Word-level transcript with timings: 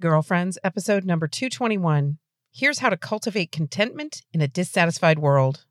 Girlfriends, 0.00 0.56
episode 0.64 1.04
number 1.04 1.28
221. 1.28 2.16
Here's 2.50 2.78
how 2.78 2.88
to 2.88 2.96
cultivate 2.96 3.52
contentment 3.52 4.22
in 4.32 4.40
a 4.40 4.48
dissatisfied 4.48 5.18
world. 5.18 5.66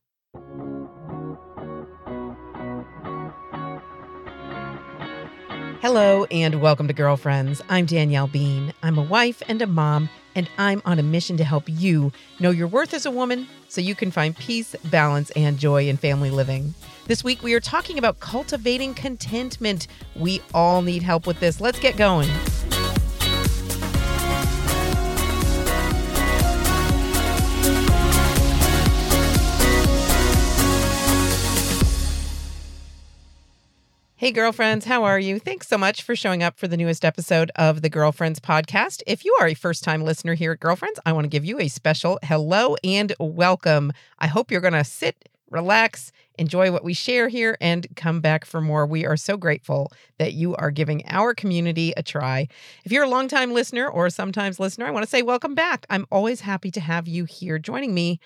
Hello, 5.81 6.25
and 6.29 6.61
welcome 6.61 6.87
to 6.87 6.93
Girlfriends. 6.93 7.63
I'm 7.69 7.87
Danielle 7.87 8.27
Bean. 8.27 8.71
I'm 8.83 8.99
a 8.99 9.03
wife 9.03 9.41
and 9.47 9.63
a 9.63 9.67
mom, 9.67 10.09
and 10.35 10.47
I'm 10.59 10.83
on 10.85 10.99
a 10.99 11.03
mission 11.03 11.35
to 11.37 11.43
help 11.43 11.63
you 11.65 12.11
know 12.39 12.51
your 12.51 12.67
worth 12.67 12.93
as 12.93 13.07
a 13.07 13.11
woman 13.11 13.47
so 13.67 13.81
you 13.81 13.95
can 13.95 14.11
find 14.11 14.37
peace, 14.37 14.75
balance, 14.91 15.31
and 15.31 15.57
joy 15.57 15.87
in 15.87 15.97
family 15.97 16.29
living. 16.29 16.75
This 17.07 17.23
week, 17.23 17.41
we 17.41 17.55
are 17.55 17.59
talking 17.59 17.97
about 17.97 18.19
cultivating 18.19 18.93
contentment. 18.93 19.87
We 20.15 20.43
all 20.53 20.83
need 20.83 21.01
help 21.01 21.25
with 21.25 21.39
this. 21.39 21.59
Let's 21.59 21.79
get 21.79 21.97
going. 21.97 22.29
Hey, 34.19 34.31
girlfriends, 34.31 34.83
how 34.83 35.05
are 35.05 35.17
you? 35.17 35.39
Thanks 35.39 35.69
so 35.69 35.77
much 35.77 36.01
for 36.01 36.13
showing 36.13 36.43
up 36.43 36.59
for 36.59 36.67
the 36.67 36.75
newest 36.75 37.05
episode 37.05 37.51
of 37.55 37.81
the 37.81 37.89
Girlfriends 37.89 38.41
podcast. 38.41 39.01
If 39.07 39.23
you 39.23 39.33
are 39.39 39.47
a 39.47 39.53
first 39.53 39.81
time 39.81 40.03
listener 40.03 40.33
here 40.33 40.51
at 40.51 40.59
Girlfriends, 40.59 40.99
I 41.05 41.13
want 41.13 41.23
to 41.23 41.29
give 41.29 41.45
you 41.45 41.57
a 41.57 41.69
special 41.69 42.19
hello 42.21 42.75
and 42.83 43.13
welcome. 43.17 43.93
I 44.19 44.27
hope 44.27 44.51
you're 44.51 44.59
going 44.59 44.73
to 44.73 44.83
sit, 44.83 45.29
relax, 45.49 46.11
enjoy 46.37 46.69
what 46.69 46.83
we 46.83 46.93
share 46.93 47.29
here, 47.29 47.57
and 47.61 47.87
come 47.95 48.19
back 48.19 48.43
for 48.43 48.59
more. 48.59 48.85
We 48.85 49.05
are 49.05 49.15
so 49.15 49.37
grateful 49.37 49.93
that 50.17 50.33
you 50.33 50.53
are 50.57 50.69
giving 50.69 51.01
our 51.07 51.33
community 51.33 51.93
a 51.95 52.03
try. 52.03 52.49
If 52.83 52.91
you're 52.91 53.05
a 53.05 53.09
longtime 53.09 53.53
listener 53.53 53.87
or 53.87 54.09
sometimes 54.09 54.59
listener, 54.59 54.85
I 54.85 54.91
want 54.91 55.05
to 55.05 55.09
say 55.09 55.21
welcome 55.21 55.55
back. 55.55 55.85
I'm 55.89 56.05
always 56.11 56.41
happy 56.41 56.71
to 56.71 56.81
have 56.81 57.07
you 57.07 57.23
here 57.23 57.57
joining 57.57 57.93
me 57.93 58.19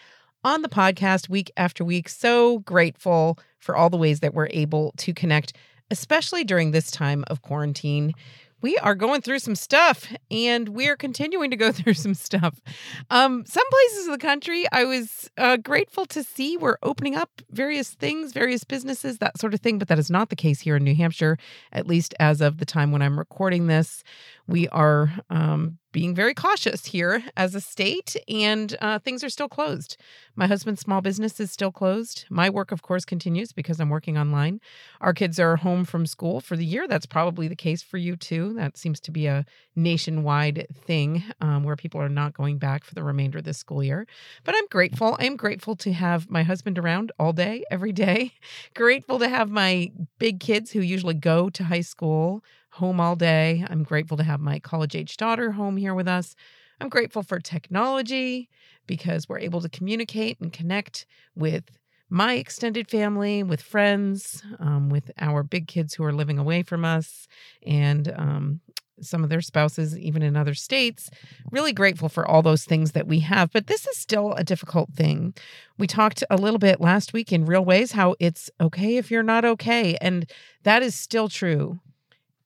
on 0.44 0.64
the 0.64 0.70
podcast 0.70 1.30
week 1.30 1.52
after 1.56 1.86
week. 1.86 2.10
So 2.10 2.60
grateful 2.60 3.38
for 3.60 3.76
all 3.76 3.92
the 3.92 3.98
ways 3.98 4.22
that 4.22 4.34
we're 4.34 4.50
able 4.50 4.92
to 4.98 5.14
connect 5.14 5.54
especially 5.92 6.44
during 6.44 6.72
this 6.72 6.92
time 6.92 7.24
of 7.28 7.42
quarantine. 7.42 8.14
We 8.62 8.78
are 8.78 8.96
going 8.96 9.22
through 9.22 9.40
some 9.40 9.56
stuff 9.56 10.08
and 10.32 10.70
we're 10.70 10.96
continuing 10.96 11.52
to 11.52 11.58
go 11.58 11.72
through 11.74 11.96
some 11.96 12.14
stuff. 12.14 12.62
Um, 13.10 13.46
some 13.46 13.70
places 13.70 14.08
of 14.08 14.14
the 14.14 14.26
country, 14.26 14.66
I 14.72 14.86
was 14.86 15.30
uh, 15.38 15.58
grateful 15.58 16.06
to 16.08 16.24
see 16.24 16.56
we're 16.56 16.78
opening 16.82 17.16
up 17.16 17.30
various 17.52 17.90
things, 17.90 18.32
various 18.32 18.64
businesses, 18.64 19.18
that 19.18 19.38
sort 19.38 19.54
of 19.54 19.60
thing, 19.60 19.80
but 19.80 19.90
that 19.90 20.00
is 20.00 20.10
not 20.10 20.30
the 20.30 20.38
case 20.38 20.62
here 20.62 20.78
in 20.78 20.84
New 20.86 20.96
Hampshire, 20.96 21.38
at 21.74 21.88
least 21.88 22.16
as 22.22 22.40
of 22.40 22.58
the 22.58 22.66
time 22.66 22.94
when 22.94 23.02
I'm 23.02 23.20
recording 23.20 23.68
this 23.68 24.02
we 24.48 24.68
are 24.70 25.12
um, 25.30 25.78
being 25.94 26.14
very 26.14 26.34
cautious 26.34 26.86
here 26.86 27.24
as 27.38 27.56
a 27.56 27.62
state, 27.62 28.18
and 28.28 28.76
uh, 28.82 29.00
things 29.00 29.24
are 29.24 29.30
still 29.30 29.48
closed. 29.48 29.96
My 30.36 30.48
husband's 30.48 30.82
small 30.82 31.02
business 31.02 31.40
is 31.40 31.52
still 31.52 31.72
closed. 31.72 32.26
My 32.30 32.50
work, 32.50 32.72
of 32.72 32.82
course, 32.82 33.06
continues 33.06 33.54
because 33.54 33.80
I'm 33.80 33.90
working 33.90 34.18
online. 34.18 34.60
Our 35.00 35.14
kids 35.14 35.40
are 35.40 35.56
home 35.56 35.86
from 35.86 36.06
school 36.06 36.42
for 36.42 36.58
the 36.58 36.66
year. 36.66 36.88
That's 36.88 37.06
probably 37.06 37.48
the 37.48 37.56
case 37.56 37.82
for 37.82 37.98
you 37.98 38.18
too. 38.18 38.54
That 38.56 38.76
seems 38.76 39.00
to 39.02 39.12
be 39.12 39.28
a 39.28 39.46
nationwide 39.76 40.68
thing 40.74 41.24
um, 41.40 41.64
where 41.64 41.76
people 41.76 42.02
are 42.02 42.10
not 42.10 42.34
going 42.34 42.58
back 42.58 42.84
for 42.84 42.96
the 42.96 43.04
remainder 43.04 43.38
of 43.38 43.44
this 43.46 43.60
school 43.60 43.84
year. 43.84 44.08
But 44.44 44.56
I'm 44.58 44.68
grateful. 44.68 45.16
I 45.20 45.26
am 45.26 45.38
grateful 45.38 45.76
to 45.78 45.94
have 45.94 46.30
my 46.30 46.44
husband 46.44 46.78
around 46.80 47.12
all 47.20 47.34
day, 47.34 47.64
every 47.72 47.94
day. 47.94 48.34
grateful 48.74 49.20
to 49.20 49.30
have 49.30 49.50
my 49.50 49.92
big 50.18 50.40
kids 50.40 50.72
who 50.72 50.82
usually 50.82 51.14
go 51.14 51.50
to 51.52 51.64
high 51.64 51.82
school 51.82 52.44
home 52.74 53.00
all 53.00 53.16
day. 53.16 53.64
I'm 53.70 53.84
grateful 53.84 54.18
to 54.18 54.24
have 54.24 54.40
my 54.40 54.60
college 54.60 54.96
age 54.96 55.18
daughter 55.18 55.52
home 55.52 55.78
here 55.78 55.94
with 55.94 56.08
us. 56.08 56.36
I'm 56.82 56.90
grateful 56.90 57.22
for 57.22 57.40
technology 57.40 58.50
because 58.88 59.30
we're 59.30 59.40
able 59.40 59.62
to 59.62 59.70
communicate 59.70 60.40
and 60.42 60.52
connect 60.52 61.06
with 61.36 61.66
my 62.10 62.34
extended 62.34 62.90
family, 62.90 63.44
with 63.44 63.62
friends, 63.62 64.44
um, 64.60 64.90
with 64.90 65.12
our 65.20 65.44
big 65.44 65.68
kids 65.68 65.94
who 65.94 66.04
are 66.04 66.12
living 66.12 66.40
away 66.40 66.64
from 66.64 66.84
us, 66.84 67.28
and 67.66 68.12
um, 68.18 68.62
some 69.02 69.24
of 69.24 69.30
their 69.30 69.42
spouses, 69.42 69.98
even 69.98 70.22
in 70.22 70.36
other 70.36 70.54
states. 70.54 71.10
Really 71.52 71.74
grateful 71.74 72.10
for 72.10 72.28
all 72.28 72.42
those 72.42 72.66
things 72.66 72.92
that 72.92 73.08
we 73.08 73.20
have. 73.22 73.52
But 73.52 73.68
this 73.68 73.88
is 73.88 73.98
still 73.98 74.34
a 74.34 74.44
difficult 74.44 74.94
thing. 74.94 75.34
We 75.78 75.88
talked 75.88 76.24
a 76.30 76.38
little 76.38 76.60
bit 76.60 76.82
last 76.82 77.14
week 77.14 77.32
in 77.32 77.46
Real 77.46 77.66
Ways 77.66 77.94
how 77.94 78.16
it's 78.20 78.50
okay 78.60 78.98
if 78.98 79.10
you're 79.10 79.24
not 79.24 79.46
okay. 79.46 79.96
And 80.02 80.30
that 80.64 80.84
is 80.84 80.96
still 80.96 81.30
true 81.30 81.80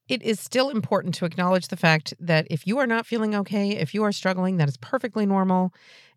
it 0.08 0.22
is 0.22 0.40
still 0.40 0.70
important 0.70 1.14
to 1.16 1.24
acknowledge 1.24 1.68
the 1.68 1.76
fact 1.76 2.14
that 2.18 2.46
if 2.50 2.66
you 2.66 2.78
are 2.78 2.86
not 2.86 3.06
feeling 3.06 3.34
okay, 3.34 3.70
if 3.70 3.94
you 3.94 4.02
are 4.02 4.12
struggling, 4.12 4.56
that 4.56 4.68
is 4.68 4.76
perfectly 4.78 5.26
normal. 5.26 5.72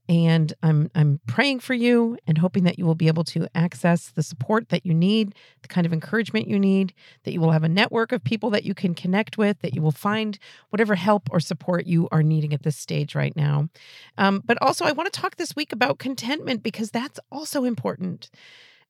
And 0.09 0.52
I'm 0.63 0.90
I'm 0.96 1.22
praying 1.28 1.59
for 1.59 1.74
you 1.74 2.18
and 2.25 2.38
hoping 2.38 2.63
that 2.63 2.79
you 2.79 2.85
will 2.85 2.96
be 2.96 3.07
able 3.07 3.24
to 3.25 3.47
access 3.53 4.09
the 4.09 4.24
support 4.24 4.69
that 4.69 4.85
you 4.85 4.94
need, 4.94 5.35
the 5.62 5.68
kind 5.68 5.85
of 5.85 5.94
encouragement 5.94 6.47
you 6.47 6.59
need, 6.59 6.94
that 7.24 7.34
you 7.34 7.40
will 7.40 7.52
have 7.52 7.63
a 7.63 7.69
network 7.69 8.12
of 8.12 8.24
people 8.24 8.50
that 8.50 8.66
you 8.66 8.74
can 8.74 8.96
connect 8.96 9.38
with, 9.38 9.59
that 9.62 9.75
you 9.75 9.81
will 9.81 9.91
find 9.91 10.40
whatever 10.69 10.96
help 10.96 11.29
or 11.31 11.40
support 11.40 11.85
you 11.85 12.09
are 12.12 12.23
needing 12.23 12.52
at 12.52 12.63
this 12.63 12.75
stage 12.75 13.13
right 13.13 13.35
now. 13.35 13.69
Um, 14.18 14.41
but 14.44 14.58
also, 14.62 14.85
I 14.85 14.91
want 14.91 15.12
to 15.13 15.18
talk 15.18 15.35
this 15.35 15.56
week 15.56 15.72
about 15.72 16.00
contentment 16.00 16.63
because 16.63 16.90
that's 16.90 17.19
also 17.31 17.63
important 17.63 18.31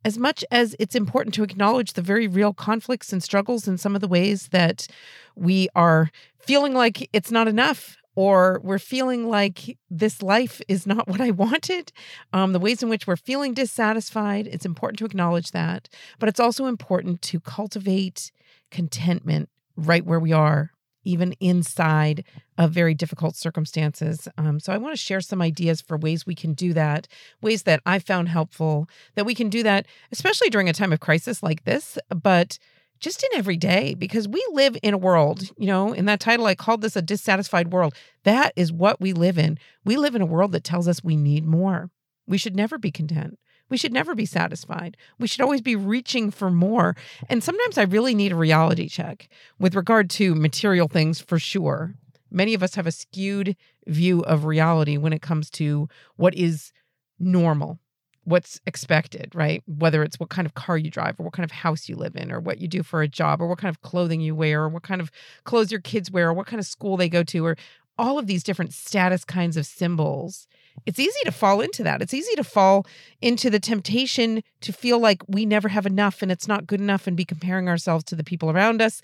as 0.03 0.17
much 0.17 0.43
as 0.51 0.75
it's 0.79 0.95
important 0.95 1.33
to 1.35 1.43
acknowledge 1.43 1.93
the 1.93 2.01
very 2.01 2.27
real 2.27 2.53
conflicts 2.53 3.13
and 3.13 3.23
struggles 3.23 3.67
in 3.67 3.77
some 3.77 3.95
of 3.95 4.01
the 4.01 4.07
ways 4.07 4.49
that 4.49 4.87
we 5.35 5.67
are 5.75 6.09
feeling 6.39 6.73
like 6.73 7.09
it's 7.13 7.31
not 7.31 7.47
enough 7.47 7.97
or 8.15 8.59
we're 8.63 8.79
feeling 8.79 9.27
like 9.27 9.77
this 9.89 10.21
life 10.21 10.61
is 10.67 10.85
not 10.85 11.07
what 11.07 11.21
I 11.21 11.31
wanted, 11.31 11.91
um, 12.33 12.53
the 12.53 12.59
ways 12.59 12.83
in 12.83 12.89
which 12.89 13.07
we're 13.07 13.15
feeling 13.15 13.53
dissatisfied, 13.53 14.47
it's 14.47 14.65
important 14.65 14.99
to 14.99 15.05
acknowledge 15.05 15.51
that. 15.51 15.87
But 16.19 16.29
it's 16.29 16.39
also 16.39 16.65
important 16.65 17.21
to 17.23 17.39
cultivate 17.39 18.31
contentment 18.69 19.49
right 19.75 20.05
where 20.05 20.19
we 20.19 20.33
are 20.33 20.70
even 21.03 21.33
inside 21.39 22.23
of 22.57 22.71
very 22.71 22.93
difficult 22.93 23.35
circumstances. 23.35 24.27
Um, 24.37 24.59
so, 24.59 24.73
I 24.73 24.77
want 24.77 24.93
to 24.93 25.01
share 25.01 25.21
some 25.21 25.41
ideas 25.41 25.81
for 25.81 25.97
ways 25.97 26.25
we 26.25 26.35
can 26.35 26.53
do 26.53 26.73
that, 26.73 27.07
ways 27.41 27.63
that 27.63 27.81
I 27.85 27.99
found 27.99 28.29
helpful, 28.29 28.87
that 29.15 29.25
we 29.25 29.35
can 29.35 29.49
do 29.49 29.63
that, 29.63 29.85
especially 30.11 30.49
during 30.49 30.69
a 30.69 30.73
time 30.73 30.93
of 30.93 30.99
crisis 30.99 31.41
like 31.41 31.63
this, 31.63 31.97
but 32.09 32.57
just 33.01 33.23
in 33.23 33.37
every 33.37 33.57
day, 33.57 33.95
because 33.95 34.27
we 34.27 34.45
live 34.51 34.77
in 34.83 34.93
a 34.93 34.97
world, 34.97 35.49
you 35.57 35.65
know, 35.65 35.91
in 35.91 36.05
that 36.05 36.19
title, 36.19 36.45
I 36.45 36.53
called 36.55 36.81
this 36.81 36.95
a 36.95 37.01
dissatisfied 37.01 37.73
world. 37.73 37.95
That 38.23 38.53
is 38.55 38.71
what 38.71 39.01
we 39.01 39.11
live 39.11 39.39
in. 39.39 39.57
We 39.83 39.97
live 39.97 40.13
in 40.13 40.21
a 40.21 40.27
world 40.27 40.51
that 40.51 40.63
tells 40.63 40.87
us 40.87 41.03
we 41.03 41.15
need 41.15 41.43
more. 41.43 41.89
We 42.27 42.37
should 42.37 42.55
never 42.55 42.77
be 42.77 42.91
content. 42.91 43.39
We 43.71 43.77
should 43.77 43.93
never 43.93 44.13
be 44.13 44.25
satisfied. 44.25 44.97
We 45.17 45.27
should 45.27 45.39
always 45.39 45.61
be 45.61 45.77
reaching 45.77 46.29
for 46.29 46.51
more. 46.51 46.95
And 47.29 47.41
sometimes 47.41 47.77
I 47.77 47.83
really 47.83 48.13
need 48.13 48.33
a 48.33 48.35
reality 48.35 48.89
check 48.89 49.29
with 49.59 49.75
regard 49.75 50.09
to 50.11 50.35
material 50.35 50.89
things 50.89 51.21
for 51.21 51.39
sure. 51.39 51.95
Many 52.29 52.53
of 52.53 52.61
us 52.61 52.75
have 52.75 52.85
a 52.85 52.91
skewed 52.91 53.55
view 53.87 54.21
of 54.21 54.43
reality 54.43 54.97
when 54.97 55.13
it 55.13 55.21
comes 55.21 55.49
to 55.51 55.87
what 56.17 56.35
is 56.35 56.73
normal, 57.17 57.79
what's 58.25 58.59
expected, 58.67 59.31
right? 59.33 59.63
Whether 59.65 60.03
it's 60.03 60.19
what 60.19 60.29
kind 60.29 60.45
of 60.45 60.53
car 60.53 60.77
you 60.77 60.91
drive 60.91 61.17
or 61.17 61.23
what 61.23 61.33
kind 61.33 61.45
of 61.45 61.51
house 61.51 61.87
you 61.87 61.95
live 61.95 62.17
in 62.17 62.29
or 62.29 62.41
what 62.41 62.59
you 62.59 62.67
do 62.67 62.83
for 62.83 63.01
a 63.01 63.07
job 63.07 63.41
or 63.41 63.47
what 63.47 63.57
kind 63.57 63.73
of 63.73 63.81
clothing 63.81 64.19
you 64.19 64.35
wear 64.35 64.63
or 64.63 64.69
what 64.69 64.83
kind 64.83 64.99
of 64.99 65.11
clothes 65.45 65.71
your 65.71 65.81
kids 65.81 66.11
wear 66.11 66.27
or 66.27 66.33
what 66.33 66.47
kind 66.47 66.59
of 66.59 66.65
school 66.65 66.97
they 66.97 67.07
go 67.09 67.23
to 67.23 67.45
or 67.45 67.55
all 67.97 68.19
of 68.19 68.27
these 68.27 68.43
different 68.43 68.73
status 68.73 69.23
kinds 69.23 69.55
of 69.55 69.65
symbols 69.65 70.47
it's 70.85 70.99
easy 70.99 71.19
to 71.25 71.31
fall 71.31 71.61
into 71.61 71.83
that. 71.83 72.01
It's 72.01 72.13
easy 72.13 72.35
to 72.35 72.43
fall 72.43 72.85
into 73.21 73.49
the 73.49 73.59
temptation 73.59 74.43
to 74.61 74.73
feel 74.73 74.99
like 74.99 75.21
we 75.27 75.45
never 75.45 75.69
have 75.69 75.85
enough 75.85 76.21
and 76.21 76.31
it's 76.31 76.47
not 76.47 76.67
good 76.67 76.81
enough 76.81 77.07
and 77.07 77.17
be 77.17 77.25
comparing 77.25 77.69
ourselves 77.69 78.03
to 78.05 78.15
the 78.15 78.23
people 78.23 78.49
around 78.49 78.81
us 78.81 79.01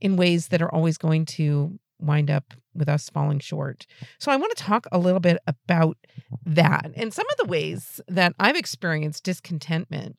in 0.00 0.16
ways 0.16 0.48
that 0.48 0.62
are 0.62 0.72
always 0.72 0.98
going 0.98 1.24
to 1.26 1.78
wind 2.00 2.30
up 2.30 2.54
with 2.74 2.88
us 2.88 3.10
falling 3.10 3.38
short. 3.38 3.86
So 4.18 4.32
I 4.32 4.36
want 4.36 4.56
to 4.56 4.62
talk 4.62 4.86
a 4.90 4.98
little 4.98 5.20
bit 5.20 5.38
about 5.46 5.98
that 6.46 6.90
and 6.94 7.12
some 7.12 7.26
of 7.30 7.36
the 7.36 7.50
ways 7.50 8.00
that 8.08 8.34
I've 8.38 8.56
experienced 8.56 9.24
discontentment 9.24 10.16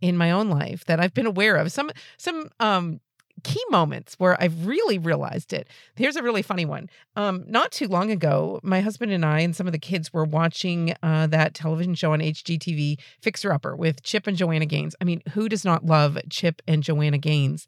in 0.00 0.16
my 0.16 0.30
own 0.30 0.48
life 0.48 0.84
that 0.84 1.00
I've 1.00 1.14
been 1.14 1.26
aware 1.26 1.56
of. 1.56 1.72
Some 1.72 1.90
some 2.18 2.50
um 2.60 3.00
key 3.44 3.62
moments 3.70 4.14
where 4.14 4.40
I've 4.40 4.66
really 4.66 4.98
realized 4.98 5.52
it. 5.52 5.68
Here's 5.94 6.16
a 6.16 6.22
really 6.22 6.42
funny 6.42 6.64
one. 6.64 6.88
Um, 7.16 7.44
not 7.46 7.72
too 7.72 7.88
long 7.88 8.10
ago, 8.10 8.60
my 8.62 8.80
husband 8.80 9.12
and 9.12 9.24
I 9.24 9.40
and 9.40 9.54
some 9.54 9.66
of 9.66 9.72
the 9.72 9.78
kids 9.78 10.12
were 10.12 10.24
watching 10.24 10.94
uh, 11.02 11.26
that 11.28 11.54
television 11.54 11.94
show 11.94 12.12
on 12.12 12.20
HGTV, 12.20 12.98
Fixer 13.20 13.52
Upper, 13.52 13.76
with 13.76 14.02
Chip 14.02 14.26
and 14.26 14.36
Joanna 14.36 14.66
Gaines. 14.66 14.96
I 15.00 15.04
mean, 15.04 15.22
who 15.32 15.48
does 15.48 15.64
not 15.64 15.84
love 15.84 16.18
Chip 16.30 16.62
and 16.66 16.82
Joanna 16.82 17.18
Gaines? 17.18 17.66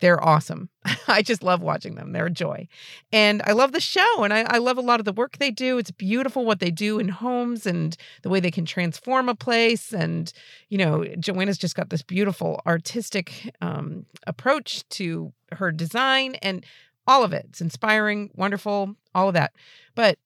They're 0.00 0.22
awesome. 0.22 0.70
I 1.08 1.22
just 1.22 1.42
love 1.42 1.62
watching 1.62 1.94
them. 1.94 2.12
They're 2.12 2.26
a 2.26 2.30
joy. 2.30 2.68
And 3.12 3.42
I 3.44 3.52
love 3.52 3.72
the 3.72 3.80
show 3.80 4.22
and 4.24 4.32
I, 4.32 4.40
I, 4.48 4.58
love 4.58 4.78
a 4.78 4.82
lot 4.82 4.98
of 5.00 5.04
the 5.04 5.12
work 5.12 5.38
they 5.38 5.50
do. 5.50 5.78
It's 5.78 5.90
beautiful 5.90 6.44
what 6.44 6.60
they 6.60 6.70
do 6.70 6.98
in 6.98 7.08
homes 7.08 7.66
and 7.66 7.96
the 8.22 8.30
way 8.30 8.40
they 8.40 8.50
can 8.50 8.64
transform 8.64 9.28
a 9.28 9.34
place. 9.34 9.92
And, 9.92 10.32
you 10.68 10.78
know, 10.78 11.04
Joanna's 11.18 11.58
just 11.58 11.76
got 11.76 11.90
this 11.90 12.02
beautiful 12.02 12.62
artistic 12.66 13.54
um, 13.60 14.06
approach 14.26 14.88
to 14.90 15.32
her 15.52 15.70
design. 15.70 16.36
And 16.36 16.64
all 17.10 17.24
of 17.24 17.32
it. 17.32 17.46
It's 17.48 17.60
inspiring, 17.60 18.30
wonderful, 18.34 18.94
all 19.14 19.28
of 19.28 19.34
that. 19.34 19.52
But 19.96 20.18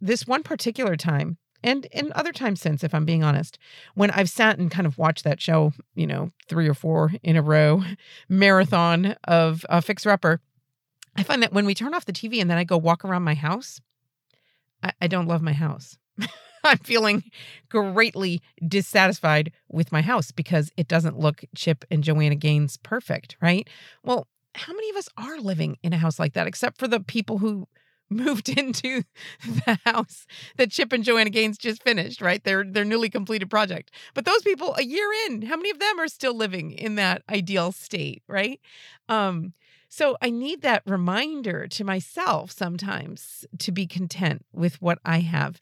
this 0.00 0.26
one 0.26 0.42
particular 0.42 0.96
time, 0.96 1.38
and 1.64 1.86
in 1.86 2.12
other 2.14 2.30
times 2.30 2.60
since, 2.60 2.84
if 2.84 2.94
I'm 2.94 3.06
being 3.06 3.24
honest, 3.24 3.58
when 3.94 4.10
I've 4.10 4.28
sat 4.28 4.58
and 4.58 4.70
kind 4.70 4.86
of 4.86 4.98
watched 4.98 5.24
that 5.24 5.40
show, 5.40 5.72
you 5.94 6.06
know, 6.06 6.30
three 6.46 6.68
or 6.68 6.74
four 6.74 7.12
in 7.22 7.36
a 7.36 7.42
row, 7.42 7.82
marathon 8.28 9.16
of 9.24 9.64
uh, 9.70 9.80
Fixer 9.80 10.10
Upper, 10.10 10.40
I 11.16 11.22
find 11.22 11.42
that 11.42 11.54
when 11.54 11.64
we 11.64 11.74
turn 11.74 11.94
off 11.94 12.04
the 12.04 12.12
TV 12.12 12.40
and 12.40 12.50
then 12.50 12.58
I 12.58 12.64
go 12.64 12.76
walk 12.76 13.02
around 13.02 13.22
my 13.22 13.32
house, 13.32 13.80
I, 14.82 14.92
I 15.00 15.06
don't 15.06 15.26
love 15.26 15.40
my 15.40 15.54
house. 15.54 15.96
I'm 16.64 16.78
feeling 16.78 17.24
greatly 17.70 18.42
dissatisfied 18.66 19.50
with 19.70 19.90
my 19.90 20.02
house 20.02 20.32
because 20.32 20.70
it 20.76 20.86
doesn't 20.86 21.18
look 21.18 21.44
Chip 21.56 21.86
and 21.90 22.04
Joanna 22.04 22.34
Gaines 22.34 22.76
perfect, 22.76 23.36
right? 23.40 23.66
Well, 24.02 24.28
how 24.54 24.74
many 24.74 24.90
of 24.90 24.96
us 24.96 25.08
are 25.16 25.38
living 25.38 25.78
in 25.82 25.94
a 25.94 25.98
house 25.98 26.18
like 26.18 26.34
that 26.34 26.46
except 26.46 26.78
for 26.78 26.88
the 26.88 27.00
people 27.00 27.38
who 27.38 27.68
moved 28.24 28.48
into 28.48 29.02
the 29.42 29.78
house 29.84 30.26
that 30.56 30.70
Chip 30.70 30.92
and 30.92 31.04
Joanna 31.04 31.30
Gaines 31.30 31.58
just 31.58 31.82
finished, 31.82 32.20
right? 32.20 32.42
Their 32.44 32.64
their 32.64 32.84
newly 32.84 33.10
completed 33.10 33.50
project. 33.50 33.90
But 34.14 34.24
those 34.24 34.42
people 34.42 34.74
a 34.76 34.84
year 34.84 35.08
in, 35.26 35.42
how 35.42 35.56
many 35.56 35.70
of 35.70 35.78
them 35.78 35.98
are 36.00 36.08
still 36.08 36.34
living 36.34 36.72
in 36.72 36.94
that 36.96 37.22
ideal 37.30 37.72
state, 37.72 38.22
right? 38.28 38.60
Um 39.08 39.52
so 39.88 40.16
I 40.20 40.30
need 40.30 40.62
that 40.62 40.82
reminder 40.86 41.68
to 41.68 41.84
myself 41.84 42.50
sometimes 42.50 43.44
to 43.60 43.70
be 43.70 43.86
content 43.86 44.44
with 44.52 44.82
what 44.82 44.98
I 45.04 45.20
have. 45.20 45.60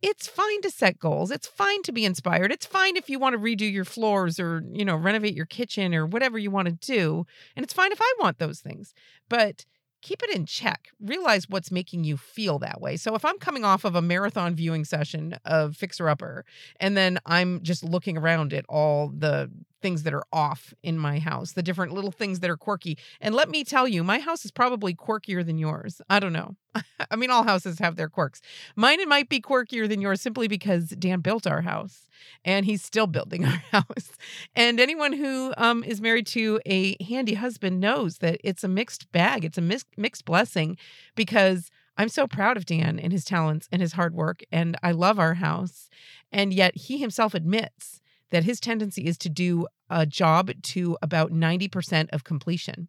It's 0.00 0.26
fine 0.26 0.60
to 0.62 0.70
set 0.70 0.98
goals. 0.98 1.30
It's 1.30 1.46
fine 1.46 1.82
to 1.82 1.92
be 1.92 2.04
inspired. 2.04 2.52
It's 2.52 2.66
fine 2.66 2.96
if 2.96 3.08
you 3.08 3.18
want 3.18 3.34
to 3.34 3.38
redo 3.38 3.70
your 3.70 3.84
floors 3.86 4.38
or, 4.38 4.62
you 4.72 4.84
know, 4.84 4.96
renovate 4.96 5.34
your 5.34 5.46
kitchen 5.46 5.94
or 5.94 6.06
whatever 6.06 6.38
you 6.38 6.50
want 6.50 6.68
to 6.68 6.72
do. 6.72 7.26
And 7.56 7.64
it's 7.64 7.72
fine 7.72 7.92
if 7.92 8.00
I 8.00 8.14
want 8.20 8.38
those 8.38 8.60
things. 8.60 8.92
But 9.28 9.64
keep 10.04 10.22
it 10.22 10.30
in 10.36 10.44
check. 10.44 10.90
Realize 11.00 11.48
what's 11.48 11.70
making 11.70 12.04
you 12.04 12.18
feel 12.18 12.58
that 12.58 12.80
way. 12.80 12.96
So 12.96 13.14
if 13.14 13.24
I'm 13.24 13.38
coming 13.38 13.64
off 13.64 13.84
of 13.84 13.94
a 13.94 14.02
marathon 14.02 14.54
viewing 14.54 14.84
session 14.84 15.36
of 15.46 15.76
Fixer 15.76 16.10
Upper 16.10 16.44
and 16.78 16.94
then 16.94 17.18
I'm 17.24 17.62
just 17.62 17.82
looking 17.82 18.18
around 18.18 18.52
at 18.52 18.66
all 18.68 19.08
the 19.08 19.50
things 19.84 20.02
that 20.04 20.14
are 20.14 20.24
off 20.32 20.72
in 20.82 20.96
my 20.96 21.18
house, 21.18 21.52
the 21.52 21.62
different 21.62 21.92
little 21.92 22.10
things 22.10 22.40
that 22.40 22.48
are 22.48 22.56
quirky. 22.56 22.96
And 23.20 23.34
let 23.34 23.50
me 23.50 23.64
tell 23.64 23.86
you, 23.86 24.02
my 24.02 24.18
house 24.18 24.46
is 24.46 24.50
probably 24.50 24.94
quirkier 24.94 25.44
than 25.44 25.58
yours. 25.58 26.00
I 26.08 26.20
don't 26.20 26.32
know. 26.32 26.56
I 27.10 27.16
mean, 27.16 27.28
all 27.28 27.42
houses 27.42 27.80
have 27.80 27.96
their 27.96 28.08
quirks. 28.08 28.40
Mine 28.76 28.98
it 28.98 29.08
might 29.08 29.28
be 29.28 29.42
quirkier 29.42 29.86
than 29.86 30.00
yours 30.00 30.22
simply 30.22 30.48
because 30.48 30.88
Dan 30.88 31.20
built 31.20 31.46
our 31.46 31.60
house 31.60 32.08
and 32.46 32.64
he's 32.64 32.82
still 32.82 33.06
building 33.06 33.44
our 33.44 33.62
house. 33.72 34.16
And 34.56 34.80
anyone 34.80 35.12
who 35.12 35.52
um, 35.58 35.84
is 35.84 36.00
married 36.00 36.26
to 36.28 36.62
a 36.64 36.96
handy 37.04 37.34
husband 37.34 37.78
knows 37.78 38.18
that 38.18 38.40
it's 38.42 38.64
a 38.64 38.68
mixed 38.68 39.12
bag. 39.12 39.44
It's 39.44 39.58
a 39.58 39.60
mis- 39.62 39.84
mixed 39.98 40.24
blessing 40.24 40.78
because 41.14 41.70
I'm 41.98 42.08
so 42.08 42.26
proud 42.26 42.56
of 42.56 42.64
Dan 42.64 42.98
and 42.98 43.12
his 43.12 43.26
talents 43.26 43.68
and 43.70 43.82
his 43.82 43.92
hard 43.92 44.14
work. 44.14 44.44
And 44.50 44.78
I 44.82 44.92
love 44.92 45.18
our 45.18 45.34
house. 45.34 45.90
And 46.32 46.54
yet 46.54 46.74
he 46.74 46.96
himself 46.96 47.34
admits 47.34 48.00
that 48.34 48.42
his 48.42 48.58
tendency 48.58 49.06
is 49.06 49.16
to 49.16 49.28
do 49.28 49.64
a 49.88 50.04
job 50.04 50.50
to 50.60 50.98
about 51.00 51.30
90% 51.30 52.08
of 52.12 52.24
completion. 52.24 52.88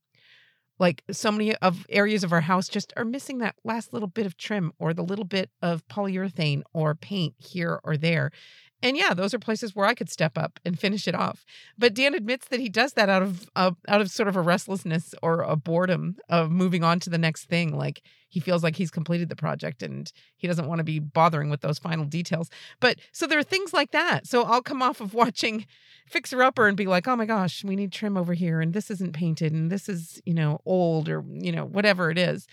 Like 0.80 1.04
so 1.12 1.32
many 1.32 1.56
of 1.58 1.86
areas 1.88 2.24
of 2.24 2.34
our 2.34 2.42
house 2.42 2.68
just 2.68 2.92
are 2.98 3.06
missing 3.06 3.38
that 3.38 3.56
last 3.64 3.94
little 3.94 4.08
bit 4.08 4.26
of 4.26 4.38
trim 4.38 4.72
or 4.80 4.92
the 4.92 5.04
little 5.04 5.24
bit 5.24 5.52
of 5.62 5.88
polyurethane 5.88 6.64
or 6.74 6.96
paint 6.96 7.36
here 7.38 7.80
or 7.84 7.96
there. 7.96 8.32
And 8.86 8.96
yeah, 8.96 9.16
those 9.16 9.34
are 9.34 9.40
places 9.40 9.76
where 9.76 9.88
I 9.88 9.96
could 9.96 10.12
step 10.12 10.38
up 10.38 10.60
and 10.64 10.78
finish 10.78 11.08
it 11.08 11.16
off. 11.16 11.44
But 11.76 11.96
Dan 11.96 12.14
admits 12.14 12.50
that 12.50 12.60
he 12.60 12.70
does 12.70 12.94
that 12.94 13.10
out 13.10 13.24
of 13.24 13.50
uh, 13.56 13.72
out 13.88 14.00
of 14.00 14.12
sort 14.12 14.30
of 14.30 14.36
a 14.36 14.42
restlessness 14.42 15.16
or 15.24 15.42
a 15.42 15.56
boredom 15.56 16.18
of 16.30 16.52
moving 16.52 16.84
on 16.84 17.00
to 17.00 17.10
the 17.10 17.18
next 17.18 17.46
thing. 17.46 17.76
Like 17.76 18.04
he 18.30 18.40
feels 18.40 18.62
like 18.62 18.76
he's 18.76 18.92
completed 18.92 19.28
the 19.28 19.36
project 19.36 19.82
and 19.82 20.14
he 20.38 20.48
doesn't 20.48 20.68
want 20.68 20.78
to 20.78 20.84
be 20.84 21.00
bothering 21.00 21.50
with 21.50 21.62
those 21.62 21.80
final 21.80 22.06
details. 22.06 22.52
But 22.80 23.00
so 23.12 23.26
there 23.26 23.40
are 23.40 23.44
things 23.44 23.74
like 23.74 23.90
that. 23.90 24.28
So 24.28 24.44
I'll 24.44 24.62
come 24.62 24.84
off 24.84 25.02
of 25.02 25.16
watching 25.16 25.66
Fixer 26.06 26.44
Upper 26.44 26.68
and 26.68 26.78
be 26.78 26.86
like, 26.86 27.08
"Oh 27.08 27.16
my 27.16 27.26
gosh, 27.26 27.64
we 27.64 27.76
need 27.76 27.92
trim 27.92 28.16
over 28.16 28.36
here 28.36 28.62
and 28.62 28.72
this 28.72 28.92
isn't 28.92 29.14
painted 29.14 29.52
and 29.52 29.72
this 29.72 29.90
is, 29.90 30.22
you 30.28 30.36
know, 30.36 30.60
old 30.64 31.10
or, 31.10 31.26
you 31.28 31.52
know, 31.52 31.66
whatever 31.66 32.12
it 32.12 32.20
is." 32.20 32.46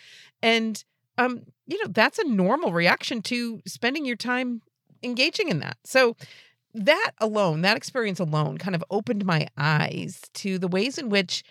And 0.42 0.82
um, 1.18 1.42
you 1.66 1.76
know, 1.84 1.90
that's 1.90 2.18
a 2.18 2.24
normal 2.26 2.72
reaction 2.72 3.20
to 3.20 3.60
spending 3.66 4.06
your 4.06 4.16
time 4.16 4.62
engaging 5.02 5.48
in 5.48 5.60
that. 5.60 5.78
So 5.84 6.16
that 6.74 7.12
alone, 7.18 7.62
that 7.62 7.76
experience 7.76 8.18
alone 8.18 8.58
kind 8.58 8.74
of 8.74 8.84
opened 8.90 9.24
my 9.24 9.48
eyes 9.56 10.20
to 10.34 10.58
the 10.58 10.68
ways 10.68 10.98
in 10.98 11.08
which 11.10 11.42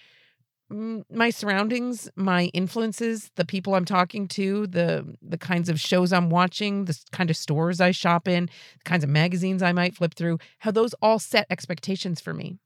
my 0.71 1.29
surroundings, 1.29 2.09
my 2.15 2.45
influences, 2.53 3.29
the 3.35 3.45
people 3.45 3.75
I'm 3.75 3.85
talking 3.85 4.27
to, 4.29 4.67
the 4.67 5.17
the 5.21 5.37
kinds 5.37 5.67
of 5.67 5.79
shows 5.79 6.13
I'm 6.13 6.29
watching, 6.29 6.85
the 6.85 6.97
kind 7.11 7.29
of 7.29 7.35
stores 7.35 7.81
I 7.81 7.91
shop 7.91 8.27
in, 8.27 8.45
the 8.45 8.89
kinds 8.89 9.03
of 9.03 9.09
magazines 9.09 9.61
I 9.61 9.73
might 9.73 9.95
flip 9.95 10.13
through, 10.13 10.39
how 10.59 10.71
those 10.71 10.93
all 11.01 11.19
set 11.19 11.45
expectations 11.49 12.21
for 12.21 12.33
me. 12.33 12.57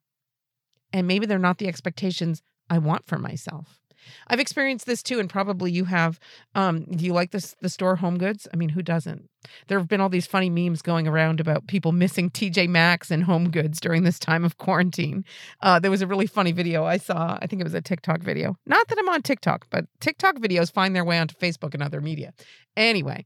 And 0.94 1.08
maybe 1.08 1.26
they're 1.26 1.40
not 1.40 1.58
the 1.58 1.68
expectations 1.68 2.44
I 2.70 2.78
want 2.78 3.06
for 3.06 3.18
myself. 3.18 3.80
I've 4.28 4.40
experienced 4.40 4.86
this 4.86 5.04
too, 5.04 5.20
and 5.20 5.30
probably 5.30 5.72
you 5.72 5.86
have. 5.86 6.20
Um, 6.54 6.86
do 6.86 7.06
you 7.06 7.14
like 7.14 7.32
this 7.32 7.56
the 7.62 7.70
store 7.70 7.98
Home 7.98 8.18
Goods? 8.18 8.48
I 8.54 8.58
mean, 8.58 8.70
who 8.70 8.82
doesn't? 8.82 9.30
There 9.68 9.78
have 9.78 9.88
been 9.88 10.02
all 10.02 10.10
these 10.10 10.28
funny 10.28 10.50
memes 10.50 10.82
going 10.82 11.08
around 11.08 11.40
about 11.40 11.68
people 11.68 11.92
missing 11.92 12.30
TJ 12.30 12.68
Maxx 12.68 13.12
and 13.12 13.24
Home 13.24 13.50
Goods 13.50 13.80
during 13.80 14.04
this 14.04 14.20
time 14.20 14.44
of 14.44 14.58
quarantine. 14.58 15.24
Uh, 15.62 15.80
there 15.80 15.92
was 15.92 16.02
a 16.02 16.08
really 16.08 16.28
funny 16.28 16.52
video 16.52 16.86
I 16.86 16.98
saw. 16.98 17.38
I 17.42 17.48
think 17.48 17.62
it 17.62 17.66
was 17.66 17.74
a 17.74 17.82
TikTok 17.82 18.22
video. 18.22 18.58
Not 18.66 18.88
that 18.88 18.98
I'm 18.98 19.10
on 19.10 19.22
TikTok, 19.22 19.68
but 19.70 19.86
TikTok 20.00 20.38
videos 20.38 20.72
find 20.72 20.96
their 20.96 21.06
way 21.06 21.20
onto 21.20 21.36
Facebook 21.36 21.74
and 21.74 21.84
other 21.84 22.02
media. 22.02 22.34
Anyway, 22.76 23.26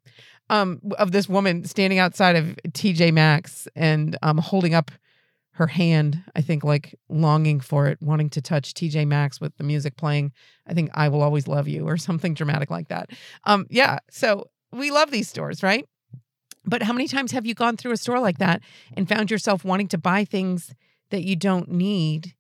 um, 0.50 0.82
of 0.98 1.12
this 1.12 1.30
woman 1.30 1.66
standing 1.66 2.00
outside 2.00 2.36
of 2.36 2.58
TJ 2.70 3.14
Maxx 3.14 3.68
and 3.76 4.18
um, 4.22 4.38
holding 4.38 4.74
up 4.74 4.92
her 5.60 5.68
hand, 5.68 6.24
I 6.38 6.42
think, 6.42 6.64
like 6.64 6.96
longing 7.10 7.60
for 7.60 7.88
it, 7.88 8.02
wanting 8.02 8.30
to 8.30 8.42
touch 8.42 8.74
TJ 8.74 9.06
Maxx 9.06 9.42
with 9.42 9.58
the 9.58 9.66
music 9.66 9.98
playing. 9.98 10.32
I 10.66 10.74
think 10.74 10.90
I 10.94 11.10
will 11.10 11.22
always 11.22 11.50
love 11.50 11.68
you 11.68 11.86
or 11.86 11.98
something 11.98 12.34
dramatic 12.34 12.72
like 12.72 12.88
that. 12.88 13.10
Um, 13.44 13.68
yeah. 13.70 14.00
So 14.10 14.50
we 14.72 14.90
love 14.90 15.12
these 15.12 15.28
stores, 15.28 15.62
right? 15.62 15.86
But 16.64 16.82
how 16.82 16.94
many 16.94 17.10
times 17.10 17.34
have 17.34 17.46
you 17.46 17.54
gone 17.56 17.76
through 17.76 17.92
a 17.92 17.98
store 17.98 18.22
like 18.22 18.38
that 18.38 18.62
and 18.96 19.08
found 19.08 19.30
yourself 19.30 19.66
wanting 19.66 19.90
to 19.90 19.98
buy 19.98 20.24
things 20.24 20.74
that 21.10 21.24
you 21.24 21.36
don't 21.36 21.70
need? 21.70 22.36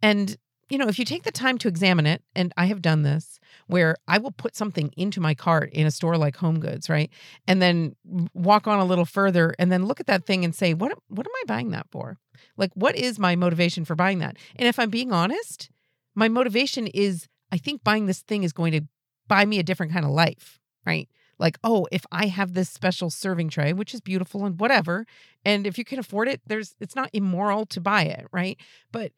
And, 0.00 0.36
you 0.68 0.78
know, 0.78 0.88
if 0.88 0.98
you 0.98 1.04
take 1.04 1.24
the 1.24 1.32
time 1.32 1.58
to 1.58 1.68
examine 1.68 2.06
it, 2.06 2.22
and 2.34 2.52
I 2.56 2.66
have 2.66 2.80
done 2.80 3.02
this, 3.02 3.38
where 3.66 3.96
I 4.08 4.18
will 4.18 4.30
put 4.30 4.56
something 4.56 4.92
into 4.96 5.20
my 5.20 5.34
cart 5.34 5.70
in 5.72 5.86
a 5.86 5.90
store 5.90 6.16
like 6.16 6.36
Home 6.36 6.60
Goods, 6.60 6.88
right? 6.88 7.10
And 7.46 7.60
then 7.60 7.96
walk 8.34 8.66
on 8.66 8.78
a 8.78 8.84
little 8.84 9.04
further 9.04 9.54
and 9.58 9.70
then 9.70 9.86
look 9.86 10.00
at 10.00 10.06
that 10.06 10.24
thing 10.24 10.44
and 10.44 10.54
say, 10.54 10.74
what, 10.74 10.96
what 11.08 11.26
am 11.26 11.32
I 11.34 11.42
buying 11.46 11.70
that 11.70 11.86
for? 11.90 12.18
Like, 12.56 12.70
what 12.74 12.96
is 12.96 13.18
my 13.18 13.36
motivation 13.36 13.84
for 13.84 13.94
buying 13.94 14.18
that? 14.20 14.36
And 14.56 14.66
if 14.66 14.78
I'm 14.78 14.90
being 14.90 15.12
honest, 15.12 15.70
my 16.14 16.28
motivation 16.28 16.86
is 16.88 17.28
I 17.50 17.58
think 17.58 17.84
buying 17.84 18.06
this 18.06 18.20
thing 18.20 18.42
is 18.42 18.52
going 18.52 18.72
to 18.72 18.82
buy 19.28 19.44
me 19.44 19.58
a 19.58 19.62
different 19.62 19.92
kind 19.92 20.04
of 20.04 20.10
life, 20.10 20.58
right? 20.86 21.08
Like, 21.38 21.58
oh, 21.64 21.86
if 21.90 22.06
I 22.10 22.26
have 22.26 22.54
this 22.54 22.70
special 22.70 23.10
serving 23.10 23.50
tray, 23.50 23.72
which 23.72 23.94
is 23.94 24.00
beautiful 24.00 24.46
and 24.46 24.58
whatever, 24.58 25.06
and 25.44 25.66
if 25.66 25.76
you 25.76 25.84
can 25.84 25.98
afford 25.98 26.28
it, 26.28 26.40
there's 26.46 26.74
it's 26.80 26.96
not 26.96 27.10
immoral 27.12 27.66
to 27.66 27.80
buy 27.80 28.04
it, 28.04 28.26
right? 28.32 28.58
But 28.90 29.12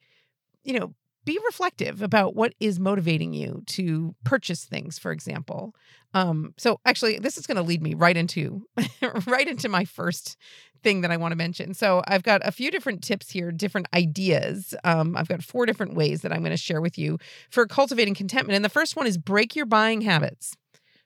you 0.63 0.79
know, 0.79 0.95
be 1.25 1.39
reflective 1.45 2.01
about 2.01 2.35
what 2.35 2.53
is 2.59 2.79
motivating 2.79 3.33
you 3.33 3.63
to 3.65 4.15
purchase 4.23 4.65
things 4.65 4.99
for 4.99 5.11
example. 5.11 5.75
Um, 6.13 6.53
so 6.57 6.79
actually 6.85 7.19
this 7.19 7.37
is 7.37 7.47
going 7.47 7.57
to 7.57 7.63
lead 7.63 7.81
me 7.81 7.93
right 7.93 8.15
into 8.15 8.65
right 9.27 9.47
into 9.47 9.67
my 9.67 9.85
first 9.85 10.37
thing 10.83 11.01
that 11.01 11.11
i 11.11 11.17
want 11.17 11.31
to 11.31 11.35
mention. 11.35 11.73
So 11.73 12.03
i've 12.07 12.23
got 12.23 12.41
a 12.45 12.51
few 12.51 12.71
different 12.71 13.03
tips 13.03 13.31
here 13.31 13.51
different 13.51 13.87
ideas. 13.93 14.75
Um, 14.83 15.17
i've 15.17 15.27
got 15.27 15.43
four 15.43 15.65
different 15.65 15.95
ways 15.95 16.21
that 16.21 16.31
i'm 16.31 16.41
going 16.41 16.51
to 16.51 16.57
share 16.57 16.81
with 16.81 16.97
you 16.97 17.17
for 17.49 17.65
cultivating 17.65 18.13
contentment 18.13 18.55
and 18.55 18.63
the 18.63 18.69
first 18.69 18.95
one 18.95 19.07
is 19.07 19.17
break 19.17 19.55
your 19.55 19.65
buying 19.65 20.01
habits. 20.01 20.55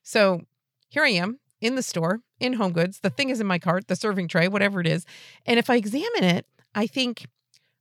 So 0.04 0.42
here 0.90 1.04
i 1.04 1.10
am 1.10 1.40
in 1.62 1.76
the 1.76 1.84
store 1.84 2.20
in 2.40 2.54
home 2.54 2.74
goods 2.74 3.00
the 3.00 3.10
thing 3.10 3.30
is 3.30 3.40
in 3.40 3.48
my 3.48 3.60
cart 3.60 3.88
the 3.88 3.96
serving 3.96 4.28
tray 4.28 4.48
whatever 4.48 4.80
it 4.80 4.88
is 4.88 5.06
and 5.46 5.60
if 5.60 5.70
i 5.70 5.76
examine 5.76 6.24
it 6.24 6.46
i 6.76 6.88
think 6.88 7.26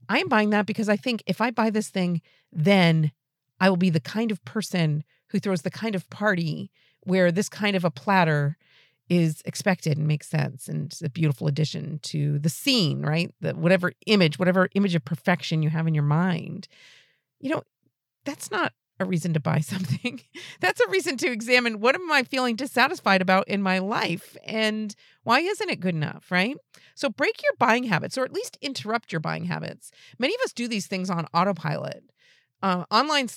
I 0.09 0.19
am 0.19 0.29
buying 0.29 0.51
that 0.51 0.67
because 0.67 0.89
I 0.89 0.97
think 0.97 1.23
if 1.27 1.41
I 1.41 1.51
buy 1.51 1.71
this 1.71 1.89
thing, 1.89 2.23
then 2.53 3.13
I 3.61 3.69
will 3.69 3.77
be 3.77 3.91
the 3.91 4.01
kind 4.01 4.31
of 4.31 4.45
person 4.45 5.05
who 5.29 5.39
throws 5.39 5.63
the 5.63 5.71
kind 5.71 5.95
of 5.95 6.09
party 6.11 6.71
where 7.01 7.31
this 7.31 7.49
kind 7.49 7.77
of 7.77 7.85
a 7.85 7.91
platter 7.91 8.57
is 9.09 9.43
expected 9.45 9.97
and 9.97 10.07
makes 10.07 10.29
sense 10.29 10.69
and 10.69 10.87
it's 10.87 11.03
a 11.03 11.09
beautiful 11.09 11.47
addition 11.47 11.99
to 12.01 12.39
the 12.39 12.51
scene, 12.51 13.03
right? 13.03 13.33
The 13.41 13.55
whatever 13.55 13.93
image, 14.07 14.39
whatever 14.39 14.69
image 14.75 14.95
of 14.95 15.05
perfection 15.05 15.63
you 15.63 15.71
have 15.71 15.87
in 15.87 15.95
your 15.95 16.05
mind. 16.05 16.69
You 17.41 17.51
know, 17.51 17.63
that's 18.25 18.51
not 18.51 18.73
a 19.01 19.05
reason 19.05 19.33
to 19.35 19.41
buy 19.41 19.61
something. 19.73 20.21
That's 20.61 20.81
a 20.81 20.89
reason 20.89 21.17
to 21.19 21.31
examine 21.31 21.81
what 21.81 21.95
am 21.95 22.11
I 22.11 22.23
feeling 22.23 22.57
dissatisfied 22.57 23.23
about 23.23 23.49
in 23.49 23.63
my 23.63 23.79
life 23.79 24.37
and 24.45 24.95
why 25.25 25.41
isn't 25.41 25.71
it 25.71 25.81
good 25.81 25.95
enough, 25.95 26.31
right? 26.31 26.57
So 26.95 27.09
break 27.11 27.43
your 27.43 27.53
buying 27.59 27.85
habits 27.85 28.19
or 28.19 28.25
at 28.25 28.33
least 28.33 28.59
interrupt 28.61 29.13
your 29.13 29.21
buying 29.21 29.45
habits. 29.45 29.91
Many 30.19 30.35
of 30.35 30.41
us 30.45 30.53
do 30.53 30.69
these 30.69 30.87
things 30.87 31.11
on 31.11 31.27
autopilot. 31.35 32.05
uh, 32.63 32.85
online 32.91 33.29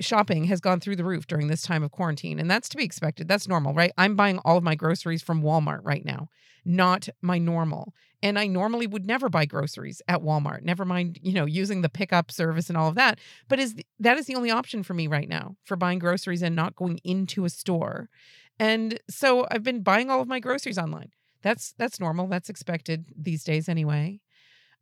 shopping 0.00 0.44
has 0.44 0.60
gone 0.60 0.80
through 0.80 0.96
the 0.96 1.04
roof 1.04 1.26
during 1.26 1.48
this 1.48 1.62
time 1.62 1.82
of 1.82 1.90
quarantine, 1.90 2.38
and 2.38 2.50
that's 2.50 2.68
to 2.68 2.76
be 2.76 2.84
expected. 2.84 3.28
That's 3.28 3.48
normal, 3.48 3.74
right? 3.74 3.92
I'm 3.96 4.16
buying 4.16 4.38
all 4.44 4.56
of 4.56 4.64
my 4.64 4.74
groceries 4.74 5.22
from 5.22 5.42
Walmart 5.42 5.80
right 5.82 6.04
now, 6.04 6.28
not 6.64 7.08
my 7.22 7.38
normal. 7.38 7.94
And 8.22 8.38
I 8.38 8.46
normally 8.46 8.86
would 8.86 9.06
never 9.06 9.28
buy 9.28 9.46
groceries 9.46 10.02
at 10.06 10.20
Walmart. 10.20 10.62
Never 10.62 10.84
mind, 10.84 11.18
you 11.22 11.32
know, 11.32 11.46
using 11.46 11.80
the 11.80 11.88
pickup 11.88 12.30
service 12.30 12.68
and 12.68 12.76
all 12.76 12.88
of 12.88 12.94
that. 12.96 13.18
But 13.48 13.58
is 13.58 13.74
that 13.98 14.18
is 14.18 14.26
the 14.26 14.34
only 14.34 14.50
option 14.50 14.82
for 14.82 14.94
me 14.94 15.06
right 15.06 15.28
now 15.28 15.56
for 15.64 15.76
buying 15.76 15.98
groceries 15.98 16.42
and 16.42 16.54
not 16.54 16.76
going 16.76 16.98
into 17.02 17.44
a 17.44 17.50
store. 17.50 18.10
And 18.58 19.00
so 19.08 19.46
I've 19.50 19.62
been 19.62 19.82
buying 19.82 20.10
all 20.10 20.20
of 20.20 20.28
my 20.28 20.38
groceries 20.38 20.78
online. 20.78 21.10
That's 21.42 21.72
that's 21.78 21.98
normal. 21.98 22.26
That's 22.26 22.50
expected 22.50 23.06
these 23.16 23.42
days 23.42 23.68
anyway. 23.68 24.20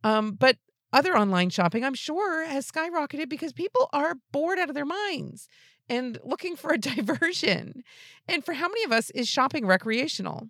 Um, 0.03 0.31
but 0.31 0.57
other 0.91 1.15
online 1.15 1.49
shopping, 1.49 1.83
I'm 1.83 1.93
sure, 1.93 2.45
has 2.45 2.69
skyrocketed 2.69 3.29
because 3.29 3.53
people 3.53 3.89
are 3.93 4.15
bored 4.31 4.59
out 4.59 4.69
of 4.69 4.75
their 4.75 4.85
minds 4.85 5.47
and 5.87 6.19
looking 6.23 6.55
for 6.55 6.71
a 6.71 6.77
diversion. 6.77 7.83
And 8.27 8.43
for 8.43 8.53
how 8.53 8.67
many 8.67 8.83
of 8.83 8.91
us 8.91 9.09
is 9.11 9.27
shopping 9.27 9.65
recreational? 9.65 10.49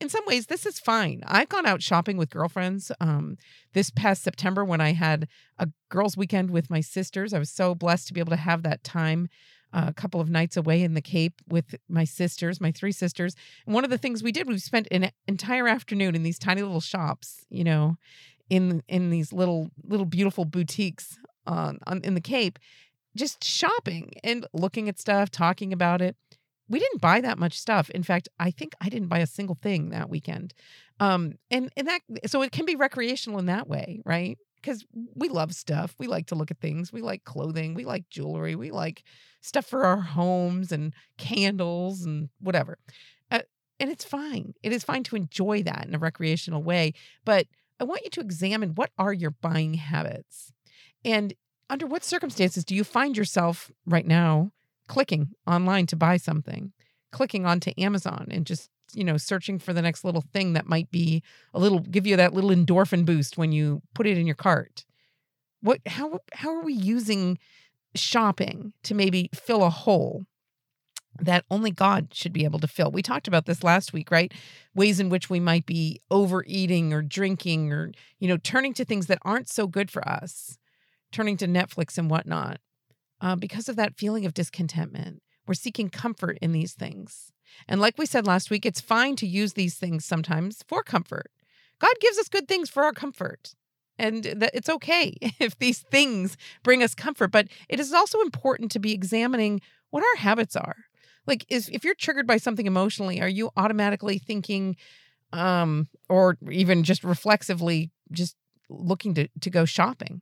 In 0.00 0.08
some 0.08 0.24
ways, 0.26 0.46
this 0.46 0.64
is 0.64 0.80
fine. 0.80 1.22
I've 1.26 1.50
gone 1.50 1.66
out 1.66 1.82
shopping 1.82 2.16
with 2.16 2.30
girlfriends 2.30 2.90
um, 3.00 3.36
this 3.74 3.90
past 3.90 4.22
September 4.22 4.64
when 4.64 4.80
I 4.80 4.92
had 4.92 5.28
a 5.58 5.68
girls' 5.90 6.16
weekend 6.16 6.50
with 6.50 6.70
my 6.70 6.80
sisters. 6.80 7.34
I 7.34 7.38
was 7.38 7.50
so 7.50 7.74
blessed 7.74 8.08
to 8.08 8.14
be 8.14 8.20
able 8.20 8.30
to 8.30 8.36
have 8.36 8.62
that 8.62 8.82
time 8.82 9.28
uh, 9.72 9.84
a 9.88 9.92
couple 9.92 10.20
of 10.20 10.30
nights 10.30 10.56
away 10.56 10.82
in 10.82 10.94
the 10.94 11.02
Cape 11.02 11.40
with 11.48 11.74
my 11.88 12.04
sisters, 12.04 12.60
my 12.60 12.72
three 12.72 12.92
sisters. 12.92 13.36
And 13.66 13.74
one 13.74 13.84
of 13.84 13.90
the 13.90 13.98
things 13.98 14.22
we 14.22 14.32
did, 14.32 14.48
we 14.48 14.58
spent 14.58 14.88
an 14.90 15.10
entire 15.28 15.68
afternoon 15.68 16.14
in 16.14 16.22
these 16.22 16.38
tiny 16.38 16.62
little 16.62 16.80
shops, 16.80 17.44
you 17.50 17.62
know, 17.62 17.96
in 18.48 18.82
in 18.88 19.10
these 19.10 19.32
little 19.32 19.70
little 19.84 20.06
beautiful 20.06 20.44
boutiques 20.44 21.18
on, 21.46 21.78
on 21.86 22.00
in 22.02 22.14
the 22.14 22.20
Cape, 22.20 22.58
just 23.14 23.44
shopping 23.44 24.12
and 24.24 24.46
looking 24.52 24.88
at 24.88 24.98
stuff, 24.98 25.30
talking 25.30 25.72
about 25.72 26.00
it. 26.02 26.16
We 26.70 26.78
didn't 26.78 27.00
buy 27.00 27.20
that 27.20 27.38
much 27.38 27.58
stuff. 27.58 27.90
In 27.90 28.02
fact, 28.02 28.28
I 28.38 28.50
think 28.50 28.74
I 28.80 28.88
didn't 28.88 29.08
buy 29.08 29.18
a 29.18 29.26
single 29.26 29.58
thing 29.60 29.90
that 29.90 30.08
weekend. 30.08 30.54
Um, 31.00 31.34
and 31.50 31.70
and 31.76 31.88
that 31.88 32.00
so 32.26 32.42
it 32.42 32.52
can 32.52 32.64
be 32.64 32.76
recreational 32.76 33.38
in 33.38 33.46
that 33.46 33.68
way, 33.68 34.00
right? 34.06 34.38
Because 34.56 34.84
we 35.14 35.28
love 35.28 35.54
stuff. 35.54 35.94
We 35.98 36.06
like 36.06 36.26
to 36.28 36.34
look 36.34 36.50
at 36.50 36.60
things. 36.60 36.92
We 36.92 37.02
like 37.02 37.24
clothing. 37.24 37.74
We 37.74 37.84
like 37.84 38.08
jewelry. 38.08 38.54
We 38.54 38.70
like 38.70 39.02
stuff 39.40 39.66
for 39.66 39.84
our 39.84 40.00
homes 40.00 40.70
and 40.70 40.94
candles 41.18 42.04
and 42.04 42.28
whatever. 42.40 42.78
Uh, 43.30 43.40
and 43.80 43.90
it's 43.90 44.04
fine. 44.04 44.54
It 44.62 44.72
is 44.72 44.84
fine 44.84 45.02
to 45.04 45.16
enjoy 45.16 45.62
that 45.64 45.86
in 45.86 45.94
a 45.94 45.98
recreational 45.98 46.62
way. 46.62 46.92
But 47.24 47.46
I 47.80 47.84
want 47.84 48.04
you 48.04 48.10
to 48.10 48.20
examine 48.20 48.74
what 48.74 48.90
are 48.98 49.12
your 49.12 49.30
buying 49.30 49.74
habits 49.74 50.52
and 51.04 51.34
under 51.70 51.86
what 51.86 52.04
circumstances 52.04 52.64
do 52.64 52.74
you 52.74 52.84
find 52.84 53.16
yourself 53.16 53.70
right 53.86 54.06
now 54.06 54.52
clicking 54.90 55.28
online 55.46 55.86
to 55.86 55.94
buy 55.94 56.16
something, 56.16 56.72
clicking 57.12 57.46
onto 57.46 57.72
Amazon 57.78 58.26
and 58.28 58.44
just, 58.44 58.68
you 58.92 59.04
know, 59.04 59.16
searching 59.16 59.56
for 59.60 59.72
the 59.72 59.80
next 59.80 60.02
little 60.02 60.24
thing 60.32 60.52
that 60.54 60.66
might 60.66 60.90
be 60.90 61.22
a 61.54 61.60
little 61.60 61.78
give 61.78 62.08
you 62.08 62.16
that 62.16 62.34
little 62.34 62.50
endorphin 62.50 63.04
boost 63.04 63.38
when 63.38 63.52
you 63.52 63.82
put 63.94 64.08
it 64.08 64.18
in 64.18 64.26
your 64.26 64.34
cart. 64.34 64.84
What 65.62 65.78
how 65.86 66.18
how 66.32 66.56
are 66.56 66.64
we 66.64 66.72
using 66.72 67.38
shopping 67.94 68.72
to 68.82 68.94
maybe 68.96 69.30
fill 69.32 69.62
a 69.62 69.70
hole 69.70 70.24
that 71.20 71.44
only 71.52 71.70
God 71.70 72.08
should 72.12 72.32
be 72.32 72.44
able 72.44 72.58
to 72.58 72.68
fill. 72.68 72.90
We 72.90 73.02
talked 73.02 73.28
about 73.28 73.46
this 73.46 73.62
last 73.62 73.92
week, 73.92 74.10
right? 74.10 74.32
Ways 74.74 74.98
in 74.98 75.08
which 75.08 75.30
we 75.30 75.38
might 75.38 75.66
be 75.66 76.00
overeating 76.10 76.92
or 76.92 77.02
drinking 77.02 77.72
or, 77.72 77.92
you 78.18 78.26
know, 78.26 78.38
turning 78.38 78.74
to 78.74 78.84
things 78.84 79.06
that 79.06 79.18
aren't 79.22 79.48
so 79.48 79.68
good 79.68 79.90
for 79.90 80.06
us, 80.08 80.58
turning 81.12 81.36
to 81.36 81.46
Netflix 81.46 81.96
and 81.98 82.10
whatnot, 82.10 82.58
uh, 83.20 83.36
because 83.36 83.68
of 83.68 83.76
that 83.76 83.96
feeling 83.96 84.26
of 84.26 84.34
discontentment. 84.34 85.22
We're 85.46 85.54
seeking 85.54 85.88
comfort 85.88 86.38
in 86.40 86.52
these 86.52 86.74
things. 86.74 87.32
And 87.68 87.80
like 87.80 87.98
we 87.98 88.06
said 88.06 88.26
last 88.26 88.50
week, 88.50 88.64
it's 88.64 88.80
fine 88.80 89.16
to 89.16 89.26
use 89.26 89.54
these 89.54 89.76
things 89.76 90.04
sometimes 90.04 90.62
for 90.68 90.82
comfort. 90.82 91.30
God 91.80 91.92
gives 92.00 92.18
us 92.18 92.28
good 92.28 92.46
things 92.46 92.70
for 92.70 92.84
our 92.84 92.92
comfort. 92.92 93.54
And 93.98 94.24
that 94.24 94.52
it's 94.54 94.68
okay 94.68 95.14
if 95.40 95.58
these 95.58 95.80
things 95.80 96.36
bring 96.62 96.82
us 96.82 96.94
comfort, 96.94 97.30
but 97.32 97.48
it 97.68 97.80
is 97.80 97.92
also 97.92 98.20
important 98.20 98.70
to 98.72 98.78
be 98.78 98.92
examining 98.92 99.60
what 99.90 100.04
our 100.04 100.20
habits 100.20 100.56
are 100.56 100.76
like 101.26 101.44
is 101.48 101.68
if 101.72 101.84
you're 101.84 101.94
triggered 101.94 102.26
by 102.26 102.36
something 102.36 102.66
emotionally 102.66 103.20
are 103.20 103.28
you 103.28 103.50
automatically 103.56 104.18
thinking 104.18 104.76
um 105.32 105.88
or 106.08 106.36
even 106.50 106.82
just 106.82 107.04
reflexively 107.04 107.90
just 108.12 108.36
looking 108.68 109.14
to 109.14 109.28
to 109.40 109.50
go 109.50 109.64
shopping 109.64 110.20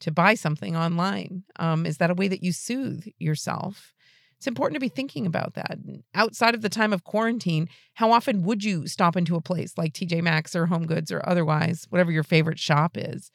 to 0.00 0.10
buy 0.10 0.34
something 0.34 0.76
online 0.76 1.44
um 1.58 1.86
is 1.86 1.98
that 1.98 2.10
a 2.10 2.14
way 2.14 2.28
that 2.28 2.42
you 2.42 2.52
soothe 2.52 3.04
yourself 3.18 3.92
it's 4.36 4.46
important 4.46 4.74
to 4.74 4.80
be 4.80 4.88
thinking 4.88 5.26
about 5.26 5.54
that 5.54 5.78
outside 6.14 6.54
of 6.54 6.62
the 6.62 6.68
time 6.68 6.92
of 6.92 7.04
quarantine 7.04 7.68
how 7.94 8.12
often 8.12 8.42
would 8.42 8.62
you 8.62 8.86
stop 8.86 9.16
into 9.16 9.36
a 9.36 9.40
place 9.40 9.76
like 9.76 9.92
TJ 9.92 10.22
Maxx 10.22 10.54
or 10.54 10.66
Home 10.66 10.86
Goods 10.86 11.10
or 11.10 11.26
otherwise 11.28 11.86
whatever 11.88 12.12
your 12.12 12.22
favorite 12.22 12.58
shop 12.58 12.96
is 12.96 13.30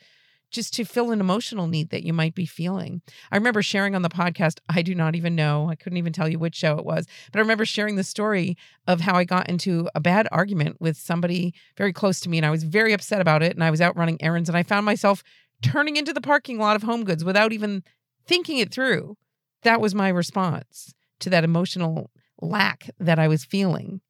just 0.51 0.73
to 0.73 0.85
fill 0.85 1.11
an 1.11 1.21
emotional 1.21 1.65
need 1.65 1.89
that 1.89 2.03
you 2.03 2.13
might 2.13 2.35
be 2.35 2.45
feeling. 2.45 3.01
I 3.31 3.37
remember 3.37 3.61
sharing 3.61 3.95
on 3.95 4.01
the 4.01 4.09
podcast, 4.09 4.59
I 4.69 4.81
do 4.81 4.93
not 4.93 5.15
even 5.15 5.35
know, 5.35 5.69
I 5.69 5.75
couldn't 5.75 5.97
even 5.97 6.13
tell 6.13 6.27
you 6.27 6.37
which 6.37 6.55
show 6.55 6.77
it 6.77 6.85
was, 6.85 7.07
but 7.31 7.39
I 7.39 7.41
remember 7.41 7.65
sharing 7.65 7.95
the 7.95 8.03
story 8.03 8.57
of 8.85 9.01
how 9.01 9.15
I 9.15 9.23
got 9.23 9.49
into 9.49 9.89
a 9.95 9.99
bad 9.99 10.27
argument 10.31 10.77
with 10.79 10.97
somebody 10.97 11.53
very 11.77 11.93
close 11.93 12.19
to 12.21 12.29
me 12.29 12.37
and 12.37 12.45
I 12.45 12.51
was 12.51 12.63
very 12.63 12.93
upset 12.93 13.21
about 13.21 13.41
it 13.41 13.53
and 13.53 13.63
I 13.63 13.71
was 13.71 13.81
out 13.81 13.97
running 13.97 14.21
errands 14.21 14.49
and 14.49 14.57
I 14.57 14.63
found 14.63 14.85
myself 14.85 15.23
turning 15.61 15.97
into 15.97 16.13
the 16.13 16.21
parking 16.21 16.57
lot 16.57 16.75
of 16.75 16.83
Home 16.83 17.03
Goods 17.03 17.23
without 17.23 17.53
even 17.53 17.83
thinking 18.25 18.57
it 18.57 18.71
through. 18.71 19.17
That 19.63 19.81
was 19.81 19.93
my 19.93 20.09
response 20.09 20.93
to 21.19 21.29
that 21.29 21.43
emotional 21.43 22.09
lack 22.41 22.89
that 22.99 23.19
I 23.19 23.27
was 23.27 23.45
feeling, 23.45 24.01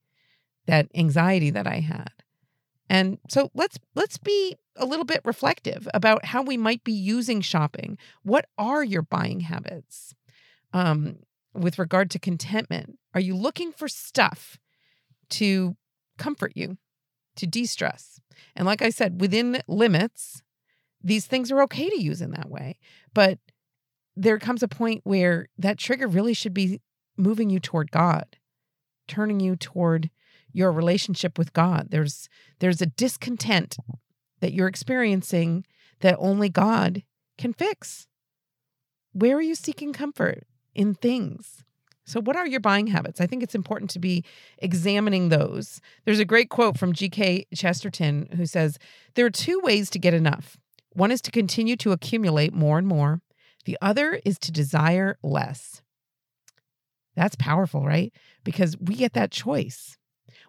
that 0.65 0.87
anxiety 0.95 1.49
that 1.49 1.67
I 1.67 1.79
had. 1.79 2.11
And 2.89 3.19
so 3.29 3.49
let's 3.53 3.77
let's 3.95 4.17
be 4.17 4.57
a 4.75 4.85
little 4.85 5.05
bit 5.05 5.21
reflective 5.23 5.87
about 5.93 6.25
how 6.25 6.41
we 6.41 6.57
might 6.57 6.83
be 6.83 6.91
using 6.91 7.41
shopping. 7.41 7.97
What 8.23 8.45
are 8.57 8.83
your 8.83 9.01
buying 9.01 9.41
habits? 9.41 10.13
Um, 10.73 11.17
with 11.53 11.79
regard 11.79 12.09
to 12.11 12.19
contentment, 12.19 12.97
are 13.13 13.19
you 13.19 13.35
looking 13.35 13.73
for 13.73 13.87
stuff 13.87 14.57
to 15.31 15.75
comfort 16.17 16.53
you, 16.55 16.77
to 17.35 17.45
de-stress? 17.45 18.21
And 18.55 18.65
like 18.65 18.81
I 18.81 18.89
said, 18.89 19.19
within 19.19 19.61
limits, 19.67 20.41
these 21.03 21.25
things 21.25 21.51
are 21.51 21.61
okay 21.63 21.89
to 21.89 22.01
use 22.01 22.21
in 22.21 22.31
that 22.31 22.49
way. 22.49 22.77
But 23.13 23.39
there 24.15 24.39
comes 24.39 24.61
a 24.61 24.67
point 24.67 25.01
where 25.03 25.47
that 25.57 25.77
trigger 25.77 26.07
really 26.07 26.33
should 26.33 26.53
be 26.53 26.81
moving 27.17 27.49
you 27.49 27.59
toward 27.59 27.91
God, 27.91 28.37
turning 29.07 29.39
you 29.39 29.55
toward 29.55 30.09
your 30.51 30.71
relationship 30.71 31.37
with 31.37 31.53
God. 31.53 31.87
There's 31.89 32.27
there's 32.59 32.81
a 32.81 32.85
discontent 32.87 33.77
that 34.41 34.53
you're 34.53 34.67
experiencing 34.67 35.65
that 36.01 36.15
only 36.19 36.49
God 36.49 37.03
can 37.37 37.53
fix. 37.53 38.07
Where 39.13 39.37
are 39.37 39.41
you 39.41 39.55
seeking 39.55 39.93
comfort 39.93 40.45
in 40.73 40.93
things? 40.93 41.63
So, 42.05 42.19
what 42.19 42.35
are 42.35 42.47
your 42.47 42.59
buying 42.59 42.87
habits? 42.87 43.21
I 43.21 43.27
think 43.27 43.43
it's 43.43 43.55
important 43.55 43.91
to 43.91 43.99
be 43.99 44.25
examining 44.57 45.29
those. 45.29 45.79
There's 46.05 46.19
a 46.19 46.25
great 46.25 46.49
quote 46.49 46.77
from 46.77 46.93
G.K. 46.93 47.45
Chesterton 47.53 48.27
who 48.35 48.45
says, 48.45 48.77
There 49.15 49.25
are 49.25 49.31
two 49.31 49.59
ways 49.63 49.89
to 49.91 49.99
get 49.99 50.13
enough. 50.13 50.57
One 50.93 51.11
is 51.11 51.21
to 51.21 51.31
continue 51.31 51.75
to 51.77 51.91
accumulate 51.91 52.53
more 52.53 52.77
and 52.77 52.87
more, 52.87 53.21
the 53.65 53.77
other 53.81 54.19
is 54.25 54.39
to 54.39 54.51
desire 54.51 55.17
less. 55.21 55.81
That's 57.15 57.35
powerful, 57.35 57.85
right? 57.85 58.11
Because 58.43 58.75
we 58.77 58.95
get 58.95 59.13
that 59.13 59.31
choice 59.31 59.97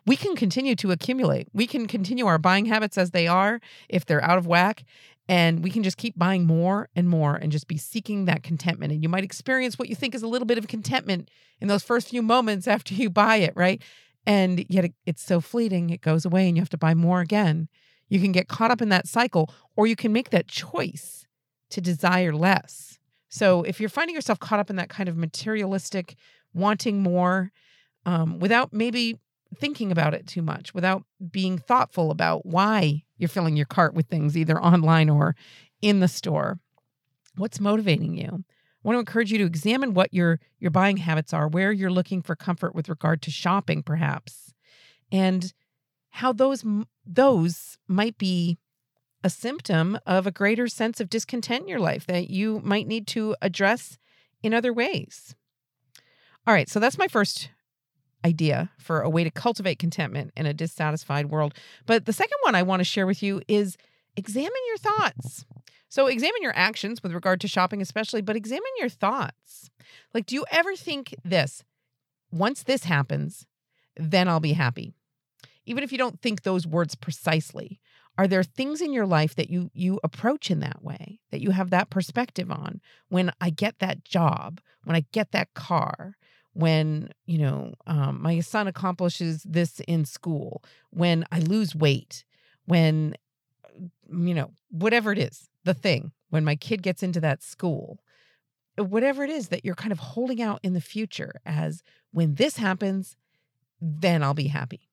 we 0.07 0.17
can 0.17 0.35
continue 0.35 0.75
to 0.77 0.91
accumulate. 0.91 1.49
We 1.53 1.67
can 1.67 1.87
continue 1.87 2.27
our 2.27 2.39
buying 2.39 2.67
habits 2.67 2.99
as 2.99 3.11
they 3.11 3.27
are 3.27 3.61
if 3.89 4.05
they're 4.05 4.25
out 4.25 4.39
of 4.39 4.47
whack. 4.47 4.85
And 5.29 5.63
we 5.63 5.71
can 5.71 5.85
just 5.85 5.97
keep 5.97 6.19
buying 6.19 6.47
more 6.47 6.89
and 6.97 7.09
more 7.09 7.37
and 7.37 7.53
just 7.53 7.69
be 7.69 7.79
seeking 7.79 8.25
that 8.25 8.43
contentment. 8.43 8.93
And 8.93 9.03
you 9.03 9.09
might 9.09 9.23
experience 9.23 9.79
what 9.79 9.89
you 9.89 9.95
think 9.95 10.15
is 10.15 10.23
a 10.23 10.27
little 10.27 10.47
bit 10.47 10.59
of 10.59 10.67
contentment 10.67 11.31
in 11.61 11.69
those 11.69 11.85
first 11.85 12.09
few 12.09 12.23
moments 12.23 12.67
after 12.69 12.95
you 12.95 13.09
buy 13.09 13.37
it, 13.37 13.53
right? 13.55 13.81
And 14.27 14.65
yet 14.69 14.91
it's 15.07 15.23
so 15.23 15.41
fleeting, 15.41 15.91
it 15.91 16.01
goes 16.01 16.25
away 16.25 16.49
and 16.49 16.57
you 16.57 16.63
have 16.63 16.71
to 16.71 16.79
buy 16.79 16.95
more 16.95 17.21
again. 17.21 17.69
You 18.13 18.21
can 18.21 18.33
get 18.33 18.47
caught 18.47 18.71
up 18.71 18.83
in 18.83 18.91
that 18.91 19.09
cycle, 19.09 19.51
or 19.75 19.87
you 19.87 19.97
can 19.97 20.13
make 20.13 20.29
that 20.31 20.47
choice 20.47 21.27
to 21.71 21.81
desire 21.81 22.35
less. 22.35 22.99
So 23.31 23.63
if 23.63 23.81
you're 23.81 23.89
finding 23.89 24.15
yourself 24.15 24.39
caught 24.39 24.59
up 24.61 24.69
in 24.69 24.77
that 24.77 24.91
kind 24.91 25.09
of 25.09 25.17
materialistic, 25.17 26.17
wanting 26.53 27.03
more, 27.03 27.53
um, 28.05 28.39
without 28.39 28.71
maybe 28.71 29.19
thinking 29.57 29.91
about 29.91 30.13
it 30.13 30.27
too 30.27 30.43
much, 30.43 30.75
without 30.75 31.05
being 31.31 31.57
thoughtful 31.57 32.11
about 32.11 32.45
why 32.45 33.03
you're 33.17 33.31
filling 33.31 33.57
your 33.57 33.65
cart 33.65 33.95
with 33.95 34.09
things 34.09 34.37
either 34.37 34.61
online 34.63 35.09
or 35.09 35.35
in 35.81 36.01
the 36.01 36.09
store. 36.09 36.61
What's 37.37 37.61
motivating 37.61 38.15
you? 38.15 38.45
I 38.45 38.83
want 38.83 38.97
to 38.97 39.01
encourage 39.01 39.33
you 39.33 39.39
to 39.39 39.47
examine 39.47 39.95
what 39.95 40.13
your 40.13 40.39
your 40.59 40.71
buying 40.71 40.99
habits 40.99 41.33
are, 41.33 41.49
where 41.49 41.73
you're 41.73 41.89
looking 41.89 42.21
for 42.21 42.37
comfort 42.37 42.75
with 42.75 42.91
regard 42.91 43.23
to 43.23 43.31
shopping 43.31 43.83
perhaps, 43.83 44.53
and 45.11 45.55
how 46.13 46.33
those 46.33 46.65
those 47.05 47.79
might 47.89 48.17
be 48.19 48.59
a 49.25 49.31
symptom 49.31 49.99
of 50.07 50.27
a 50.27 50.31
greater 50.33 50.69
sense 50.69 51.01
of 51.01 51.11
discontent 51.11 51.63
in 51.63 51.69
your 51.69 51.81
life 51.81 52.07
that 52.07 52.29
you 52.29 52.61
might 52.65 52.87
need 52.87 53.07
to 53.09 53.37
address 53.41 53.99
in 54.43 54.53
other 54.53 54.73
ways. 54.73 55.35
All 56.47 56.55
right, 56.55 56.69
so 56.69 56.81
that's 56.81 56.99
my 56.99 57.09
first 57.09 57.51
idea 58.25 58.71
for 58.79 59.01
a 59.01 59.11
way 59.11 59.25
to 59.25 59.31
cultivate 59.31 59.79
contentment 59.79 60.33
in 60.37 60.47
a 60.47 60.55
dissatisfied 60.55 61.27
world. 61.27 61.55
But 61.87 62.05
the 62.05 62.13
second 62.13 62.39
one 62.43 62.55
I 62.55 62.63
want 62.63 62.81
to 62.81 62.85
share 62.85 63.07
with 63.07 63.23
you 63.23 63.41
is 63.49 63.77
examine 64.17 64.51
your 64.69 64.79
thoughts. 64.79 65.45
So, 65.89 66.07
examine 66.07 66.41
your 66.41 66.57
actions 66.57 67.03
with 67.03 67.13
regard 67.13 67.41
to 67.43 67.49
shopping, 67.49 67.83
especially, 67.83 68.23
but 68.23 68.35
examine 68.35 68.63
your 68.79 68.89
thoughts. 68.89 69.71
Like, 70.15 70.25
do 70.25 70.35
you 70.35 70.47
ever 70.51 70.75
think 70.75 71.15
this? 71.23 71.65
Once 72.31 72.63
this 72.63 72.85
happens, 72.85 73.47
then 73.97 74.27
I'll 74.27 74.41
be 74.41 74.55
happy. 74.55 74.95
Even 75.65 75.85
if 75.85 75.93
you 75.93 75.99
don't 75.99 76.21
think 76.21 76.43
those 76.43 76.67
words 76.67 76.95
precisely, 76.95 77.81
are 78.19 78.27
there 78.27 78.43
things 78.43 78.81
in 78.81 78.93
your 78.93 79.07
life 79.07 79.35
that 79.37 79.51
you 79.51 79.71
you 79.73 79.99
approach 80.05 80.51
in 80.51 80.61
that 80.61 80.83
way 80.83 81.21
that 81.31 81.41
you 81.41 81.51
have 81.51 81.71
that 81.71 81.91
perspective 81.91 82.51
on? 82.51 82.81
When 83.09 83.33
i 83.41 83.51
get 83.51 83.79
that 83.79 84.05
job 84.05 84.61
when 84.85 84.97
i 84.97 85.05
get 85.13 85.33
that 85.33 85.55
car 85.55 86.17
when 86.55 87.11
you 87.27 87.39
know 87.39 87.73
um, 87.87 88.21
my 88.21 88.41
son 88.41 88.67
accomplishes 88.67 89.43
this 89.45 89.81
in 89.81 90.05
school 90.05 90.63
when 90.91 91.25
i 91.33 91.39
lose 91.39 91.75
weight 91.75 92.25
when 92.67 93.15
you 94.11 94.35
know 94.35 94.51
whatever 94.71 95.13
it 95.13 95.19
is 95.19 95.49
the 95.65 95.75
thing 95.75 96.13
when 96.31 96.45
my 96.45 96.57
kid 96.57 96.83
gets 96.83 97.03
into 97.03 97.21
that 97.21 97.43
school 97.43 97.99
whatever 98.77 99.23
it 99.23 99.31
is 99.31 99.49
that 99.49 99.65
you're 99.65 99.75
kind 99.75 99.93
of 99.93 99.99
holding 99.99 100.41
out 100.41 100.61
in 100.63 100.73
the 100.73 100.81
future 100.81 101.33
as 101.45 101.83
when 102.13 102.35
this 102.35 102.57
happens 102.57 103.17
then 103.81 104.23
i'll 104.23 104.35
be 104.35 104.49
happy 104.49 104.89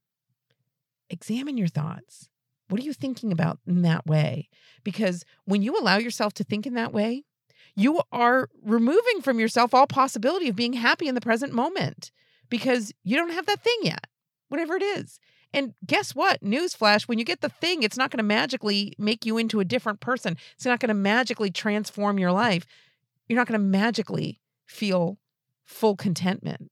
examine 1.10 1.58
your 1.58 1.68
thoughts 1.68 2.30
what 2.70 2.80
are 2.80 2.84
you 2.84 2.94
thinking 2.94 3.32
about 3.32 3.60
in 3.66 3.82
that 3.82 4.06
way 4.06 4.50
because 4.84 5.26
when 5.46 5.62
you 5.62 5.78
allow 5.78 5.98
yourself 5.98 6.34
to 6.34 6.44
think 6.44 6.68
in 6.68 6.76
that 6.76 6.94
way 6.94 7.24
you 7.76 8.02
are 8.12 8.50
removing 8.64 9.22
from 9.22 9.40
yourself 9.40 9.74
all 9.74 9.88
possibility 9.88 10.50
of 10.50 10.56
being 10.56 10.74
happy 10.74 11.08
in 11.08 11.16
the 11.16 11.22
present 11.22 11.54
moment 11.54 12.12
because 12.50 12.92
you 13.04 13.16
don't 13.16 13.32
have 13.32 13.46
that 13.46 13.64
thing 13.64 13.78
yet, 13.84 14.08
whatever 14.50 14.76
it 14.76 14.84
is. 14.84 15.20
And 15.54 15.74
guess 15.86 16.14
what? 16.14 16.44
Newsflash, 16.44 17.08
when 17.08 17.18
you 17.18 17.26
get 17.26 17.42
the 17.42 17.50
thing, 17.50 17.82
it's 17.82 17.98
not 17.98 18.12
going 18.12 18.18
to 18.18 18.24
magically 18.24 18.94
make 18.98 19.26
you 19.26 19.38
into 19.38 19.60
a 19.60 19.66
different 19.66 20.00
person. 20.00 20.38
It's 20.56 20.66
not 20.66 20.80
going 20.80 20.90
to 20.90 20.94
magically 20.94 21.50
transform 21.50 22.20
your 22.20 22.32
life. 22.32 22.66
You're 23.28 23.38
not 23.38 23.48
going 23.48 23.60
to 23.60 23.66
magically 23.66 24.40
feel 24.66 25.18
full 25.66 25.96
contentment. 25.96 26.70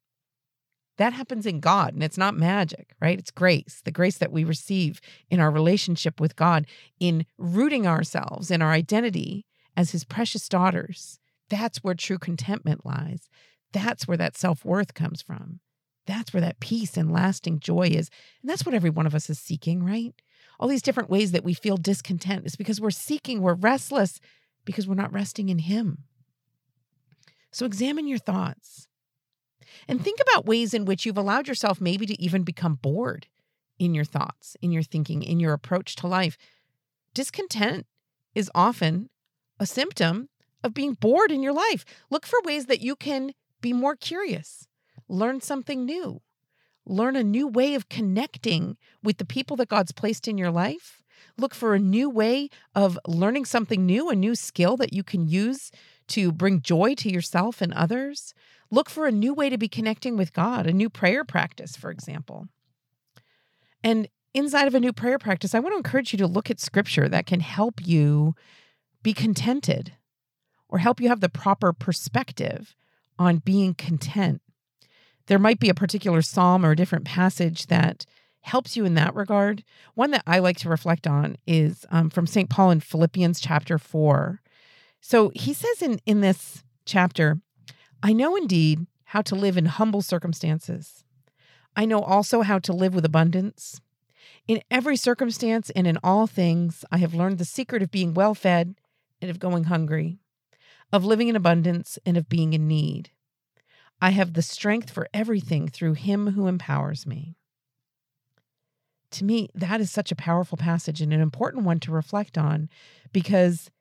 That 0.98 1.14
happens 1.14 1.46
in 1.46 1.60
God, 1.60 1.94
and 1.94 2.04
it's 2.04 2.18
not 2.18 2.36
magic, 2.36 2.96
right? 3.00 3.20
It's 3.20 3.32
grace, 3.32 3.82
the 3.86 3.92
grace 3.92 4.18
that 4.18 4.32
we 4.32 4.44
receive 4.44 5.00
in 5.30 5.40
our 5.40 5.52
relationship 5.52 6.20
with 6.20 6.36
God, 6.36 6.66
in 7.00 7.26
rooting 7.38 7.86
ourselves 7.86 8.50
in 8.50 8.62
our 8.62 8.72
identity 8.72 9.46
as 9.76 9.92
his 9.92 10.04
precious 10.04 10.50
daughters. 10.50 11.20
That's 11.50 11.84
where 11.84 11.94
true 11.94 12.18
contentment 12.18 12.86
lies. 12.86 13.30
That's 13.74 14.08
where 14.08 14.18
that 14.18 14.36
self 14.36 14.66
worth 14.66 14.96
comes 14.96 15.22
from. 15.22 15.60
That's 16.08 16.34
where 16.34 16.42
that 16.42 16.60
peace 16.60 16.98
and 16.98 17.12
lasting 17.12 17.60
joy 17.60 17.90
is. 17.90 18.10
And 18.42 18.50
that's 18.50 18.66
what 18.66 18.74
every 18.74 18.90
one 18.90 19.06
of 19.06 19.14
us 19.14 19.30
is 19.30 19.38
seeking, 19.38 19.84
right? 19.84 20.16
All 20.60 20.68
these 20.68 20.82
different 20.82 21.10
ways 21.10 21.32
that 21.32 21.44
we 21.44 21.54
feel 21.54 21.78
discontent 21.78 22.46
is 22.46 22.56
because 22.56 22.82
we're 22.82 22.90
seeking, 22.90 23.42
we're 23.42 23.54
restless 23.54 24.20
because 24.66 24.88
we're 24.88 24.96
not 24.96 25.14
resting 25.14 25.50
in 25.50 25.60
Him. 25.60 26.06
So 27.52 27.66
examine 27.66 28.08
your 28.08 28.18
thoughts 28.18 28.87
and 29.88 30.02
think 30.02 30.20
about 30.22 30.46
ways 30.46 30.74
in 30.74 30.86
which 30.86 31.06
you've 31.06 31.18
allowed 31.18 31.48
yourself 31.48 31.82
maybe 31.82 32.06
to 32.06 32.22
even 32.22 32.44
become 32.44 32.76
bored 32.76 33.28
in 33.80 33.94
your 33.94 34.06
thoughts, 34.06 34.58
in 34.62 34.72
your 34.72 34.84
thinking, 34.84 35.24
in 35.24 35.40
your 35.40 35.54
approach 35.54 35.96
to 35.98 36.08
life. 36.08 36.38
Discontent 37.14 37.86
is 38.36 38.52
often 38.54 39.10
a 39.60 39.66
symptom 39.66 40.30
of 40.64 40.74
being 40.74 40.94
bored 40.94 41.32
in 41.32 41.44
your 41.44 41.54
life. 41.54 41.86
Look 42.10 42.26
for 42.26 42.40
ways 42.44 42.66
that 42.66 42.82
you 42.82 42.96
can 42.96 43.34
be 43.62 43.74
more 43.74 43.96
curious, 43.96 44.68
learn 45.08 45.42
something 45.42 45.86
new, 45.86 46.22
learn 46.86 47.16
a 47.16 47.24
new 47.24 47.48
way 47.48 47.76
of 47.76 47.90
connecting 47.90 48.78
with 49.04 49.18
the 49.18 49.26
people 49.26 49.56
that 49.58 49.70
God's 49.70 49.92
placed 49.92 50.28
in 50.28 50.38
your 50.38 50.52
life. 50.52 51.02
Look 51.38 51.54
for 51.54 51.74
a 51.74 51.80
new 51.80 52.10
way 52.10 52.50
of 52.76 53.00
learning 53.08 53.46
something 53.46 53.86
new, 53.86 54.10
a 54.10 54.16
new 54.16 54.36
skill 54.36 54.78
that 54.78 54.94
you 54.94 55.04
can 55.04 55.28
use 55.28 55.72
to 56.10 56.32
bring 56.32 56.62
joy 56.62 56.96
to 56.96 57.12
yourself 57.12 57.62
and 57.62 57.74
others. 57.74 58.34
Look 58.70 58.90
for 58.90 59.06
a 59.06 59.12
new 59.12 59.34
way 59.34 59.50
to 59.50 59.58
be 59.58 59.68
connecting 59.68 60.18
with 60.18 60.34
God, 60.34 60.68
a 60.68 60.74
new 60.74 60.90
prayer 60.90 61.24
practice, 61.24 61.76
for 61.76 61.90
example. 61.90 62.48
And 63.84 64.08
inside 64.34 64.68
of 64.68 64.76
a 64.76 64.80
new 64.80 64.94
prayer 64.94 65.18
practice, 65.18 65.56
I 65.56 65.60
want 65.60 65.74
to 65.74 65.78
encourage 65.78 66.12
you 66.12 66.18
to 66.20 66.28
look 66.28 66.50
at 66.50 66.60
scripture 66.60 67.08
that 67.08 67.26
can 67.26 67.40
help 67.40 67.86
you 67.86 68.36
be 69.04 69.14
contented 69.14 69.94
or 70.68 70.80
help 70.80 71.00
you 71.00 71.08
have 71.08 71.22
the 71.22 71.30
proper 71.30 71.72
perspective 71.72 72.76
on 73.18 73.38
being 73.38 73.74
content. 73.74 74.42
There 75.28 75.40
might 75.40 75.60
be 75.60 75.70
a 75.70 75.74
particular 75.74 76.22
psalm 76.22 76.66
or 76.66 76.72
a 76.72 76.76
different 76.76 77.06
passage 77.06 77.68
that 77.68 78.06
helps 78.42 78.78
you 78.78 78.86
in 78.86 78.94
that 78.96 79.16
regard. 79.16 79.64
One 79.94 80.12
that 80.12 80.24
I 80.26 80.40
like 80.40 80.58
to 80.58 80.70
reflect 80.70 81.06
on 81.06 81.38
is 81.46 81.86
um, 81.92 82.10
from 82.10 82.28
St. 82.28 82.50
Paul 82.50 82.72
in 82.72 82.80
Philippians 82.80 83.40
chapter 83.40 83.78
4. 83.78 84.42
So 85.02 85.32
he 85.36 85.54
says 85.54 85.82
in, 85.82 86.00
in 86.06 86.22
this 86.22 86.64
chapter, 86.86 87.40
I 88.04 88.14
know 88.14 88.36
indeed 88.36 88.86
how 89.06 89.22
to 89.24 89.36
live 89.36 89.58
in 89.58 89.66
humble 89.66 90.02
circumstances. 90.02 91.04
I 91.76 91.86
know 91.86 92.02
also 92.02 92.42
how 92.42 92.60
to 92.60 92.74
live 92.74 92.94
with 92.94 93.06
abundance. 93.06 93.82
In 94.48 94.62
every 94.70 94.96
circumstance 94.96 95.70
and 95.72 95.88
in 95.88 95.98
all 96.04 96.28
things, 96.28 96.86
I 96.92 96.98
have 96.98 97.14
learned 97.14 97.38
the 97.38 97.46
secret 97.46 97.84
of 97.84 97.92
being 97.92 98.14
well 98.14 98.36
fed 98.36 98.76
and 99.22 99.32
of 99.32 99.40
going 99.40 99.66
hungry, 99.66 100.20
of 100.92 101.06
living 101.06 101.28
in 101.28 101.36
abundance 101.36 101.98
and 102.06 102.18
of 102.18 102.30
being 102.30 102.54
in 102.54 102.68
need. 102.68 103.12
I 104.02 104.12
have 104.12 104.34
the 104.34 104.42
strength 104.42 104.92
for 104.92 105.08
everything 105.14 105.68
through 105.68 105.94
him 105.94 106.32
who 106.32 106.48
empowers 106.48 107.08
me. 107.08 107.36
To 109.12 109.24
me, 109.24 109.50
that 109.56 109.82
is 109.82 109.90
such 109.90 110.12
a 110.12 110.16
powerful 110.16 110.58
passage 110.58 111.02
and 111.02 111.14
an 111.14 111.22
important 111.22 111.64
one 111.64 111.80
to 111.82 111.92
reflect 111.92 112.38
on 112.38 112.70
because 113.12 113.72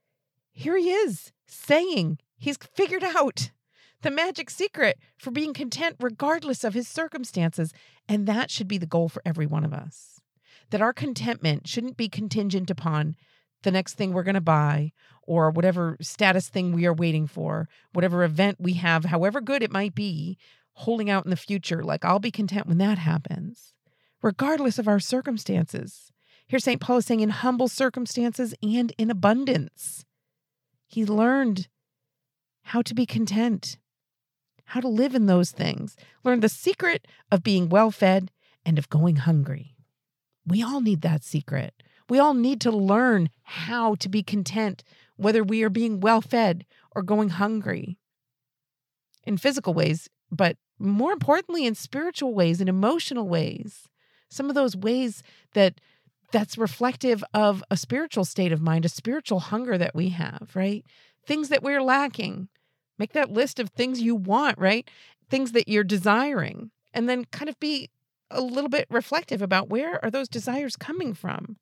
here 0.53 0.77
he 0.77 0.91
is 0.91 1.33
saying 1.47 2.19
he's 2.39 2.57
figured 2.57 3.05
out 3.05 3.51
the 4.03 4.11
magic 4.11 4.51
secret 4.51 4.99
for 5.17 5.31
being 5.31 5.53
content 5.53 5.97
regardless 6.01 6.65
of 6.65 6.75
his 6.75 6.89
circumstances. 6.89 7.73
And 8.09 8.27
that 8.27 8.51
should 8.51 8.69
be 8.69 8.79
the 8.79 8.87
goal 8.87 9.09
for 9.09 9.23
every 9.25 9.47
one 9.47 9.65
of 9.65 9.73
us. 9.73 10.21
That 10.71 10.83
our 10.83 10.93
contentment 10.93 11.67
shouldn't 11.67 11.97
be 11.97 12.09
contingent 12.09 12.71
upon 12.71 13.17
the 13.63 13.71
next 13.71 13.95
thing 13.95 14.13
we're 14.13 14.23
going 14.23 14.35
to 14.35 14.41
buy 14.41 14.93
or 15.23 15.51
whatever 15.51 15.97
status 16.01 16.49
thing 16.49 16.73
we 16.73 16.87
are 16.87 16.95
waiting 16.95 17.27
for, 17.27 17.69
whatever 17.93 18.23
event 18.23 18.59
we 18.61 18.75
have, 18.75 19.07
however 19.07 19.41
good 19.41 19.63
it 19.63 19.73
might 19.73 19.95
be, 19.95 20.39
holding 20.75 21.11
out 21.11 21.25
in 21.25 21.31
the 21.31 21.37
future. 21.37 21.83
Like, 21.83 22.05
I'll 22.05 22.19
be 22.19 22.31
content 22.31 22.67
when 22.67 22.79
that 22.79 22.99
happens, 22.99 23.75
regardless 24.23 24.79
of 24.79 24.87
our 24.87 25.01
circumstances. 25.01 26.13
Here, 26.47 26.61
St. 26.61 26.81
Paul 26.81 26.99
is 26.99 27.07
saying, 27.07 27.21
in 27.21 27.31
humble 27.31 27.67
circumstances 27.67 28.55
and 28.63 28.93
in 28.99 29.11
abundance. 29.11 30.05
He 30.87 31.05
learned 31.05 31.67
how 32.63 32.83
to 32.83 32.95
be 32.95 33.07
content, 33.07 33.79
how 34.67 34.81
to 34.81 34.89
live 34.89 35.15
in 35.15 35.27
those 35.27 35.51
things, 35.51 35.97
learn 36.25 36.41
the 36.41 36.49
secret 36.49 37.07
of 37.31 37.43
being 37.43 37.69
well 37.69 37.91
fed 37.91 38.31
and 38.65 38.79
of 38.79 38.91
going 38.91 39.17
hungry. 39.17 39.75
We 40.47 40.63
all 40.63 40.81
need 40.81 41.03
that 41.03 41.25
secret. 41.25 41.75
We 42.09 42.19
all 42.19 42.35
need 42.35 42.61
to 42.63 42.71
learn 42.71 43.31
how 43.43 43.97
to 43.97 44.09
be 44.09 44.23
content, 44.23 44.85
whether 45.17 45.43
we 45.43 45.63
are 45.63 45.71
being 45.71 46.01
well 46.01 46.21
fed 46.21 46.65
or 46.95 47.03
going 47.03 47.31
hungry 47.31 47.99
in 49.25 49.37
physical 49.37 49.75
ways, 49.75 50.09
but 50.31 50.57
more 50.79 51.13
importantly, 51.13 51.67
in 51.67 51.75
spiritual 51.75 52.35
ways, 52.35 52.61
in 52.61 52.69
emotional 52.69 53.29
ways. 53.29 53.89
Some 54.29 54.49
of 54.49 54.55
those 54.55 54.77
ways 54.77 55.23
that 55.55 55.81
that's 56.33 56.59
reflective 56.59 57.25
of 57.33 57.63
a 57.71 57.77
spiritual 57.77 58.25
state 58.25 58.53
of 58.53 58.61
mind, 58.61 58.85
a 58.85 58.89
spiritual 58.89 59.41
hunger 59.41 59.79
that 59.79 59.95
we 59.95 60.11
have, 60.11 60.51
right? 60.55 60.85
Things 61.25 61.49
that 61.49 61.63
we're 61.63 61.83
lacking. 61.83 62.49
Make 62.99 63.13
that 63.13 63.31
list 63.31 63.59
of 63.59 63.71
things 63.71 64.01
you 64.01 64.15
want, 64.15 64.59
right? 64.59 64.89
Things 65.29 65.53
that 65.53 65.69
you're 65.69 65.85
desiring, 65.85 66.71
and 66.95 67.09
then 67.09 67.25
kind 67.27 67.49
of 67.49 67.59
be 67.61 67.91
a 68.31 68.41
little 68.41 68.71
bit 68.71 68.87
reflective 68.91 69.43
about 69.43 69.69
where 69.69 70.03
are 70.05 70.11
those 70.11 70.29
desires 70.29 70.77
coming 70.77 71.15
from? 71.15 71.57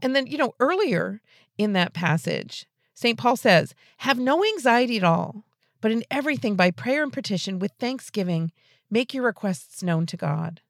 And 0.00 0.16
then, 0.16 0.26
you 0.26 0.38
know, 0.38 0.54
earlier 0.58 1.20
in 1.58 1.72
that 1.74 1.92
passage, 1.92 2.66
St. 2.94 3.18
Paul 3.18 3.36
says, 3.36 3.74
Have 3.98 4.18
no 4.18 4.44
anxiety 4.44 4.96
at 4.96 5.04
all, 5.04 5.44
but 5.80 5.90
in 5.90 6.04
everything 6.10 6.56
by 6.56 6.70
prayer 6.70 7.02
and 7.02 7.12
petition 7.12 7.58
with 7.58 7.72
thanksgiving, 7.78 8.52
make 8.90 9.14
your 9.14 9.24
requests 9.24 9.82
known 9.82 10.06
to 10.06 10.16
God. 10.16 10.60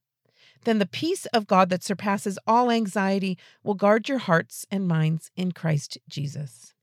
Then 0.64 0.78
the 0.78 0.86
peace 0.86 1.26
of 1.26 1.46
God 1.46 1.70
that 1.70 1.82
surpasses 1.82 2.38
all 2.46 2.70
anxiety 2.70 3.36
will 3.64 3.74
guard 3.74 4.08
your 4.08 4.18
hearts 4.18 4.64
and 4.70 4.86
minds 4.86 5.30
in 5.36 5.52
Christ 5.52 5.98
Jesus. 6.08 6.74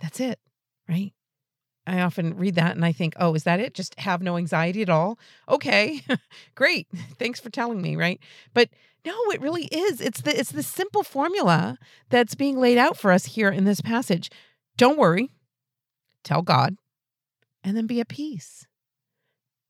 That's 0.00 0.18
it, 0.20 0.40
right? 0.88 1.12
I 1.86 2.00
often 2.00 2.36
read 2.36 2.54
that 2.56 2.76
and 2.76 2.84
I 2.84 2.92
think, 2.92 3.14
oh, 3.18 3.34
is 3.34 3.44
that 3.44 3.60
it? 3.60 3.74
Just 3.74 3.98
have 4.00 4.22
no 4.22 4.36
anxiety 4.36 4.82
at 4.82 4.88
all? 4.88 5.18
Okay, 5.48 6.02
great. 6.54 6.88
Thanks 7.18 7.40
for 7.40 7.50
telling 7.50 7.80
me, 7.82 7.96
right? 7.96 8.20
But 8.54 8.68
no, 9.04 9.14
it 9.32 9.40
really 9.40 9.64
is. 9.64 10.00
It's 10.00 10.20
the 10.20 10.38
it's 10.38 10.52
the 10.52 10.62
simple 10.62 11.02
formula 11.02 11.78
that's 12.10 12.34
being 12.34 12.58
laid 12.58 12.76
out 12.76 12.96
for 12.96 13.12
us 13.12 13.24
here 13.24 13.50
in 13.50 13.64
this 13.64 13.80
passage. 13.80 14.30
Don't 14.76 14.98
worry. 14.98 15.30
Tell 16.22 16.42
God 16.42 16.76
and 17.64 17.76
then 17.76 17.86
be 17.86 18.00
at 18.00 18.08
peace. 18.08 18.66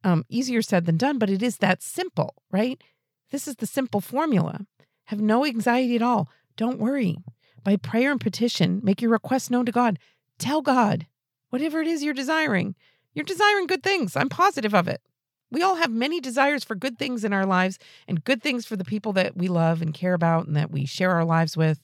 Um, 0.03 0.25
easier 0.29 0.63
said 0.63 0.87
than 0.87 0.97
done, 0.97 1.19
but 1.19 1.31
it 1.31 1.43
is 1.43 1.59
that 1.59 1.83
simple, 1.83 2.35
right? 2.51 2.83
This 3.31 3.47
is 3.47 3.57
the 3.57 3.67
simple 3.67 4.01
formula. 4.01 4.67
Have 5.07 5.21
no 5.21 5.45
anxiety 5.45 5.97
at 5.97 6.03
all. 6.03 6.29
Don't 6.57 6.79
worry. 6.79 7.19
By 7.63 7.77
prayer 7.77 8.11
and 8.11 8.21
petition, 8.21 8.81
make 8.83 9.03
your 9.03 9.11
request 9.11 9.51
known 9.51 9.67
to 9.67 9.73
God. 9.73 9.99
Tell 10.39 10.63
God 10.63 11.07
whatever 11.51 11.81
it 11.81 11.87
is 11.87 12.03
you're 12.03 12.15
desiring. 12.15 12.75
You're 13.15 13.25
desiring 13.25 13.67
good 13.67 13.83
things. 13.83 14.17
I'm 14.17 14.29
positive 14.29 14.75
of 14.75 14.89
it. 14.89 15.03
We 15.51 15.63
all 15.63 15.77
have 15.77 15.91
many 15.91 16.21
desires 16.21 16.63
for 16.63 16.77
good 16.77 16.99
things 16.99 17.25
in 17.25 17.33
our 17.33 17.45
lives 17.45 17.79
and 18.07 18.25
good 18.25 18.43
things 18.43 18.65
for 18.65 18.77
the 18.77 18.85
people 18.85 19.13
that 19.15 19.37
we 19.37 19.49
love 19.49 19.83
and 19.83 19.93
care 19.93 20.15
about 20.15 20.47
and 20.47 20.57
that 20.57 20.71
we 20.71 20.87
share 20.87 21.11
our 21.11 21.25
lives 21.25 21.57
with. 21.57 21.81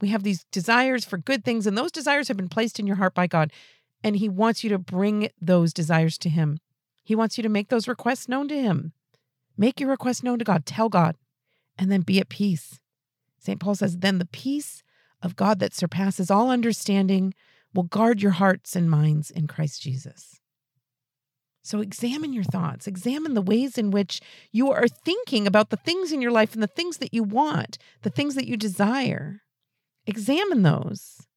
We 0.00 0.08
have 0.08 0.24
these 0.24 0.44
desires 0.52 1.04
for 1.04 1.18
good 1.18 1.44
things, 1.44 1.66
and 1.66 1.76
those 1.76 1.92
desires 1.92 2.28
have 2.28 2.36
been 2.36 2.48
placed 2.48 2.78
in 2.78 2.86
your 2.86 2.96
heart 2.96 3.14
by 3.14 3.26
God. 3.26 3.52
And 4.02 4.16
He 4.16 4.28
wants 4.28 4.62
you 4.62 4.70
to 4.70 4.78
bring 4.78 5.30
those 5.40 5.72
desires 5.72 6.18
to 6.18 6.28
Him. 6.28 6.58
He 7.02 7.14
wants 7.14 7.36
you 7.36 7.42
to 7.42 7.48
make 7.48 7.68
those 7.68 7.88
requests 7.88 8.28
known 8.28 8.48
to 8.48 8.60
Him. 8.60 8.92
Make 9.56 9.80
your 9.80 9.90
request 9.90 10.22
known 10.22 10.38
to 10.38 10.44
God. 10.44 10.66
Tell 10.66 10.88
God, 10.88 11.16
and 11.76 11.90
then 11.90 12.02
be 12.02 12.20
at 12.20 12.28
peace. 12.28 12.78
St. 13.38 13.58
Paul 13.58 13.74
says, 13.74 13.98
Then 13.98 14.18
the 14.18 14.26
peace 14.26 14.82
of 15.22 15.36
God 15.36 15.58
that 15.58 15.74
surpasses 15.74 16.30
all 16.30 16.50
understanding 16.50 17.34
will 17.78 17.84
guard 17.84 18.20
your 18.20 18.32
hearts 18.32 18.74
and 18.74 18.90
minds 18.90 19.30
in 19.30 19.46
Christ 19.46 19.80
Jesus. 19.80 20.40
So 21.62 21.80
examine 21.80 22.32
your 22.32 22.42
thoughts, 22.42 22.88
examine 22.88 23.34
the 23.34 23.40
ways 23.40 23.78
in 23.78 23.92
which 23.92 24.20
you 24.50 24.72
are 24.72 24.88
thinking 24.88 25.46
about 25.46 25.70
the 25.70 25.76
things 25.76 26.10
in 26.10 26.20
your 26.20 26.32
life 26.32 26.54
and 26.54 26.62
the 26.62 26.66
things 26.66 26.96
that 26.96 27.14
you 27.14 27.22
want, 27.22 27.78
the 28.02 28.10
things 28.10 28.34
that 28.34 28.48
you 28.48 28.56
desire. 28.56 29.42
Examine 30.08 30.62
those 30.62 31.28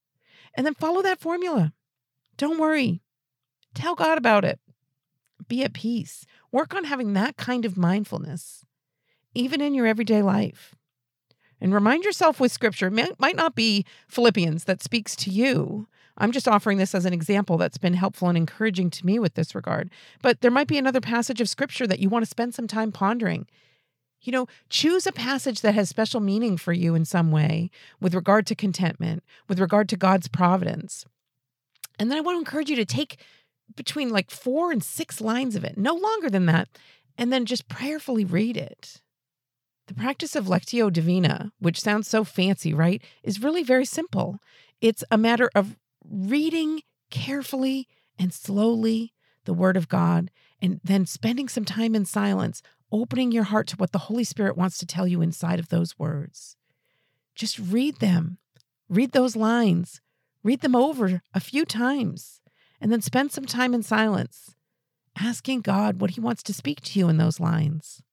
and 0.55 0.65
then 0.65 0.73
follow 0.73 1.03
that 1.03 1.21
formula. 1.21 1.73
Don't 2.37 2.59
worry. 2.59 3.03
Tell 3.75 3.93
God 3.93 4.17
about 4.17 4.43
it. 4.43 4.59
Be 5.47 5.63
at 5.63 5.73
peace. 5.73 6.25
Work 6.51 6.73
on 6.73 6.85
having 6.85 7.13
that 7.13 7.37
kind 7.37 7.65
of 7.65 7.77
mindfulness, 7.77 8.65
even 9.35 9.61
in 9.61 9.75
your 9.75 9.85
everyday 9.85 10.23
life. 10.23 10.73
And 11.59 11.71
remind 11.71 12.03
yourself 12.03 12.39
with 12.39 12.51
scripture, 12.51 12.87
it 12.87 13.19
might 13.19 13.35
not 13.35 13.53
be 13.53 13.85
Philippians 14.07 14.63
that 14.63 14.81
speaks 14.81 15.15
to 15.17 15.29
you, 15.29 15.87
I'm 16.17 16.31
just 16.31 16.47
offering 16.47 16.77
this 16.77 16.93
as 16.93 17.05
an 17.05 17.13
example 17.13 17.57
that's 17.57 17.77
been 17.77 17.93
helpful 17.93 18.29
and 18.29 18.37
encouraging 18.37 18.89
to 18.91 19.05
me 19.05 19.19
with 19.19 19.35
this 19.35 19.55
regard. 19.55 19.89
But 20.21 20.41
there 20.41 20.51
might 20.51 20.67
be 20.67 20.77
another 20.77 21.01
passage 21.01 21.41
of 21.41 21.49
scripture 21.49 21.87
that 21.87 21.99
you 21.99 22.09
want 22.09 22.23
to 22.23 22.29
spend 22.29 22.53
some 22.53 22.67
time 22.67 22.91
pondering. 22.91 23.47
You 24.21 24.31
know, 24.31 24.47
choose 24.69 25.07
a 25.07 25.11
passage 25.11 25.61
that 25.61 25.73
has 25.73 25.89
special 25.89 26.19
meaning 26.19 26.57
for 26.57 26.73
you 26.73 26.93
in 26.93 27.05
some 27.05 27.31
way 27.31 27.71
with 27.99 28.13
regard 28.13 28.45
to 28.47 28.55
contentment, 28.55 29.23
with 29.47 29.59
regard 29.59 29.89
to 29.89 29.97
God's 29.97 30.27
providence. 30.27 31.05
And 31.97 32.11
then 32.11 32.17
I 32.17 32.21
want 32.21 32.35
to 32.35 32.39
encourage 32.39 32.69
you 32.69 32.75
to 32.75 32.85
take 32.85 33.17
between 33.75 34.09
like 34.09 34.29
four 34.29 34.71
and 34.71 34.83
six 34.83 35.21
lines 35.21 35.55
of 35.55 35.63
it, 35.63 35.77
no 35.77 35.95
longer 35.95 36.29
than 36.29 36.45
that, 36.47 36.67
and 37.17 37.31
then 37.31 37.45
just 37.45 37.67
prayerfully 37.67 38.25
read 38.25 38.57
it. 38.57 39.01
The 39.87 39.93
practice 39.93 40.35
of 40.35 40.45
Lectio 40.45 40.91
Divina, 40.91 41.51
which 41.59 41.81
sounds 41.81 42.07
so 42.07 42.23
fancy, 42.23 42.73
right, 42.73 43.01
is 43.23 43.41
really 43.41 43.63
very 43.63 43.85
simple. 43.85 44.39
It's 44.79 45.03
a 45.11 45.17
matter 45.17 45.49
of 45.55 45.77
reading 46.07 46.81
carefully 47.09 47.87
and 48.17 48.33
slowly 48.33 49.13
the 49.45 49.53
Word 49.53 49.77
of 49.77 49.89
God, 49.89 50.29
and 50.61 50.79
then 50.83 51.05
spending 51.05 51.49
some 51.49 51.65
time 51.65 51.95
in 51.95 52.05
silence, 52.05 52.61
opening 52.91 53.31
your 53.31 53.43
heart 53.43 53.67
to 53.67 53.75
what 53.77 53.91
the 53.91 53.99
Holy 53.99 54.23
Spirit 54.23 54.57
wants 54.57 54.77
to 54.77 54.85
tell 54.85 55.07
you 55.07 55.21
inside 55.21 55.59
of 55.59 55.69
those 55.69 55.97
words. 55.97 56.55
Just 57.35 57.57
read 57.57 57.97
them, 57.97 58.37
read 58.89 59.11
those 59.11 59.35
lines, 59.35 60.01
read 60.43 60.61
them 60.61 60.75
over 60.75 61.21
a 61.33 61.39
few 61.39 61.65
times, 61.65 62.41
and 62.79 62.91
then 62.91 63.01
spend 63.01 63.31
some 63.31 63.45
time 63.45 63.73
in 63.73 63.83
silence, 63.83 64.55
asking 65.17 65.61
God 65.61 66.01
what 66.01 66.11
He 66.11 66.21
wants 66.21 66.43
to 66.43 66.53
speak 66.53 66.81
to 66.81 66.99
you 66.99 67.09
in 67.09 67.17
those 67.17 67.39
lines. 67.39 68.03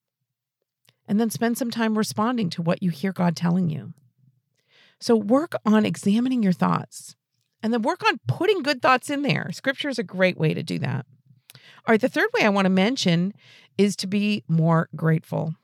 And 1.07 1.19
then 1.19 1.31
spend 1.31 1.57
some 1.57 1.71
time 1.71 1.97
responding 1.97 2.51
to 2.51 2.63
what 2.63 2.83
you 2.83 2.91
hear 2.91 3.13
God 3.13 3.35
telling 3.35 3.71
you. 3.71 3.95
So 5.01 5.17
work 5.17 5.55
on 5.65 5.87
examining 5.87 6.43
your 6.43 6.53
thoughts 6.53 7.17
and 7.63 7.73
then 7.73 7.83
work 7.83 8.07
on 8.07 8.21
putting 8.27 8.63
good 8.63 8.83
thoughts 8.83 9.11
in 9.11 9.23
there. 9.23 9.51
Scripture 9.53 9.89
is 9.89 9.99
a 9.99 10.05
great 10.05 10.39
way 10.39 10.55
to 10.55 10.63
do 10.63 10.79
that. 10.79 11.07
All 11.55 11.93
right, 11.93 12.01
the 12.01 12.09
third 12.09 12.29
way 12.35 12.45
I 12.45 12.51
want 12.51 12.67
to 12.67 12.71
mention 12.71 13.33
is 13.77 13.97
to 13.97 14.07
be 14.07 14.45
more 14.49 14.89
grateful. 14.95 15.55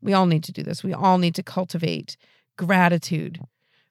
We 0.00 0.12
all 0.12 0.26
need 0.26 0.44
to 0.44 0.52
do 0.52 0.62
this. 0.62 0.84
We 0.84 0.92
all 0.92 1.18
need 1.18 1.34
to 1.36 1.42
cultivate 1.42 2.16
gratitude 2.56 3.40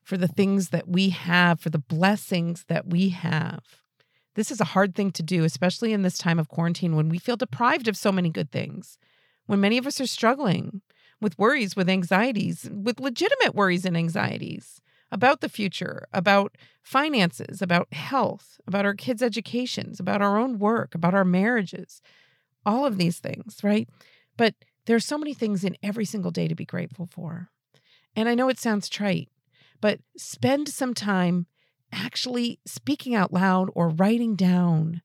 for 0.02 0.16
the 0.16 0.28
things 0.28 0.68
that 0.70 0.88
we 0.88 1.10
have, 1.10 1.60
for 1.60 1.70
the 1.70 1.78
blessings 1.78 2.64
that 2.68 2.86
we 2.86 3.10
have. 3.10 3.60
This 4.34 4.50
is 4.50 4.60
a 4.60 4.64
hard 4.64 4.94
thing 4.94 5.12
to 5.12 5.22
do, 5.22 5.44
especially 5.44 5.92
in 5.92 6.02
this 6.02 6.18
time 6.18 6.38
of 6.38 6.48
quarantine 6.48 6.96
when 6.96 7.08
we 7.08 7.18
feel 7.18 7.36
deprived 7.36 7.88
of 7.88 7.96
so 7.96 8.10
many 8.10 8.30
good 8.30 8.50
things, 8.50 8.98
when 9.46 9.60
many 9.60 9.78
of 9.78 9.86
us 9.86 10.00
are 10.00 10.06
struggling 10.06 10.82
with 11.20 11.38
worries, 11.38 11.76
with 11.76 11.88
anxieties, 11.88 12.68
with 12.72 13.00
legitimate 13.00 13.54
worries 13.54 13.84
and 13.84 13.96
anxieties 13.96 14.80
about 15.12 15.40
the 15.40 15.48
future, 15.48 16.06
about 16.12 16.56
finances, 16.82 17.62
about 17.62 17.92
health, 17.92 18.60
about 18.66 18.84
our 18.84 18.94
kids' 18.94 19.22
educations, 19.22 20.00
about 20.00 20.22
our 20.22 20.38
own 20.38 20.58
work, 20.58 20.94
about 20.94 21.14
our 21.14 21.24
marriages, 21.24 22.00
all 22.66 22.84
of 22.84 22.98
these 22.98 23.18
things, 23.18 23.58
right? 23.62 23.88
But 24.36 24.54
there's 24.86 25.04
so 25.04 25.18
many 25.18 25.34
things 25.34 25.64
in 25.64 25.76
every 25.82 26.04
single 26.04 26.30
day 26.30 26.48
to 26.48 26.54
be 26.54 26.64
grateful 26.64 27.06
for. 27.06 27.50
And 28.16 28.28
I 28.28 28.34
know 28.34 28.48
it 28.48 28.58
sounds 28.58 28.88
trite, 28.88 29.28
but 29.80 30.00
spend 30.16 30.68
some 30.68 30.94
time 30.94 31.46
actually 31.92 32.58
speaking 32.66 33.14
out 33.14 33.32
loud 33.32 33.70
or 33.74 33.88
writing 33.88 34.34
down 34.34 35.02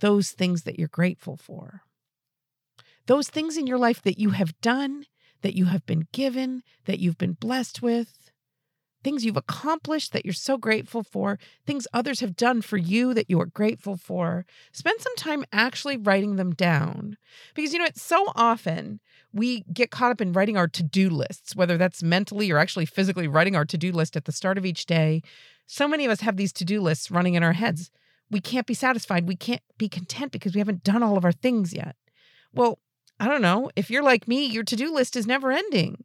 those 0.00 0.32
things 0.32 0.64
that 0.64 0.78
you're 0.78 0.88
grateful 0.88 1.36
for. 1.36 1.82
Those 3.06 3.28
things 3.28 3.56
in 3.56 3.66
your 3.66 3.78
life 3.78 4.02
that 4.02 4.18
you 4.18 4.30
have 4.30 4.60
done, 4.60 5.06
that 5.42 5.54
you 5.54 5.66
have 5.66 5.86
been 5.86 6.08
given, 6.12 6.62
that 6.86 6.98
you've 6.98 7.18
been 7.18 7.34
blessed 7.34 7.82
with, 7.82 8.21
things 9.02 9.24
you've 9.24 9.36
accomplished 9.36 10.12
that 10.12 10.24
you're 10.24 10.32
so 10.32 10.56
grateful 10.56 11.02
for, 11.02 11.38
things 11.66 11.86
others 11.92 12.20
have 12.20 12.36
done 12.36 12.62
for 12.62 12.76
you 12.76 13.14
that 13.14 13.28
you 13.28 13.40
are 13.40 13.46
grateful 13.46 13.96
for. 13.96 14.46
Spend 14.72 15.00
some 15.00 15.14
time 15.16 15.44
actually 15.52 15.96
writing 15.96 16.36
them 16.36 16.52
down. 16.52 17.16
Because, 17.54 17.72
you 17.72 17.78
know, 17.78 17.84
it's 17.84 18.02
so 18.02 18.32
often 18.34 19.00
we 19.32 19.64
get 19.72 19.90
caught 19.90 20.10
up 20.10 20.20
in 20.20 20.32
writing 20.32 20.56
our 20.56 20.68
to 20.68 20.82
do 20.82 21.08
lists, 21.08 21.56
whether 21.56 21.76
that's 21.76 22.02
mentally 22.02 22.50
or 22.50 22.58
actually 22.58 22.86
physically 22.86 23.28
writing 23.28 23.56
our 23.56 23.64
to 23.64 23.78
do 23.78 23.92
list 23.92 24.16
at 24.16 24.24
the 24.24 24.32
start 24.32 24.58
of 24.58 24.66
each 24.66 24.86
day. 24.86 25.22
So 25.66 25.88
many 25.88 26.04
of 26.04 26.10
us 26.10 26.20
have 26.20 26.36
these 26.36 26.52
to 26.54 26.64
do 26.64 26.80
lists 26.80 27.10
running 27.10 27.34
in 27.34 27.42
our 27.42 27.54
heads. 27.54 27.90
We 28.30 28.40
can't 28.40 28.66
be 28.66 28.74
satisfied. 28.74 29.28
We 29.28 29.36
can't 29.36 29.62
be 29.78 29.88
content 29.88 30.32
because 30.32 30.54
we 30.54 30.58
haven't 30.58 30.84
done 30.84 31.02
all 31.02 31.16
of 31.16 31.24
our 31.24 31.32
things 31.32 31.72
yet. 31.72 31.96
Well, 32.52 32.78
I 33.18 33.28
don't 33.28 33.42
know. 33.42 33.70
If 33.76 33.90
you're 33.90 34.02
like 34.02 34.28
me, 34.28 34.46
your 34.46 34.64
to 34.64 34.76
do 34.76 34.92
list 34.92 35.16
is 35.16 35.26
never 35.26 35.52
ending. 35.52 36.04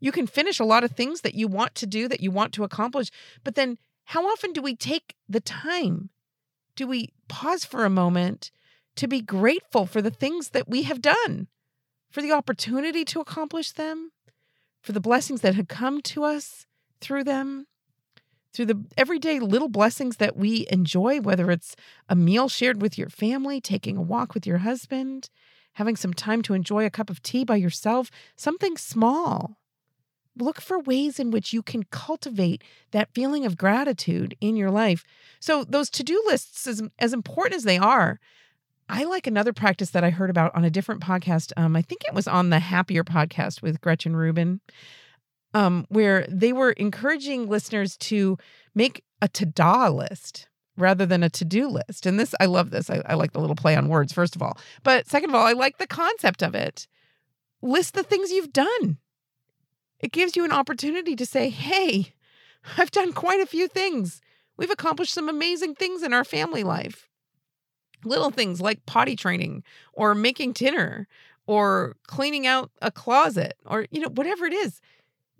You 0.00 0.12
can 0.12 0.26
finish 0.26 0.60
a 0.60 0.64
lot 0.64 0.84
of 0.84 0.92
things 0.92 1.22
that 1.22 1.34
you 1.34 1.48
want 1.48 1.74
to 1.76 1.86
do, 1.86 2.08
that 2.08 2.20
you 2.20 2.30
want 2.30 2.52
to 2.54 2.64
accomplish. 2.64 3.10
But 3.44 3.54
then, 3.54 3.78
how 4.04 4.26
often 4.26 4.52
do 4.52 4.62
we 4.62 4.74
take 4.74 5.16
the 5.28 5.40
time? 5.40 6.10
Do 6.76 6.86
we 6.86 7.12
pause 7.28 7.64
for 7.64 7.84
a 7.84 7.90
moment 7.90 8.50
to 8.96 9.08
be 9.08 9.20
grateful 9.20 9.86
for 9.86 10.00
the 10.00 10.10
things 10.10 10.50
that 10.50 10.68
we 10.68 10.84
have 10.84 11.02
done, 11.02 11.48
for 12.10 12.22
the 12.22 12.32
opportunity 12.32 13.04
to 13.06 13.20
accomplish 13.20 13.72
them, 13.72 14.12
for 14.80 14.92
the 14.92 15.00
blessings 15.00 15.40
that 15.40 15.54
have 15.56 15.68
come 15.68 16.00
to 16.02 16.24
us 16.24 16.66
through 17.00 17.24
them? 17.24 17.66
Through 18.54 18.66
the 18.66 18.84
everyday 18.96 19.40
little 19.40 19.68
blessings 19.68 20.16
that 20.16 20.36
we 20.36 20.66
enjoy, 20.70 21.20
whether 21.20 21.50
it's 21.50 21.76
a 22.08 22.16
meal 22.16 22.48
shared 22.48 22.80
with 22.80 22.96
your 22.96 23.10
family, 23.10 23.60
taking 23.60 23.96
a 23.96 24.02
walk 24.02 24.32
with 24.32 24.46
your 24.46 24.58
husband, 24.58 25.28
having 25.74 25.96
some 25.96 26.14
time 26.14 26.42
to 26.42 26.54
enjoy 26.54 26.86
a 26.86 26.90
cup 26.90 27.10
of 27.10 27.22
tea 27.22 27.44
by 27.44 27.56
yourself, 27.56 28.10
something 28.36 28.76
small 28.76 29.58
look 30.40 30.60
for 30.60 30.80
ways 30.80 31.18
in 31.18 31.30
which 31.30 31.52
you 31.52 31.62
can 31.62 31.84
cultivate 31.84 32.62
that 32.92 33.12
feeling 33.14 33.44
of 33.44 33.56
gratitude 33.56 34.36
in 34.40 34.56
your 34.56 34.70
life. 34.70 35.04
So, 35.40 35.64
those 35.64 35.90
to 35.90 36.02
do 36.02 36.22
lists, 36.26 36.66
as, 36.66 36.82
as 36.98 37.12
important 37.12 37.56
as 37.56 37.64
they 37.64 37.78
are, 37.78 38.20
I 38.88 39.04
like 39.04 39.26
another 39.26 39.52
practice 39.52 39.90
that 39.90 40.04
I 40.04 40.10
heard 40.10 40.30
about 40.30 40.54
on 40.54 40.64
a 40.64 40.70
different 40.70 41.02
podcast. 41.02 41.52
Um, 41.56 41.76
I 41.76 41.82
think 41.82 42.04
it 42.04 42.14
was 42.14 42.26
on 42.26 42.50
the 42.50 42.58
Happier 42.58 43.04
podcast 43.04 43.60
with 43.60 43.80
Gretchen 43.80 44.16
Rubin, 44.16 44.60
um, 45.52 45.86
where 45.88 46.26
they 46.28 46.52
were 46.52 46.72
encouraging 46.72 47.48
listeners 47.48 47.96
to 47.98 48.38
make 48.74 49.04
a 49.20 49.28
to 49.28 49.44
da 49.44 49.88
list 49.88 50.48
rather 50.76 51.04
than 51.04 51.22
a 51.22 51.28
to 51.30 51.44
do 51.44 51.68
list. 51.68 52.06
And 52.06 52.18
this, 52.18 52.34
I 52.40 52.46
love 52.46 52.70
this. 52.70 52.88
I, 52.88 53.02
I 53.04 53.14
like 53.14 53.32
the 53.32 53.40
little 53.40 53.56
play 53.56 53.76
on 53.76 53.88
words, 53.88 54.12
first 54.12 54.36
of 54.36 54.42
all. 54.42 54.56
But 54.84 55.08
second 55.08 55.30
of 55.30 55.34
all, 55.34 55.46
I 55.46 55.52
like 55.52 55.78
the 55.78 55.86
concept 55.86 56.42
of 56.42 56.54
it. 56.54 56.86
List 57.60 57.94
the 57.94 58.04
things 58.04 58.30
you've 58.30 58.52
done 58.52 58.98
it 60.00 60.12
gives 60.12 60.36
you 60.36 60.44
an 60.44 60.52
opportunity 60.52 61.16
to 61.16 61.26
say, 61.26 61.48
hey, 61.48 62.12
I've 62.78 62.90
done 62.90 63.12
quite 63.12 63.40
a 63.40 63.46
few 63.46 63.68
things. 63.68 64.20
We've 64.56 64.70
accomplished 64.70 65.14
some 65.14 65.28
amazing 65.28 65.74
things 65.74 66.02
in 66.02 66.12
our 66.12 66.24
family 66.24 66.64
life. 66.64 67.08
Little 68.04 68.30
things 68.30 68.60
like 68.60 68.86
potty 68.86 69.16
training 69.16 69.64
or 69.92 70.14
making 70.14 70.52
dinner 70.52 71.08
or 71.46 71.96
cleaning 72.06 72.46
out 72.46 72.70
a 72.82 72.90
closet 72.90 73.54
or, 73.66 73.86
you 73.90 74.00
know, 74.00 74.08
whatever 74.08 74.46
it 74.46 74.52
is. 74.52 74.80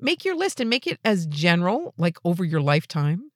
Make 0.01 0.25
your 0.25 0.37
list 0.37 0.61
and 0.61 0.71
make 0.71 0.87
it 0.87 0.99
as 1.05 1.27
general, 1.27 1.95
like 1.99 2.19
over 2.25 2.45
your 2.45 2.61
lifetime, 2.61 3.31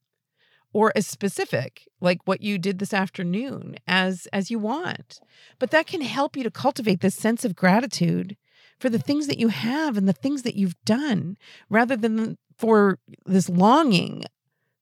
or 0.73 0.93
as 0.97 1.07
specific 1.07 1.89
like 2.01 2.21
what 2.25 2.41
you 2.41 2.59
did 2.59 2.79
this 2.79 2.95
afternoon 2.95 3.77
as 3.87 4.27
as 4.33 4.51
you 4.51 4.59
want 4.59 5.21
but 5.59 5.71
that 5.71 5.87
can 5.87 6.01
help 6.01 6.37
you 6.37 6.43
to 6.43 6.51
cultivate 6.51 7.01
this 7.01 7.15
sense 7.15 7.45
of 7.45 7.57
gratitude 7.57 8.37
for 8.83 8.91
the 8.91 8.99
things 8.99 9.29
that 9.29 9.39
you 9.39 9.49
have 9.49 9.97
and 9.97 10.09
the 10.09 10.13
things 10.13 10.43
that 10.43 10.57
you've 10.57 10.75
done 10.85 11.37
rather 11.71 11.97
than 11.97 12.37
for 12.59 12.99
this 13.25 13.49
longing 13.49 14.25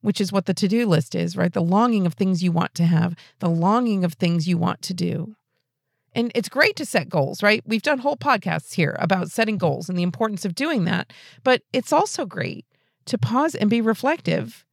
which 0.01 0.19
is 0.19 0.33
what 0.33 0.47
the 0.47 0.55
to-do 0.55 0.87
list 0.87 1.15
is 1.15 1.37
right 1.37 1.53
the 1.53 1.61
longing 1.61 2.07
of 2.07 2.15
things 2.15 2.43
you 2.43 2.51
want 2.51 2.75
to 2.75 2.85
have 2.85 3.15
the 3.41 3.51
longing 3.51 4.03
of 4.03 4.15
things 4.15 4.49
you 4.49 4.57
want 4.57 4.81
to 4.81 4.95
do 4.95 5.37
and 6.15 6.33
it's 6.35 6.49
great 6.49 6.75
to 6.75 6.85
set 6.85 7.09
goals, 7.09 7.41
right? 7.41 7.63
We've 7.65 7.83
done 7.83 7.99
whole 7.99 8.17
podcasts 8.17 8.75
here 8.75 8.97
about 8.99 9.31
setting 9.31 9.59
goals 9.59 9.89
and 9.89 9.97
the 9.97 10.03
importance 10.03 10.45
of 10.45 10.57
doing 10.57 10.85
that. 10.87 11.13
But 11.45 11.63
it's 11.73 11.93
also 11.93 12.27
great 12.27 12.67
to 13.07 13.17
pause 13.17 13.55
and 13.55 13.71
be 13.71 13.81
reflective 13.81 14.65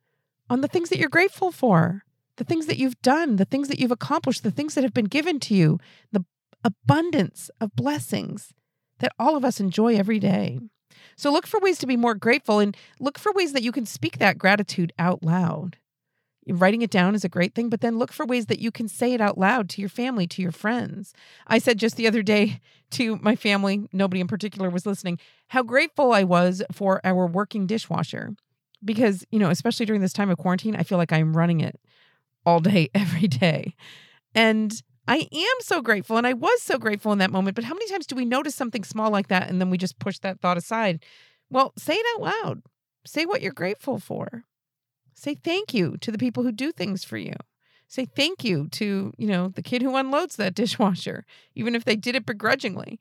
on 0.50 0.62
the 0.62 0.68
things 0.68 0.90
that 0.90 0.98
you're 0.98 1.10
grateful 1.10 1.52
for, 1.52 2.04
the 2.38 2.44
things 2.44 2.66
that 2.66 2.78
you've 2.78 3.00
done, 3.02 3.36
the 3.36 3.46
things 3.46 3.68
that 3.68 3.80
you've 3.80 3.92
accomplished, 3.92 4.42
the 4.42 4.50
things 4.50 4.74
that 4.74 4.84
have 4.84 4.94
been 4.94 5.06
given 5.06 5.40
to 5.42 5.54
you, 5.54 5.80
the 6.12 6.26
abundance 6.64 7.52
of 7.62 7.76
blessings 7.76 8.54
that 9.00 9.14
all 9.20 9.36
of 9.36 9.46
us 9.46 9.60
enjoy 9.60 9.96
every 9.96 10.20
day. 10.20 10.60
So 11.16 11.32
look 11.32 11.48
for 11.48 11.60
ways 11.60 11.80
to 11.80 11.88
be 11.88 11.98
more 11.98 12.16
grateful 12.16 12.60
and 12.60 12.76
look 13.00 13.18
for 13.18 13.32
ways 13.34 13.54
that 13.54 13.64
you 13.64 13.72
can 13.72 13.86
speak 13.86 14.20
that 14.20 14.38
gratitude 14.38 14.94
out 15.00 15.24
loud. 15.24 15.78
Writing 16.50 16.82
it 16.82 16.92
down 16.92 17.14
is 17.14 17.26
a 17.26 17.30
great 17.30 17.54
thing, 17.54 17.70
but 17.70 17.82
then 17.82 17.98
look 17.98 18.14
for 18.14 18.26
ways 18.26 18.46
that 18.46 18.60
you 18.60 18.72
can 18.72 18.88
say 18.88 19.14
it 19.14 19.20
out 19.20 19.38
loud 19.38 19.68
to 19.70 19.82
your 19.82 19.90
family, 19.90 20.28
to 20.28 20.42
your 20.42 20.52
friends. 20.52 21.14
I 21.46 21.58
said 21.58 21.78
just 21.78 21.98
the 21.98 22.08
other 22.08 22.24
day 22.24 22.62
to 22.92 23.18
my 23.18 23.36
family, 23.36 23.90
nobody 23.92 24.22
in 24.22 24.28
particular 24.28 24.70
was 24.70 24.86
listening, 24.86 25.20
how 25.50 25.64
grateful 25.64 26.14
I 26.14 26.24
was 26.24 26.62
for 26.72 27.02
our 27.04 27.28
working 27.28 27.68
dishwasher 27.68 28.36
because, 28.86 29.26
you 29.32 29.40
know, 29.40 29.50
especially 29.50 29.86
during 29.86 30.02
this 30.02 30.14
time 30.14 30.30
of 30.30 30.38
quarantine, 30.38 30.76
I 30.76 30.84
feel 30.84 30.98
like 30.98 31.12
I'm 31.12 31.36
running 31.36 31.62
it 31.62 31.80
all 32.46 32.60
day, 32.60 32.90
every 32.96 33.28
day. 33.28 33.76
And 34.34 34.82
I 35.08 35.28
am 35.32 35.56
so 35.62 35.82
grateful. 35.82 36.18
And 36.18 36.28
I 36.28 36.34
was 36.34 36.62
so 36.62 36.78
grateful 36.78 37.12
in 37.12 37.20
that 37.20 37.32
moment. 37.32 37.56
But 37.56 37.64
how 37.64 37.74
many 37.74 37.88
times 37.90 38.08
do 38.08 38.16
we 38.16 38.26
notice 38.26 38.56
something 38.56 38.84
small 38.84 39.10
like 39.10 39.28
that 39.30 39.50
and 39.50 39.62
then 39.62 39.70
we 39.70 39.78
just 39.78 40.00
push 40.00 40.20
that 40.20 40.42
thought 40.42 40.58
aside? 40.58 41.04
Well, 41.50 41.74
say 41.78 41.96
it 41.96 42.06
out 42.16 42.22
loud. 42.22 42.62
Say 43.06 43.26
what 43.26 43.42
you're 43.42 43.54
grateful 43.54 44.00
for. 44.00 44.44
Say 45.14 45.34
thank 45.34 45.74
you 45.74 45.98
to 46.02 46.12
the 46.12 46.18
people 46.18 46.44
who 46.44 46.52
do 46.52 46.72
things 46.72 47.04
for 47.04 47.18
you. 47.18 47.34
Say 47.88 48.06
thank 48.06 48.44
you 48.44 48.68
to, 48.74 49.14
you 49.18 49.28
know, 49.28 49.48
the 49.48 49.62
kid 49.62 49.82
who 49.82 49.96
unloads 49.96 50.36
that 50.36 50.54
dishwasher, 50.56 51.26
even 51.56 51.74
if 51.74 51.86
they 51.86 51.96
did 51.96 52.16
it 52.16 52.26
begrudgingly. 52.26 53.00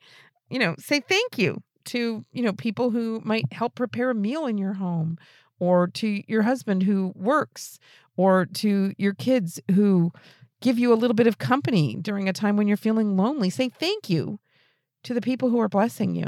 You 0.48 0.60
know, 0.60 0.76
say 0.78 1.00
thank 1.00 1.38
you 1.38 1.62
to, 1.86 2.24
you 2.32 2.42
know, 2.42 2.52
people 2.52 2.90
who 2.90 3.20
might 3.24 3.52
help 3.52 3.74
prepare 3.74 4.10
a 4.10 4.14
meal 4.14 4.46
in 4.46 4.58
your 4.58 4.74
home 4.74 5.18
or 5.58 5.88
to 5.88 6.22
your 6.28 6.42
husband 6.42 6.84
who 6.84 7.12
works 7.16 7.78
or 8.16 8.46
to 8.46 8.92
your 8.96 9.14
kids 9.14 9.60
who 9.74 10.12
give 10.60 10.78
you 10.78 10.92
a 10.92 10.96
little 10.96 11.14
bit 11.14 11.26
of 11.26 11.38
company 11.38 11.96
during 12.00 12.28
a 12.28 12.32
time 12.32 12.56
when 12.56 12.68
you're 12.68 12.76
feeling 12.76 13.16
lonely. 13.16 13.50
Say 13.50 13.68
thank 13.68 14.08
you 14.08 14.38
to 15.04 15.14
the 15.14 15.20
people 15.20 15.50
who 15.50 15.60
are 15.60 15.68
blessing 15.68 16.14
you. 16.14 16.26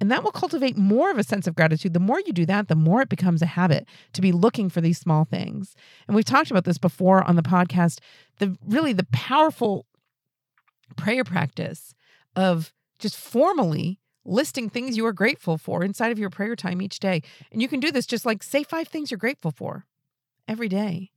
And 0.00 0.10
that 0.10 0.22
will 0.22 0.32
cultivate 0.32 0.76
more 0.76 1.10
of 1.10 1.18
a 1.18 1.24
sense 1.24 1.46
of 1.46 1.54
gratitude. 1.54 1.94
The 1.94 2.00
more 2.00 2.20
you 2.20 2.32
do 2.32 2.46
that, 2.46 2.68
the 2.68 2.74
more 2.74 3.02
it 3.02 3.08
becomes 3.08 3.42
a 3.42 3.46
habit 3.46 3.86
to 4.14 4.20
be 4.20 4.32
looking 4.32 4.68
for 4.68 4.80
these 4.80 4.98
small 4.98 5.24
things. 5.24 5.74
And 6.06 6.14
we've 6.14 6.24
talked 6.24 6.50
about 6.50 6.64
this 6.64 6.78
before 6.78 7.22
on 7.22 7.36
the 7.36 7.42
podcast. 7.42 8.00
The 8.38 8.56
really 8.66 8.92
the 8.92 9.06
powerful 9.12 9.86
prayer 10.96 11.24
practice 11.24 11.94
of 12.34 12.72
just 12.98 13.16
formally 13.16 14.00
listing 14.24 14.68
things 14.68 14.96
you 14.96 15.06
are 15.06 15.12
grateful 15.12 15.56
for 15.56 15.84
inside 15.84 16.12
of 16.12 16.18
your 16.18 16.30
prayer 16.30 16.56
time 16.56 16.82
each 16.82 16.98
day. 16.98 17.22
And 17.52 17.62
you 17.62 17.68
can 17.68 17.80
do 17.80 17.90
this 17.90 18.06
just 18.06 18.26
like 18.26 18.42
say 18.42 18.62
five 18.62 18.88
things 18.88 19.10
you're 19.10 19.18
grateful 19.18 19.50
for 19.50 19.86
every 20.48 20.68
day. 20.68 21.10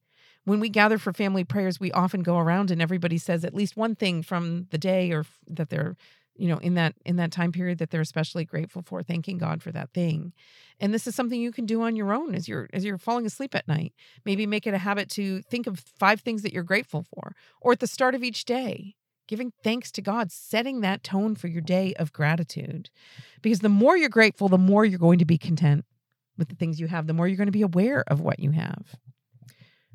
When 0.46 0.60
we 0.60 0.70
gather 0.70 0.98
for 0.98 1.14
family 1.14 1.44
prayers, 1.44 1.80
we 1.80 1.92
often 1.92 2.24
go 2.24 2.38
around 2.38 2.72
and 2.72 2.82
everybody 2.82 3.18
says 3.18 3.46
at 3.46 3.54
least 3.54 3.78
one 3.78 3.96
thing 3.96 4.24
from 4.24 4.68
the 4.72 4.78
day 4.78 5.12
or 5.12 5.26
that 5.48 5.70
they're 5.70 5.96
you 6.36 6.48
know 6.48 6.58
in 6.60 6.76
that 6.76 6.96
in 7.06 7.18
that 7.18 7.32
time 7.32 7.52
period 7.52 7.80
that 7.80 7.92
they're 7.92 8.00
especially 8.00 8.46
grateful 8.46 8.82
for 8.82 9.04
thanking 9.04 9.38
god 9.38 9.62
for 9.62 9.74
that 9.74 9.92
thing 9.94 10.32
and 10.80 10.94
this 10.94 11.06
is 11.06 11.14
something 11.14 11.42
you 11.42 11.52
can 11.52 11.66
do 11.66 11.82
on 11.82 11.98
your 11.98 12.14
own 12.14 12.34
as 12.34 12.48
you're 12.48 12.70
as 12.72 12.86
you're 12.86 12.98
falling 12.98 13.26
asleep 13.26 13.54
at 13.54 13.68
night 13.68 13.92
maybe 14.24 14.46
make 14.46 14.66
it 14.66 14.74
a 14.74 14.78
habit 14.78 15.10
to 15.10 15.42
think 15.42 15.68
of 15.68 15.84
five 16.00 16.22
things 16.22 16.42
that 16.42 16.54
you're 16.54 16.64
grateful 16.64 17.04
for 17.14 17.36
or 17.60 17.74
at 17.74 17.82
the 17.82 17.88
start 17.88 18.16
of 18.16 18.24
each 18.24 18.46
day 18.46 18.96
giving 19.30 19.54
thanks 19.64 19.92
to 19.92 20.02
God, 20.02 20.32
setting 20.32 20.82
that 20.82 21.04
tone 21.04 21.36
for 21.36 21.48
your 21.48 21.62
day 21.62 21.94
of 22.00 22.12
gratitude. 22.12 22.90
Because 23.44 23.60
the 23.60 23.70
more 23.70 23.96
you're 23.96 24.10
grateful, 24.10 24.50
the 24.50 24.58
more 24.58 24.84
you're 24.84 24.98
going 24.98 25.20
to 25.20 25.26
be 25.26 25.38
content 25.38 25.86
with 26.36 26.50
the 26.50 26.56
things 26.56 26.80
you 26.80 26.88
have, 26.88 27.06
the 27.06 27.14
more 27.14 27.28
you're 27.28 27.38
going 27.38 27.46
to 27.46 27.52
be 27.52 27.62
aware 27.62 28.04
of 28.08 28.22
what 28.22 28.40
you 28.40 28.50
have. 28.52 28.96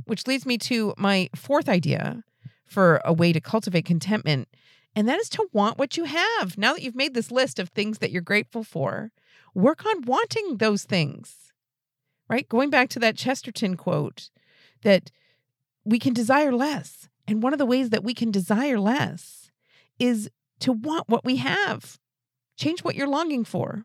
Which 0.06 0.26
leads 0.26 0.44
me 0.44 0.58
to 0.58 0.94
my 0.96 1.30
fourth 1.34 1.68
idea 1.68 2.24
for 2.66 3.00
a 3.04 3.12
way 3.12 3.32
to 3.32 3.40
cultivate 3.40 3.84
contentment, 3.84 4.48
and 4.94 5.08
that 5.08 5.20
is 5.20 5.28
to 5.30 5.48
want 5.52 5.78
what 5.78 5.96
you 5.96 6.04
have. 6.04 6.58
Now 6.58 6.74
that 6.74 6.82
you've 6.82 6.94
made 6.94 7.14
this 7.14 7.30
list 7.30 7.58
of 7.58 7.68
things 7.70 7.98
that 7.98 8.10
you're 8.10 8.22
grateful 8.22 8.64
for, 8.64 9.12
work 9.54 9.84
on 9.86 10.02
wanting 10.02 10.58
those 10.58 10.84
things. 10.84 11.52
Right? 12.28 12.48
Going 12.48 12.70
back 12.70 12.88
to 12.90 12.98
that 13.00 13.16
Chesterton 13.16 13.76
quote 13.76 14.30
that 14.82 15.10
we 15.84 15.98
can 15.98 16.14
desire 16.14 16.52
less 16.52 17.08
and 17.26 17.42
one 17.42 17.52
of 17.52 17.58
the 17.58 17.66
ways 17.66 17.90
that 17.90 18.04
we 18.04 18.14
can 18.14 18.30
desire 18.30 18.78
less 18.78 19.50
is 19.98 20.30
to 20.60 20.72
want 20.72 21.08
what 21.08 21.24
we 21.24 21.36
have. 21.36 21.98
Change 22.56 22.84
what 22.84 22.94
you're 22.94 23.08
longing 23.08 23.44
for. 23.44 23.84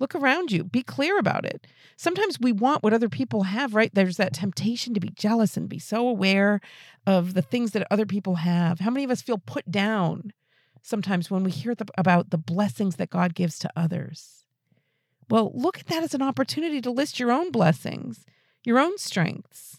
Look 0.00 0.14
around 0.14 0.50
you, 0.50 0.64
be 0.64 0.82
clear 0.82 1.18
about 1.18 1.44
it. 1.44 1.66
Sometimes 1.96 2.40
we 2.40 2.52
want 2.52 2.82
what 2.82 2.92
other 2.92 3.08
people 3.08 3.44
have, 3.44 3.74
right? 3.74 3.94
There's 3.94 4.16
that 4.16 4.32
temptation 4.32 4.92
to 4.94 5.00
be 5.00 5.10
jealous 5.10 5.56
and 5.56 5.68
be 5.68 5.78
so 5.78 6.08
aware 6.08 6.60
of 7.06 7.34
the 7.34 7.42
things 7.42 7.70
that 7.72 7.86
other 7.90 8.06
people 8.06 8.36
have. 8.36 8.80
How 8.80 8.90
many 8.90 9.04
of 9.04 9.10
us 9.10 9.22
feel 9.22 9.38
put 9.38 9.70
down 9.70 10.32
sometimes 10.82 11.30
when 11.30 11.44
we 11.44 11.52
hear 11.52 11.74
the, 11.74 11.86
about 11.96 12.30
the 12.30 12.38
blessings 12.38 12.96
that 12.96 13.10
God 13.10 13.34
gives 13.34 13.58
to 13.60 13.70
others? 13.76 14.44
Well, 15.30 15.52
look 15.54 15.78
at 15.78 15.86
that 15.86 16.02
as 16.02 16.12
an 16.12 16.22
opportunity 16.22 16.80
to 16.80 16.90
list 16.90 17.20
your 17.20 17.30
own 17.30 17.50
blessings, 17.50 18.26
your 18.64 18.78
own 18.78 18.98
strengths. 18.98 19.78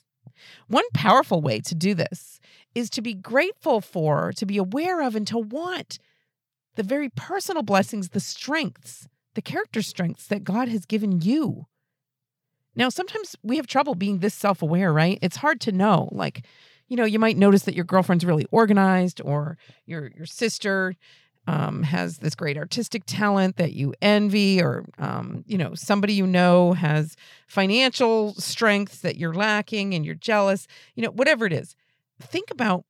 One 0.68 0.86
powerful 0.94 1.42
way 1.42 1.60
to 1.62 1.76
do 1.76 1.94
this 1.94 2.40
is 2.74 2.90
to 2.92 3.02
be 3.02 3.14
grateful 3.14 3.82
for, 3.82 4.32
to 4.34 4.46
be 4.46 4.58
aware 4.58 5.02
of, 5.02 5.16
and 5.16 5.28
to 5.28 5.38
want 5.38 6.00
the 6.76 6.84
very 6.84 7.10
personal 7.10 7.64
blessings, 7.64 8.10
the 8.10 8.20
strengths, 8.20 9.08
the 9.36 9.42
character 9.42 9.82
strengths 9.82 10.28
that 10.28 10.44
God 10.44 10.68
has 10.70 10.86
given 10.86 11.22
you. 11.22 11.68
Now, 12.76 12.90
sometimes 12.90 13.36
we 13.44 13.58
have 13.58 13.68
trouble 13.68 13.96
being 13.96 14.20
this 14.20 14.34
self 14.34 14.62
aware, 14.62 14.92
right? 14.92 15.20
It's 15.22 15.38
hard 15.38 15.62
to 15.62 15.72
know. 15.72 16.10
Like, 16.12 16.46
you 16.88 16.98
know, 16.98 17.06
you 17.06 17.20
might 17.20 17.38
notice 17.38 17.64
that 17.64 17.76
your 17.76 17.86
girlfriend's 17.86 18.26
really 18.26 18.46
organized 18.52 19.22
or 19.22 19.58
your 19.86 20.12
your 20.16 20.26
sister 20.26 20.96
um, 21.48 21.84
has 21.84 22.18
this 22.18 22.36
great 22.36 22.58
artistic 22.58 23.04
talent 23.06 23.58
that 23.58 23.74
you 23.74 23.94
envy, 24.02 24.62
or 24.62 24.86
um, 24.98 25.44
you 25.48 25.58
know 25.58 25.76
somebody 25.76 26.14
you 26.14 26.26
know 26.28 26.74
has 26.74 27.16
financial 27.48 28.34
strengths 28.36 29.00
that 29.00 29.18
you're 29.18 29.34
lacking 29.34 29.94
and 29.94 30.06
you're 30.06 30.16
jealous. 30.16 30.68
You 30.96 31.04
know, 31.04 31.12
whatever 31.12 31.46
it 31.46 31.54
is, 31.54 31.76
think 32.20 32.52
about 32.52 32.84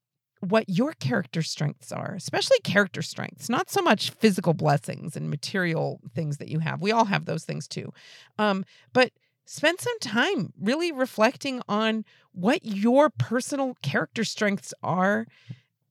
what 0.51 0.69
your 0.69 0.93
character 0.93 1.41
strengths 1.41 1.91
are, 1.91 2.13
especially 2.15 2.59
character 2.63 3.01
strengths, 3.01 3.49
not 3.49 3.69
so 3.69 3.81
much 3.81 4.11
physical 4.11 4.53
blessings 4.53 5.15
and 5.15 5.29
material 5.29 5.99
things 6.13 6.37
that 6.37 6.47
you 6.47 6.59
have. 6.59 6.81
We 6.81 6.91
all 6.91 7.05
have 7.05 7.25
those 7.25 7.43
things 7.45 7.67
too, 7.67 7.93
um, 8.37 8.65
but 8.93 9.11
spend 9.45 9.79
some 9.79 9.99
time 9.99 10.53
really 10.59 10.91
reflecting 10.91 11.61
on 11.67 12.03
what 12.31 12.65
your 12.65 13.09
personal 13.09 13.75
character 13.81 14.23
strengths 14.23 14.73
are 14.83 15.27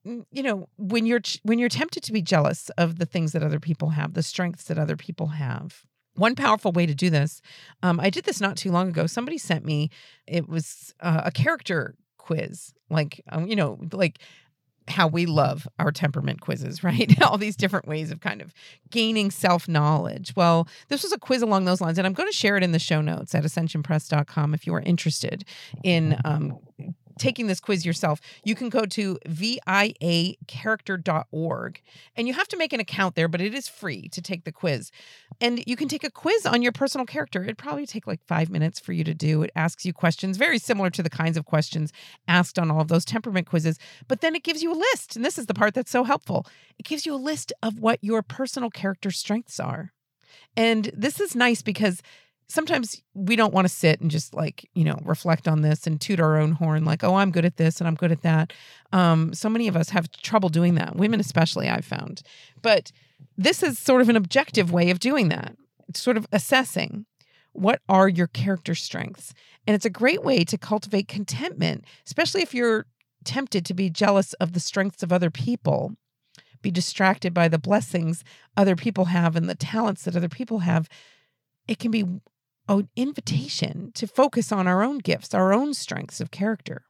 you 0.04 0.42
know 0.42 0.68
when 0.76 1.06
you're 1.06 1.20
when 1.44 1.58
you're 1.58 1.68
tempted 1.68 2.02
to 2.02 2.12
be 2.12 2.20
jealous 2.20 2.70
of 2.76 2.98
the 2.98 3.06
things 3.06 3.32
that 3.32 3.42
other 3.42 3.60
people 3.60 3.90
have 3.90 4.14
the 4.14 4.22
strengths 4.22 4.64
that 4.64 4.78
other 4.78 4.96
people 4.96 5.28
have. 5.28 5.82
One 6.16 6.36
powerful 6.36 6.70
way 6.70 6.86
to 6.86 6.94
do 6.94 7.10
this 7.10 7.40
um, 7.82 7.98
i 7.98 8.08
did 8.08 8.24
this 8.24 8.40
not 8.40 8.56
too 8.56 8.70
long 8.70 8.88
ago. 8.88 9.06
Somebody 9.06 9.38
sent 9.38 9.64
me 9.64 9.90
it 10.26 10.48
was 10.48 10.94
uh, 11.00 11.22
a 11.24 11.30
character 11.30 11.94
quiz 12.18 12.72
like 12.90 13.22
um, 13.32 13.46
you 13.46 13.56
know 13.56 13.78
like 13.92 14.18
how 14.88 15.06
we 15.08 15.26
love 15.26 15.66
our 15.78 15.90
temperament 15.90 16.40
quizzes, 16.40 16.84
right? 16.84 17.20
All 17.22 17.38
these 17.38 17.56
different 17.56 17.86
ways 17.86 18.10
of 18.10 18.20
kind 18.20 18.40
of 18.40 18.52
gaining 18.90 19.30
self 19.30 19.68
knowledge. 19.68 20.34
Well, 20.36 20.68
this 20.88 21.02
was 21.02 21.12
a 21.12 21.18
quiz 21.18 21.42
along 21.42 21.64
those 21.64 21.80
lines, 21.80 21.98
and 21.98 22.06
I'm 22.06 22.12
going 22.12 22.28
to 22.28 22.36
share 22.36 22.56
it 22.56 22.62
in 22.62 22.72
the 22.72 22.78
show 22.78 23.00
notes 23.00 23.34
at 23.34 23.44
ascensionpress.com 23.44 24.54
if 24.54 24.66
you 24.66 24.74
are 24.74 24.80
interested 24.80 25.44
in 25.82 26.18
um, 26.24 26.58
taking 27.18 27.46
this 27.46 27.60
quiz 27.60 27.86
yourself, 27.86 28.20
you 28.44 28.54
can 28.54 28.68
go 28.68 28.84
to 28.86 29.18
viacharacter.org 29.26 31.82
and 32.16 32.28
you 32.28 32.34
have 32.34 32.48
to 32.48 32.56
make 32.56 32.72
an 32.72 32.80
account 32.80 33.14
there, 33.14 33.28
but 33.28 33.40
it 33.40 33.54
is 33.54 33.68
free 33.68 34.08
to 34.08 34.20
take 34.20 34.44
the 34.44 34.52
quiz. 34.52 34.90
And 35.40 35.62
you 35.66 35.76
can 35.76 35.88
take 35.88 36.04
a 36.04 36.10
quiz 36.10 36.46
on 36.46 36.62
your 36.62 36.72
personal 36.72 37.06
character. 37.06 37.42
It'd 37.42 37.58
probably 37.58 37.86
take 37.86 38.06
like 38.06 38.24
five 38.26 38.50
minutes 38.50 38.80
for 38.80 38.92
you 38.92 39.04
to 39.04 39.14
do. 39.14 39.42
It 39.42 39.50
asks 39.54 39.84
you 39.84 39.92
questions 39.92 40.36
very 40.36 40.58
similar 40.58 40.90
to 40.90 41.02
the 41.02 41.10
kinds 41.10 41.36
of 41.36 41.44
questions 41.44 41.92
asked 42.28 42.58
on 42.58 42.70
all 42.70 42.80
of 42.80 42.88
those 42.88 43.04
temperament 43.04 43.46
quizzes, 43.46 43.78
but 44.08 44.20
then 44.20 44.34
it 44.34 44.42
gives 44.42 44.62
you 44.62 44.72
a 44.72 44.82
list. 44.92 45.16
And 45.16 45.24
this 45.24 45.38
is 45.38 45.46
the 45.46 45.54
part 45.54 45.74
that's 45.74 45.90
so 45.90 46.04
helpful 46.04 46.46
it 46.78 46.84
gives 46.84 47.06
you 47.06 47.14
a 47.14 47.16
list 47.16 47.52
of 47.62 47.78
what 47.78 48.02
your 48.02 48.22
personal 48.22 48.70
character 48.70 49.10
strengths 49.10 49.60
are. 49.60 49.92
And 50.56 50.90
this 50.94 51.20
is 51.20 51.34
nice 51.34 51.62
because 51.62 52.02
sometimes 52.48 53.02
we 53.14 53.36
don't 53.36 53.54
want 53.54 53.66
to 53.66 53.72
sit 53.72 54.00
and 54.00 54.10
just 54.10 54.34
like 54.34 54.68
you 54.74 54.84
know 54.84 54.98
reflect 55.04 55.48
on 55.48 55.62
this 55.62 55.86
and 55.86 56.00
toot 56.00 56.20
our 56.20 56.36
own 56.36 56.52
horn 56.52 56.84
like 56.84 57.02
oh 57.02 57.16
i'm 57.16 57.30
good 57.30 57.44
at 57.44 57.56
this 57.56 57.80
and 57.80 57.88
i'm 57.88 57.94
good 57.94 58.12
at 58.12 58.22
that. 58.22 58.52
Um, 58.92 59.34
so 59.34 59.48
many 59.48 59.66
of 59.68 59.76
us 59.76 59.90
have 59.90 60.10
trouble 60.12 60.48
doing 60.48 60.74
that 60.76 60.96
women 60.96 61.20
especially 61.20 61.68
i've 61.68 61.84
found. 61.84 62.22
But 62.62 62.92
this 63.36 63.62
is 63.62 63.78
sort 63.78 64.00
of 64.00 64.08
an 64.08 64.16
objective 64.16 64.72
way 64.72 64.90
of 64.90 64.98
doing 64.98 65.28
that 65.28 65.56
it's 65.88 66.00
sort 66.00 66.16
of 66.16 66.26
assessing 66.32 67.06
what 67.52 67.80
are 67.88 68.08
your 68.08 68.26
character 68.26 68.74
strengths? 68.74 69.32
And 69.64 69.76
it's 69.76 69.84
a 69.84 69.90
great 69.90 70.24
way 70.24 70.42
to 70.44 70.58
cultivate 70.58 71.08
contentment 71.08 71.84
especially 72.06 72.42
if 72.42 72.54
you're 72.54 72.86
tempted 73.24 73.64
to 73.64 73.74
be 73.74 73.88
jealous 73.88 74.34
of 74.34 74.52
the 74.52 74.60
strengths 74.60 75.02
of 75.02 75.12
other 75.12 75.30
people 75.30 75.96
be 76.60 76.70
distracted 76.70 77.34
by 77.34 77.48
the 77.48 77.58
blessings 77.58 78.24
other 78.56 78.76
people 78.76 79.06
have 79.06 79.36
and 79.36 79.48
the 79.48 79.54
talents 79.54 80.02
that 80.04 80.16
other 80.16 80.28
people 80.28 80.60
have 80.60 80.88
it 81.66 81.78
can 81.78 81.90
be 81.90 82.04
an 82.68 82.88
invitation 82.96 83.92
to 83.94 84.06
focus 84.06 84.52
on 84.52 84.66
our 84.66 84.82
own 84.82 84.98
gifts, 84.98 85.34
our 85.34 85.52
own 85.52 85.74
strengths 85.74 86.20
of 86.20 86.30
character. 86.30 86.82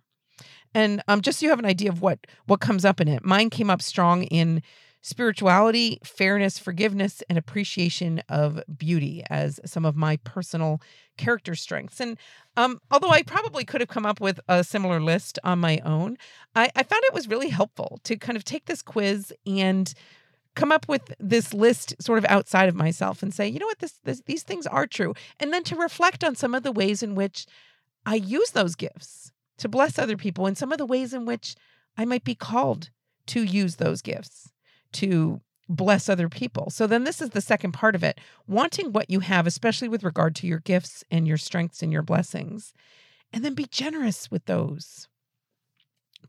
And 0.74 1.02
um, 1.06 1.20
just 1.20 1.38
so 1.38 1.46
you 1.46 1.50
have 1.50 1.58
an 1.58 1.66
idea 1.66 1.90
of 1.90 2.00
what 2.00 2.26
what 2.46 2.60
comes 2.60 2.84
up 2.84 3.00
in 3.00 3.08
it, 3.08 3.24
mine 3.24 3.50
came 3.50 3.70
up 3.70 3.80
strong 3.80 4.24
in 4.24 4.62
spirituality, 5.04 5.98
fairness, 6.02 6.58
forgiveness, 6.58 7.22
and 7.28 7.36
appreciation 7.36 8.22
of 8.30 8.58
beauty 8.78 9.22
as 9.28 9.60
some 9.66 9.84
of 9.84 9.94
my 9.94 10.16
personal 10.24 10.80
character 11.18 11.54
strengths. 11.54 12.00
And 12.00 12.18
um, 12.56 12.80
although 12.90 13.10
I 13.10 13.22
probably 13.22 13.66
could 13.66 13.82
have 13.82 13.90
come 13.90 14.06
up 14.06 14.18
with 14.18 14.40
a 14.48 14.64
similar 14.64 15.00
list 15.00 15.38
on 15.44 15.58
my 15.58 15.78
own, 15.84 16.16
I, 16.56 16.70
I 16.74 16.82
found 16.84 17.04
it 17.04 17.12
was 17.12 17.28
really 17.28 17.50
helpful 17.50 18.00
to 18.04 18.16
kind 18.16 18.34
of 18.34 18.44
take 18.44 18.64
this 18.64 18.80
quiz 18.80 19.30
and 19.46 19.92
come 20.54 20.72
up 20.72 20.88
with 20.88 21.14
this 21.18 21.52
list 21.52 21.94
sort 22.00 22.18
of 22.18 22.24
outside 22.26 22.68
of 22.68 22.74
myself 22.74 23.22
and 23.22 23.34
say, 23.34 23.48
you 23.48 23.58
know 23.58 23.66
what, 23.66 23.80
this, 23.80 23.98
this 24.04 24.22
these 24.26 24.42
things 24.42 24.66
are 24.66 24.86
true. 24.86 25.14
And 25.40 25.52
then 25.52 25.64
to 25.64 25.76
reflect 25.76 26.22
on 26.24 26.34
some 26.34 26.54
of 26.54 26.62
the 26.62 26.72
ways 26.72 27.02
in 27.02 27.14
which 27.14 27.46
I 28.06 28.16
use 28.16 28.50
those 28.50 28.74
gifts 28.74 29.32
to 29.58 29.68
bless 29.68 29.98
other 29.98 30.16
people 30.16 30.46
and 30.46 30.56
some 30.56 30.72
of 30.72 30.78
the 30.78 30.86
ways 30.86 31.12
in 31.12 31.24
which 31.24 31.54
I 31.96 32.04
might 32.04 32.24
be 32.24 32.34
called 32.34 32.90
to 33.26 33.42
use 33.42 33.76
those 33.76 34.02
gifts 34.02 34.50
to 34.92 35.40
bless 35.68 36.08
other 36.08 36.28
people. 36.28 36.70
So 36.70 36.86
then 36.86 37.04
this 37.04 37.22
is 37.22 37.30
the 37.30 37.40
second 37.40 37.72
part 37.72 37.94
of 37.94 38.04
it. 38.04 38.20
Wanting 38.46 38.92
what 38.92 39.10
you 39.10 39.20
have, 39.20 39.46
especially 39.46 39.88
with 39.88 40.04
regard 40.04 40.36
to 40.36 40.46
your 40.46 40.58
gifts 40.60 41.02
and 41.10 41.26
your 41.26 41.38
strengths 41.38 41.82
and 41.82 41.92
your 41.92 42.02
blessings. 42.02 42.72
And 43.32 43.44
then 43.44 43.54
be 43.54 43.66
generous 43.66 44.30
with 44.30 44.44
those 44.44 45.08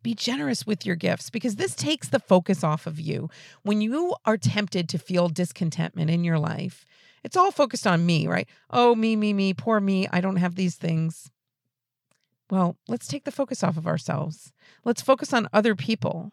be 0.04 0.14
generous 0.14 0.66
with 0.66 0.86
your 0.86 0.96
gifts 0.96 1.30
because 1.30 1.56
this 1.56 1.76
takes 1.76 2.10
the 2.10 2.20
focus 2.20 2.64
off 2.64 2.88
of 2.88 3.00
you. 3.00 3.30
When 3.64 3.82
you 3.82 4.16
are 4.26 4.38
tempted 4.38 4.90
to 4.90 4.98
feel 4.98 5.30
discontentment 5.30 6.10
in 6.10 6.24
your 6.24 6.40
life, 6.40 6.86
it's 7.24 7.36
all 7.36 7.52
focused 7.52 7.88
on 7.88 8.06
me, 8.06 8.28
right? 8.28 8.48
Oh, 8.70 8.96
me, 8.96 9.16
me, 9.16 9.34
me, 9.34 9.54
poor 9.54 9.80
me. 9.80 10.08
I 10.12 10.22
don't 10.22 10.36
have 10.36 10.56
these 10.56 10.76
things. 10.76 11.32
Well, 12.50 12.78
let's 12.88 13.08
take 13.08 13.24
the 13.24 13.32
focus 13.32 13.64
off 13.64 13.78
of 13.78 13.88
ourselves. 13.88 14.54
Let's 14.84 15.02
focus 15.02 15.34
on 15.34 15.50
other 15.52 15.76
people. 15.76 16.32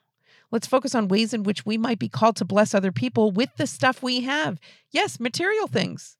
Let's 0.51 0.67
focus 0.67 0.95
on 0.95 1.09
ways 1.09 1.33
in 1.33 1.45
which 1.45 1.65
we 1.65 1.79
might 1.79 1.99
be 1.99 2.11
called 2.11 2.37
to 2.37 2.45
bless 2.45 2.75
other 2.75 2.93
people 2.93 3.31
with 3.31 3.57
the 3.57 3.67
stuff 3.67 4.03
we 4.03 4.21
have. 4.21 4.61
Yes, 4.91 5.19
material 5.19 5.67
things. 5.67 6.19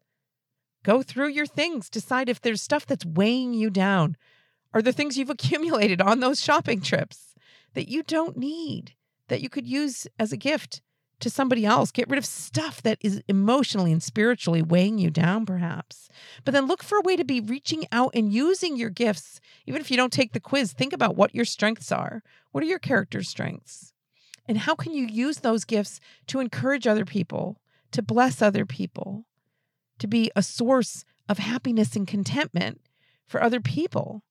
Go 0.83 1.03
through 1.03 1.29
your 1.29 1.47
things. 1.47 1.91
Decide 1.91 2.31
if 2.31 2.41
there's 2.41 2.63
stuff 2.63 2.87
that's 2.87 3.05
weighing 3.05 3.53
you 3.53 3.69
down. 3.69 4.17
Are 4.73 4.81
there 4.81 4.93
things 4.93 5.19
you've 5.19 5.31
accumulated 5.39 6.01
on 6.01 6.21
those 6.21 6.43
shopping 6.43 6.81
trips? 6.81 7.32
That 7.75 7.89
you 7.89 8.03
don't 8.03 8.37
need, 8.37 8.95
that 9.29 9.41
you 9.41 9.49
could 9.49 9.67
use 9.67 10.07
as 10.19 10.33
a 10.33 10.37
gift 10.37 10.81
to 11.21 11.31
somebody 11.31 11.65
else. 11.65 11.91
Get 11.91 12.11
rid 12.11 12.19
of 12.19 12.27
stuff 12.27 12.83
that 12.83 12.99
is 13.01 13.23
emotionally 13.29 13.93
and 13.93 14.03
spiritually 14.03 14.63
weighing 14.63 14.99
you 14.99 15.11
down, 15.11 15.47
perhaps. 15.47 16.09
But 16.45 16.53
then 16.53 16.67
look 16.67 16.83
for 16.83 16.99
a 16.99 17.03
way 17.03 17.17
to 17.17 17.25
be 17.25 17.41
reaching 17.41 17.87
out 17.93 18.13
and 18.15 18.33
using 18.33 18.77
your 18.77 18.91
gifts. 18.91 19.41
Even 19.67 19.81
if 19.81 19.91
you 19.91 19.97
don't 19.97 20.13
take 20.13 20.33
the 20.33 20.41
quiz, 20.41 20.73
think 20.73 20.93
about 20.93 21.17
what 21.17 21.35
your 21.35 21.45
strengths 21.45 21.91
are. 21.91 22.23
What 22.51 22.63
are 22.63 22.67
your 22.67 22.79
character 22.79 23.23
strengths? 23.23 23.93
And 24.47 24.59
how 24.59 24.75
can 24.75 24.93
you 24.93 25.07
use 25.07 25.39
those 25.39 25.65
gifts 25.65 26.01
to 26.27 26.41
encourage 26.41 26.87
other 26.87 27.05
people, 27.05 27.61
to 27.93 28.03
bless 28.03 28.43
other 28.43 28.67
people, 28.67 29.25
to 29.99 30.09
be 30.09 30.31
a 30.35 30.43
source 30.43 31.05
of 31.29 31.39
happiness 31.39 31.95
and 31.95 32.07
contentment 32.07 32.81
for 33.27 33.43
other 33.43 33.61
people? 33.61 34.25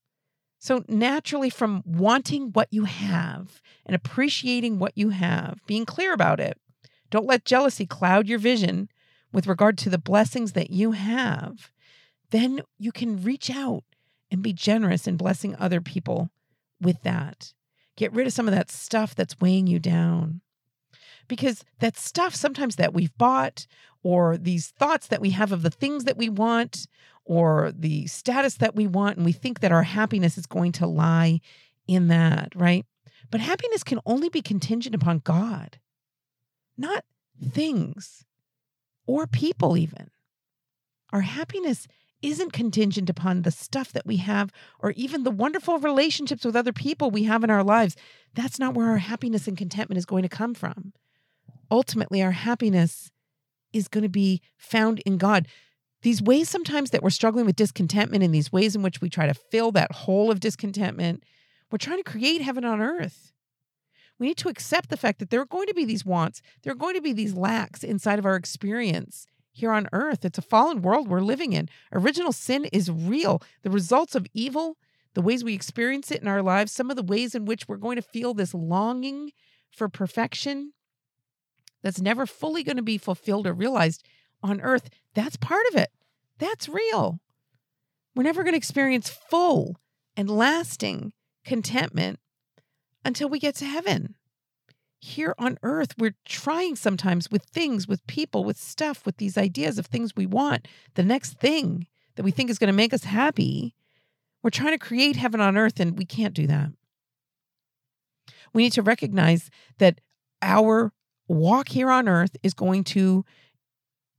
So, 0.64 0.86
naturally, 0.88 1.50
from 1.50 1.82
wanting 1.88 2.52
what 2.52 2.68
you 2.70 2.84
have 2.84 3.64
and 3.84 3.96
appreciating 3.96 4.78
what 4.78 4.96
you 4.96 5.10
have, 5.10 5.60
being 5.66 5.86
clear 5.88 6.14
about 6.14 6.40
it, 6.40 6.56
don't 7.10 7.26
let 7.26 7.46
jealousy 7.46 7.88
cloud 7.88 8.28
your 8.28 8.38
vision 8.38 8.88
with 9.34 9.48
regard 9.48 9.76
to 9.80 9.90
the 9.90 9.98
blessings 9.98 10.52
that 10.52 10.70
you 10.70 10.92
have. 10.92 11.72
Then 12.30 12.62
you 12.78 12.92
can 12.92 13.24
reach 13.24 13.50
out 13.50 13.84
and 14.30 14.44
be 14.44 14.54
generous 14.54 15.08
in 15.08 15.18
blessing 15.18 15.56
other 15.56 15.82
people 15.82 16.30
with 16.80 17.02
that. 17.02 17.54
Get 17.98 18.14
rid 18.14 18.28
of 18.28 18.34
some 18.34 18.48
of 18.48 18.54
that 18.54 18.70
stuff 18.70 19.16
that's 19.16 19.42
weighing 19.42 19.66
you 19.66 19.80
down. 19.80 20.42
Because 21.28 21.66
that 21.80 21.98
stuff 21.98 22.36
sometimes 22.36 22.76
that 22.76 22.94
we've 22.94 23.18
bought, 23.18 23.66
or 24.04 24.38
these 24.38 24.68
thoughts 24.68 25.08
that 25.08 25.22
we 25.22 25.32
have 25.32 25.52
of 25.52 25.64
the 25.64 25.72
things 25.72 26.04
that 26.04 26.18
we 26.18 26.30
want, 26.30 26.86
or 27.32 27.72
the 27.74 28.06
status 28.08 28.56
that 28.56 28.76
we 28.76 28.86
want, 28.86 29.16
and 29.16 29.26
we 29.26 29.32
think 29.32 29.62
that 29.62 29.72
our 29.72 29.84
happiness 29.84 30.38
is 30.38 30.46
going 30.46 30.74
to 30.74 30.86
lie 30.86 31.40
in 31.88 32.10
that, 32.10 32.52
right? 32.58 32.86
But 33.30 33.40
happiness 33.40 33.86
can 33.86 34.02
only 34.06 34.28
be 34.28 34.42
contingent 34.42 34.94
upon 34.94 35.20
God, 35.20 35.80
not 36.78 37.06
things 37.42 38.26
or 39.08 39.28
people, 39.28 39.78
even. 39.78 40.10
Our 41.14 41.22
happiness 41.22 41.88
isn't 42.22 42.52
contingent 42.52 43.10
upon 43.10 43.44
the 43.44 43.52
stuff 43.52 43.94
that 43.94 44.06
we 44.06 44.18
have 44.18 44.52
or 44.80 44.92
even 44.98 45.24
the 45.24 45.32
wonderful 45.32 45.80
relationships 45.80 46.44
with 46.44 46.58
other 46.58 46.74
people 46.74 47.12
we 47.12 47.24
have 47.24 47.46
in 47.46 47.50
our 47.50 47.64
lives. 47.64 47.96
That's 48.34 48.60
not 48.60 48.74
where 48.74 48.90
our 48.90 48.98
happiness 48.98 49.48
and 49.48 49.58
contentment 49.58 49.98
is 49.98 50.06
going 50.06 50.24
to 50.24 50.30
come 50.30 50.54
from. 50.54 50.92
Ultimately, 51.72 52.22
our 52.22 52.32
happiness 52.32 53.10
is 53.72 53.88
going 53.88 54.04
to 54.04 54.10
be 54.10 54.42
found 54.58 55.00
in 55.06 55.18
God 55.18 55.48
these 56.02 56.22
ways 56.22 56.50
sometimes 56.50 56.90
that 56.90 57.04
we're 57.04 57.10
struggling 57.10 57.46
with 57.46 57.56
discontentment 57.56 58.24
and 58.24 58.34
these 58.34 58.52
ways 58.52 58.76
in 58.76 58.82
which 58.82 59.02
we 59.02 59.10
try 59.10 59.28
to 59.28 59.34
fill 59.34 59.72
that 59.74 59.92
hole 59.92 60.32
of 60.32 60.40
discontentment, 60.40 61.24
we're 61.72 61.78
trying 61.78 61.98
to 61.98 62.10
create 62.10 62.42
heaven 62.42 62.66
on 62.66 62.82
earth. 62.82 63.32
We 64.18 64.28
need 64.28 64.38
to 64.38 64.50
accept 64.50 64.90
the 64.90 64.98
fact 64.98 65.20
that 65.20 65.30
there 65.30 65.42
are 65.42 65.46
going 65.46 65.68
to 65.68 65.74
be 65.74 65.86
these 65.86 66.06
wants, 66.06 66.42
there 66.64 66.74
are 66.74 66.76
going 66.76 66.96
to 66.96 67.02
be 67.02 67.14
these 67.14 67.34
lacks 67.34 67.84
inside 67.84 68.20
of 68.20 68.26
our 68.26 68.36
experience 68.36 69.28
here 69.52 69.72
on 69.72 69.90
earth. 69.92 70.24
It's 70.24 70.38
a 70.38 70.44
fallen 70.44 70.82
world 70.82 71.08
we're 71.08 71.22
living 71.22 71.54
in. 71.54 71.70
Original 71.92 72.32
sin 72.32 72.66
is 72.66 72.90
real. 72.90 73.42
The 73.64 73.70
results 73.70 74.16
of 74.16 74.28
evil, 74.34 74.78
the 75.14 75.22
ways 75.22 75.44
we 75.44 75.54
experience 75.54 76.12
it 76.12 76.22
in 76.22 76.28
our 76.28 76.42
lives, 76.42 76.72
some 76.72 76.90
of 76.90 76.96
the 76.96 77.04
ways 77.04 77.36
in 77.36 77.46
which 77.46 77.68
we're 77.68 77.78
going 77.78 77.98
to 77.98 78.02
feel 78.02 78.34
this 78.34 78.54
longing 78.54 79.32
for 79.70 79.90
perfection 79.90 80.74
that's 81.82 82.02
never 82.02 82.26
fully 82.26 82.64
going 82.64 82.78
to 82.78 82.84
be 82.84 82.98
fulfilled 82.98 83.48
or 83.48 83.54
realized 83.54 84.04
on 84.44 84.62
earth, 84.62 84.90
that's 85.14 85.36
part 85.36 85.66
of 85.72 85.76
it. 85.76 85.90
That's 86.38 86.70
real. 86.70 87.20
We're 88.16 88.24
never 88.24 88.44
going 88.44 88.54
to 88.54 88.58
experience 88.58 89.10
full 89.10 89.78
and 90.18 90.30
lasting 90.30 91.14
contentment 91.46 92.20
until 93.06 93.30
we 93.30 93.40
get 93.40 93.56
to 93.56 93.66
heaven. 93.66 94.16
Here 95.00 95.34
on 95.40 95.58
earth, 95.64 95.96
we're 95.98 96.16
trying 96.26 96.76
sometimes 96.76 97.32
with 97.32 97.44
things, 97.44 97.88
with 97.88 98.06
people, 98.06 98.44
with 98.44 98.58
stuff, 98.58 99.06
with 99.06 99.18
these 99.18 99.38
ideas 99.38 99.80
of 99.80 99.88
things 99.88 100.16
we 100.16 100.28
want, 100.28 100.68
the 100.94 101.04
next 101.04 101.40
thing 101.40 101.88
that 102.16 102.24
we 102.24 102.32
think 102.32 102.50
is 102.50 102.60
going 102.60 102.68
to 102.68 102.74
make 102.74 102.94
us 102.94 103.06
happy. 103.06 103.74
We're 104.44 104.52
trying 104.52 104.74
to 104.74 104.78
create 104.78 105.16
heaven 105.16 105.42
on 105.42 105.58
earth, 105.58 105.80
and 105.80 105.98
we 105.98 106.06
can't 106.06 106.36
do 106.36 106.46
that. 106.48 106.70
We 108.54 108.64
need 108.64 108.74
to 108.74 108.82
recognize 108.82 109.50
that 109.80 110.02
our 110.42 110.92
walk 111.28 111.70
here 111.70 111.90
on 111.90 112.08
earth 112.08 112.36
is 112.44 112.54
going 112.54 112.84
to 112.84 113.26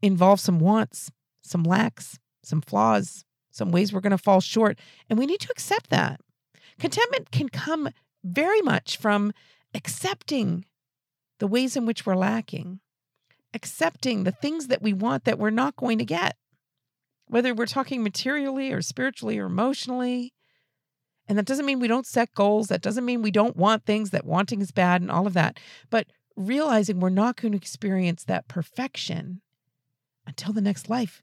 involve 0.02 0.40
some 0.40 0.58
wants, 0.58 1.10
some 1.42 1.62
lacks, 1.62 2.18
some 2.42 2.60
flaws, 2.60 3.24
some 3.50 3.70
ways 3.70 3.92
we're 3.92 4.00
going 4.00 4.10
to 4.10 4.18
fall 4.18 4.40
short. 4.40 4.78
And 5.08 5.18
we 5.18 5.26
need 5.26 5.40
to 5.40 5.50
accept 5.50 5.90
that. 5.90 6.20
Contentment 6.78 7.30
can 7.30 7.48
come 7.48 7.90
very 8.24 8.60
much 8.60 8.96
from 8.96 9.32
accepting 9.74 10.64
the 11.38 11.46
ways 11.46 11.76
in 11.76 11.86
which 11.86 12.04
we're 12.04 12.16
lacking, 12.16 12.80
accepting 13.54 14.24
the 14.24 14.32
things 14.32 14.68
that 14.68 14.82
we 14.82 14.92
want 14.92 15.24
that 15.24 15.38
we're 15.38 15.50
not 15.50 15.76
going 15.76 15.98
to 15.98 16.04
get, 16.04 16.36
whether 17.26 17.54
we're 17.54 17.66
talking 17.66 18.02
materially 18.02 18.72
or 18.72 18.82
spiritually 18.82 19.38
or 19.38 19.46
emotionally. 19.46 20.32
And 21.28 21.38
that 21.38 21.46
doesn't 21.46 21.66
mean 21.66 21.80
we 21.80 21.88
don't 21.88 22.06
set 22.06 22.34
goals. 22.34 22.68
That 22.68 22.82
doesn't 22.82 23.04
mean 23.04 23.22
we 23.22 23.30
don't 23.30 23.56
want 23.56 23.84
things, 23.84 24.10
that 24.10 24.24
wanting 24.24 24.60
is 24.60 24.72
bad 24.72 25.00
and 25.02 25.10
all 25.10 25.26
of 25.26 25.34
that. 25.34 25.58
But 25.90 26.08
realizing 26.36 27.00
we're 27.00 27.10
not 27.10 27.36
going 27.36 27.52
to 27.52 27.58
experience 27.58 28.24
that 28.24 28.48
perfection 28.48 29.40
until 30.26 30.52
the 30.52 30.60
next 30.60 30.88
life. 30.88 31.22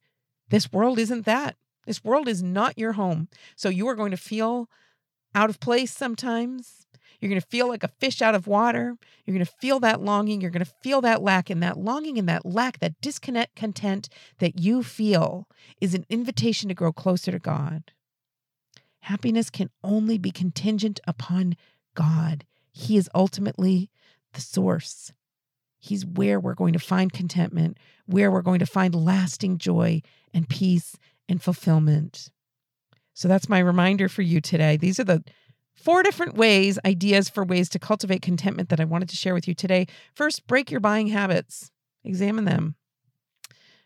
This 0.50 0.72
world 0.72 1.00
isn't 1.00 1.26
that. 1.26 1.56
This 1.86 2.04
world 2.04 2.28
is 2.28 2.44
not 2.44 2.78
your 2.78 2.94
home. 2.94 3.30
So 3.56 3.70
you 3.70 3.88
are 3.88 3.96
going 3.96 4.12
to 4.12 4.18
feel 4.18 4.70
out 5.34 5.50
of 5.50 5.60
place 5.60 5.92
sometimes. 5.92 6.88
You're 7.20 7.30
going 7.30 7.42
to 7.42 7.48
feel 7.48 7.68
like 7.68 7.84
a 7.84 7.90
fish 8.00 8.22
out 8.22 8.36
of 8.36 8.48
water. 8.48 8.96
You're 9.26 9.36
going 9.36 9.46
to 9.46 9.52
feel 9.60 9.80
that 9.82 10.02
longing. 10.02 10.40
You're 10.42 10.52
going 10.52 10.66
to 10.66 10.72
feel 10.82 11.02
that 11.02 11.22
lack. 11.22 11.50
And 11.50 11.62
that 11.62 11.78
longing 11.78 12.18
and 12.18 12.30
that 12.30 12.46
lack, 12.46 12.80
that 12.80 13.00
disconnect 13.02 13.56
content 13.56 14.08
that 14.40 14.60
you 14.60 14.84
feel 14.84 15.48
is 15.82 15.94
an 15.94 16.06
invitation 16.10 16.70
to 16.70 16.76
grow 16.76 16.94
closer 16.94 17.32
to 17.32 17.40
God. 17.40 17.92
Happiness 19.02 19.50
can 19.50 19.70
only 19.84 20.18
be 20.18 20.32
contingent 20.32 21.00
upon 21.08 21.56
God. 21.96 22.46
He 22.72 22.98
is 22.98 23.10
ultimately 23.14 23.90
the 24.34 24.42
source. 24.42 25.12
He's 25.80 26.06
where 26.06 26.40
we're 26.40 26.56
going 26.56 26.74
to 26.74 26.80
find 26.80 27.12
contentment, 27.12 27.78
where 28.06 28.30
we're 28.30 28.42
going 28.42 28.60
to 28.60 28.66
find 28.66 28.94
lasting 28.94 29.58
joy 29.58 30.02
and 30.34 30.48
peace 30.48 30.98
and 31.28 31.42
fulfillment. 31.42 32.30
So 33.14 33.28
that's 33.28 33.50
my 33.50 33.60
reminder 33.60 34.10
for 34.10 34.22
you 34.22 34.42
today. 34.42 34.78
These 34.78 35.00
are 35.00 35.06
the 35.06 35.24
four 35.74 36.04
different 36.04 36.36
ways, 36.36 36.78
ideas 36.86 37.30
for 37.30 37.44
ways 37.44 37.70
to 37.70 37.80
cultivate 37.80 38.22
contentment 38.22 38.70
that 38.70 38.80
I 38.80 38.86
wanted 38.86 39.10
to 39.10 39.16
share 39.16 39.34
with 39.34 39.48
you 39.48 39.54
today. 39.54 39.88
First, 40.14 40.48
break 40.48 40.70
your 40.70 40.82
buying 40.82 41.08
habits, 41.08 41.72
examine 42.04 42.46
them. 42.46 42.76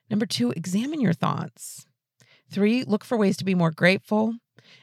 Number 0.10 0.26
two, 0.26 0.52
examine 0.52 1.00
your 1.00 1.14
thoughts. 1.14 1.86
Three, 2.50 2.84
look 2.84 3.04
for 3.04 3.18
ways 3.18 3.38
to 3.38 3.46
be 3.46 3.56
more 3.56 3.72
grateful. 3.72 4.36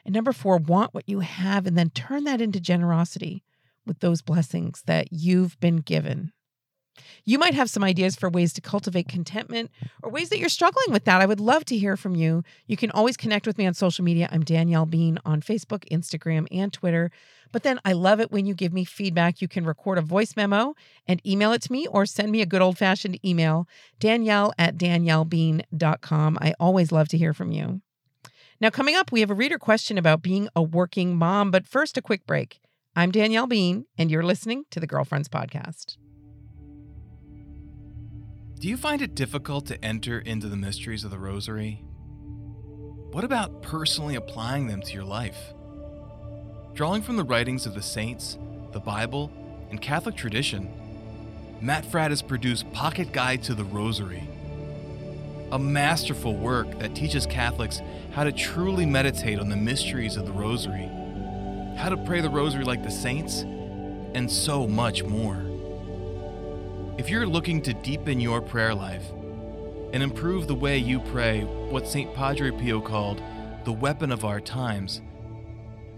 And 0.05 0.15
number 0.15 0.33
four, 0.33 0.59
want 0.59 0.95
what 0.95 1.09
you 1.09 1.21
have 1.21 1.67
and 1.67 1.77
then 1.77 1.91
turn 1.91 2.25
that 2.25 2.41
into 2.41 2.61
generosity 2.61 3.43
with 3.87 4.01
those 4.01 4.23
blessings 4.23 4.83
that 4.87 5.13
you've 5.13 5.59
been 5.61 5.79
given. 5.79 6.33
You 7.25 7.39
might 7.39 7.55
have 7.55 7.71
some 7.71 7.85
ideas 7.85 8.17
for 8.17 8.29
ways 8.29 8.53
to 8.55 8.61
cultivate 8.61 9.09
contentment 9.09 9.71
or 10.03 10.11
ways 10.11 10.29
that 10.31 10.39
you're 10.39 10.49
struggling 10.49 10.93
with 10.93 11.05
that. 11.05 11.21
I 11.21 11.27
would 11.27 11.41
love 11.41 11.65
to 11.67 11.79
hear 11.79 11.97
from 11.97 12.15
you. 12.15 12.43
You 12.67 12.77
can 12.77 12.91
always 12.91 13.17
connect 13.17 13.47
with 13.47 13.59
me 13.59 13.67
on 13.67 13.75
social 13.75 14.05
media. 14.05 14.29
I'm 14.31 14.43
Danielle 14.45 14.87
Bean 14.87 15.19
on 15.25 15.41
Facebook, 15.41 15.89
Instagram, 15.91 16.47
and 16.51 16.73
Twitter. 16.73 17.11
But 17.53 17.63
then 17.63 17.81
I 17.85 17.93
love 17.93 18.21
it 18.21 18.31
when 18.31 18.47
you 18.47 18.55
give 18.55 18.73
me 18.73 18.85
feedback. 18.85 19.43
You 19.43 19.49
can 19.49 19.65
record 19.65 19.99
a 19.99 20.03
voice 20.03 20.37
memo 20.37 20.75
and 21.07 21.25
email 21.27 21.53
it 21.53 21.63
to 21.63 21.73
me 21.73 21.87
or 21.87 22.07
send 22.07 22.31
me 22.31 22.43
a 22.43 22.47
good 22.47 22.63
old 22.63 22.79
fashioned 22.79 23.25
email, 23.25 23.67
danielle 23.99 24.53
at 24.59 24.77
daniellebean.com. 24.77 26.39
I 26.41 26.55
always 26.61 26.93
love 26.93 27.09
to 27.09 27.19
hear 27.19 27.35
from 27.35 27.53
you. 27.53 27.81
Now, 28.61 28.71
coming 28.71 28.95
up, 28.95 29.11
we 29.11 29.21
have 29.21 29.31
a 29.31 29.35
reader 29.35 29.59
question 29.59 29.97
about 29.97 30.23
being 30.23 30.49
a 30.55 30.63
working 30.63 31.17
mom. 31.17 31.51
But 31.51 31.67
first, 31.67 31.97
a 31.97 32.03
quick 32.03 32.27
break. 32.27 32.61
I'm 32.95 33.11
Danielle 33.11 33.47
Bean, 33.47 33.87
and 33.97 34.11
you're 34.11 34.23
listening 34.23 34.65
to 34.71 34.81
the 34.81 34.87
Girlfriends 34.87 35.29
Podcast. 35.29 35.97
Do 38.61 38.69
you 38.69 38.77
find 38.77 39.01
it 39.01 39.15
difficult 39.15 39.65
to 39.69 39.83
enter 39.83 40.19
into 40.19 40.47
the 40.47 40.55
mysteries 40.55 41.03
of 41.03 41.11
the 41.11 41.19
Rosary? 41.19 41.83
What 43.11 43.25
about 43.25 43.63
personally 43.63 44.17
applying 44.17 44.67
them 44.67 44.83
to 44.83 44.93
your 44.93 45.05
life? 45.05 45.55
Drawing 46.75 47.01
from 47.01 47.17
the 47.17 47.25
writings 47.25 47.65
of 47.65 47.73
the 47.73 47.81
saints, 47.81 48.37
the 48.73 48.79
Bible, 48.79 49.33
and 49.71 49.81
Catholic 49.81 50.15
tradition, 50.15 50.71
Matt 51.63 51.87
Fradd 51.87 52.11
has 52.11 52.21
produced 52.21 52.71
Pocket 52.75 53.15
Guide 53.15 53.43
to 53.45 53.55
the 53.55 53.65
Rosary, 53.65 54.29
a 55.53 55.59
masterful 55.59 56.37
work 56.37 56.81
that 56.81 56.95
teaches 56.95 57.25
Catholics 57.25 57.81
how 58.13 58.25
to 58.25 58.33
truly 58.33 58.85
meditate 58.85 59.39
on 59.41 59.49
the 59.49 59.57
mysteries 59.57 60.19
of 60.19 60.27
the 60.27 60.33
Rosary, 60.33 60.87
how 61.79 61.89
to 61.89 61.97
pray 61.97 62.21
the 62.21 62.29
Rosary 62.29 62.65
like 62.65 62.83
the 62.83 62.91
saints, 62.91 63.41
and 63.41 64.31
so 64.31 64.67
much 64.67 65.03
more. 65.03 65.50
If 67.01 67.09
you're 67.09 67.27
looking 67.27 67.63
to 67.63 67.73
deepen 67.73 68.21
your 68.21 68.43
prayer 68.43 68.75
life 68.75 69.11
and 69.95 70.03
improve 70.03 70.47
the 70.47 70.55
way 70.55 70.77
you 70.77 71.01
pray, 71.01 71.45
what 71.45 71.89
St. 71.89 72.15
Padre 72.15 72.51
Pio 72.51 72.79
called 72.79 73.23
the 73.65 73.73
weapon 73.73 74.13
of 74.13 74.27
our 74.27 74.39
times, 74.39 75.01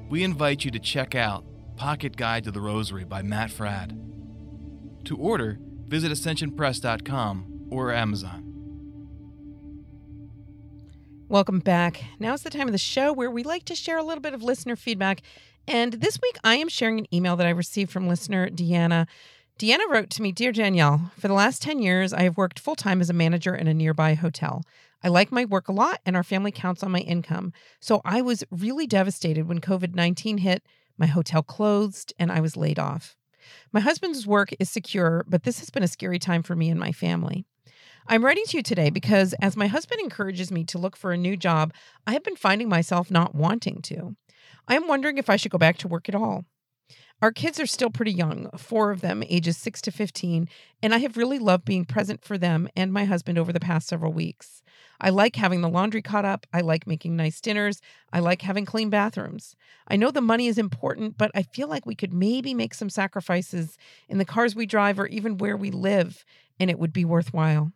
we 0.08 0.22
invite 0.22 0.64
you 0.64 0.70
to 0.70 0.78
check 0.78 1.16
out 1.16 1.44
Pocket 1.74 2.16
Guide 2.16 2.44
to 2.44 2.52
the 2.52 2.60
Rosary 2.60 3.02
by 3.02 3.20
Matt 3.20 3.50
Fradd. 3.50 3.98
To 5.06 5.16
order, 5.16 5.58
visit 5.88 6.12
ascensionpress.com 6.12 7.66
or 7.68 7.92
Amazon. 7.92 8.44
Welcome 11.28 11.58
back. 11.58 12.04
Now 12.20 12.34
is 12.34 12.42
the 12.42 12.50
time 12.50 12.68
of 12.68 12.72
the 12.72 12.78
show 12.78 13.12
where 13.12 13.28
we 13.28 13.42
like 13.42 13.64
to 13.64 13.74
share 13.74 13.98
a 13.98 14.04
little 14.04 14.22
bit 14.22 14.34
of 14.34 14.44
listener 14.44 14.76
feedback. 14.76 15.22
And 15.66 15.94
this 15.94 16.20
week, 16.22 16.38
I 16.44 16.54
am 16.56 16.68
sharing 16.68 17.00
an 17.00 17.12
email 17.12 17.34
that 17.34 17.46
I 17.48 17.50
received 17.50 17.90
from 17.90 18.06
listener 18.06 18.48
Deanna. 18.48 19.08
Deanna 19.62 19.88
wrote 19.88 20.10
to 20.10 20.22
me 20.22 20.32
Dear 20.32 20.50
Danielle, 20.50 21.12
for 21.16 21.28
the 21.28 21.34
last 21.34 21.62
10 21.62 21.78
years, 21.78 22.12
I 22.12 22.22
have 22.22 22.36
worked 22.36 22.58
full 22.58 22.74
time 22.74 23.00
as 23.00 23.08
a 23.08 23.12
manager 23.12 23.54
in 23.54 23.68
a 23.68 23.74
nearby 23.74 24.14
hotel. 24.14 24.64
I 25.04 25.08
like 25.08 25.30
my 25.30 25.44
work 25.44 25.68
a 25.68 25.72
lot, 25.72 26.00
and 26.04 26.16
our 26.16 26.24
family 26.24 26.50
counts 26.50 26.82
on 26.82 26.90
my 26.90 26.98
income. 26.98 27.52
So 27.78 28.00
I 28.04 28.22
was 28.22 28.42
really 28.50 28.88
devastated 28.88 29.46
when 29.46 29.60
COVID 29.60 29.94
19 29.94 30.38
hit, 30.38 30.66
my 30.98 31.06
hotel 31.06 31.44
closed, 31.44 32.12
and 32.18 32.32
I 32.32 32.40
was 32.40 32.56
laid 32.56 32.80
off. 32.80 33.14
My 33.72 33.78
husband's 33.78 34.26
work 34.26 34.52
is 34.58 34.68
secure, 34.68 35.24
but 35.28 35.44
this 35.44 35.60
has 35.60 35.70
been 35.70 35.84
a 35.84 35.88
scary 35.88 36.18
time 36.18 36.42
for 36.42 36.56
me 36.56 36.68
and 36.68 36.80
my 36.80 36.90
family. 36.90 37.44
I'm 38.08 38.24
writing 38.24 38.46
to 38.48 38.56
you 38.56 38.64
today 38.64 38.90
because 38.90 39.32
as 39.34 39.56
my 39.56 39.68
husband 39.68 40.00
encourages 40.00 40.50
me 40.50 40.64
to 40.64 40.78
look 40.78 40.96
for 40.96 41.12
a 41.12 41.16
new 41.16 41.36
job, 41.36 41.72
I 42.04 42.14
have 42.14 42.24
been 42.24 42.34
finding 42.34 42.68
myself 42.68 43.12
not 43.12 43.36
wanting 43.36 43.80
to. 43.82 44.16
I 44.66 44.74
am 44.74 44.88
wondering 44.88 45.18
if 45.18 45.30
I 45.30 45.36
should 45.36 45.52
go 45.52 45.58
back 45.58 45.78
to 45.78 45.88
work 45.88 46.08
at 46.08 46.16
all. 46.16 46.46
Our 47.22 47.30
kids 47.30 47.60
are 47.60 47.66
still 47.66 47.88
pretty 47.88 48.10
young, 48.10 48.50
four 48.58 48.90
of 48.90 49.00
them, 49.00 49.22
ages 49.28 49.56
6 49.56 49.80
to 49.82 49.92
15, 49.92 50.48
and 50.82 50.92
I 50.92 50.98
have 50.98 51.16
really 51.16 51.38
loved 51.38 51.64
being 51.64 51.84
present 51.84 52.24
for 52.24 52.36
them 52.36 52.68
and 52.74 52.92
my 52.92 53.04
husband 53.04 53.38
over 53.38 53.52
the 53.52 53.60
past 53.60 53.86
several 53.86 54.12
weeks. 54.12 54.60
I 55.00 55.10
like 55.10 55.36
having 55.36 55.60
the 55.60 55.68
laundry 55.68 56.02
caught 56.02 56.24
up. 56.24 56.48
I 56.52 56.62
like 56.62 56.84
making 56.84 57.14
nice 57.14 57.40
dinners. 57.40 57.80
I 58.12 58.18
like 58.18 58.42
having 58.42 58.64
clean 58.64 58.90
bathrooms. 58.90 59.54
I 59.86 59.94
know 59.94 60.10
the 60.10 60.20
money 60.20 60.48
is 60.48 60.58
important, 60.58 61.16
but 61.16 61.30
I 61.32 61.44
feel 61.44 61.68
like 61.68 61.86
we 61.86 61.94
could 61.94 62.12
maybe 62.12 62.54
make 62.54 62.74
some 62.74 62.90
sacrifices 62.90 63.78
in 64.08 64.18
the 64.18 64.24
cars 64.24 64.56
we 64.56 64.66
drive 64.66 64.98
or 64.98 65.06
even 65.06 65.38
where 65.38 65.56
we 65.56 65.70
live, 65.70 66.24
and 66.58 66.70
it 66.70 66.78
would 66.80 66.92
be 66.92 67.04
worthwhile. 67.04 67.70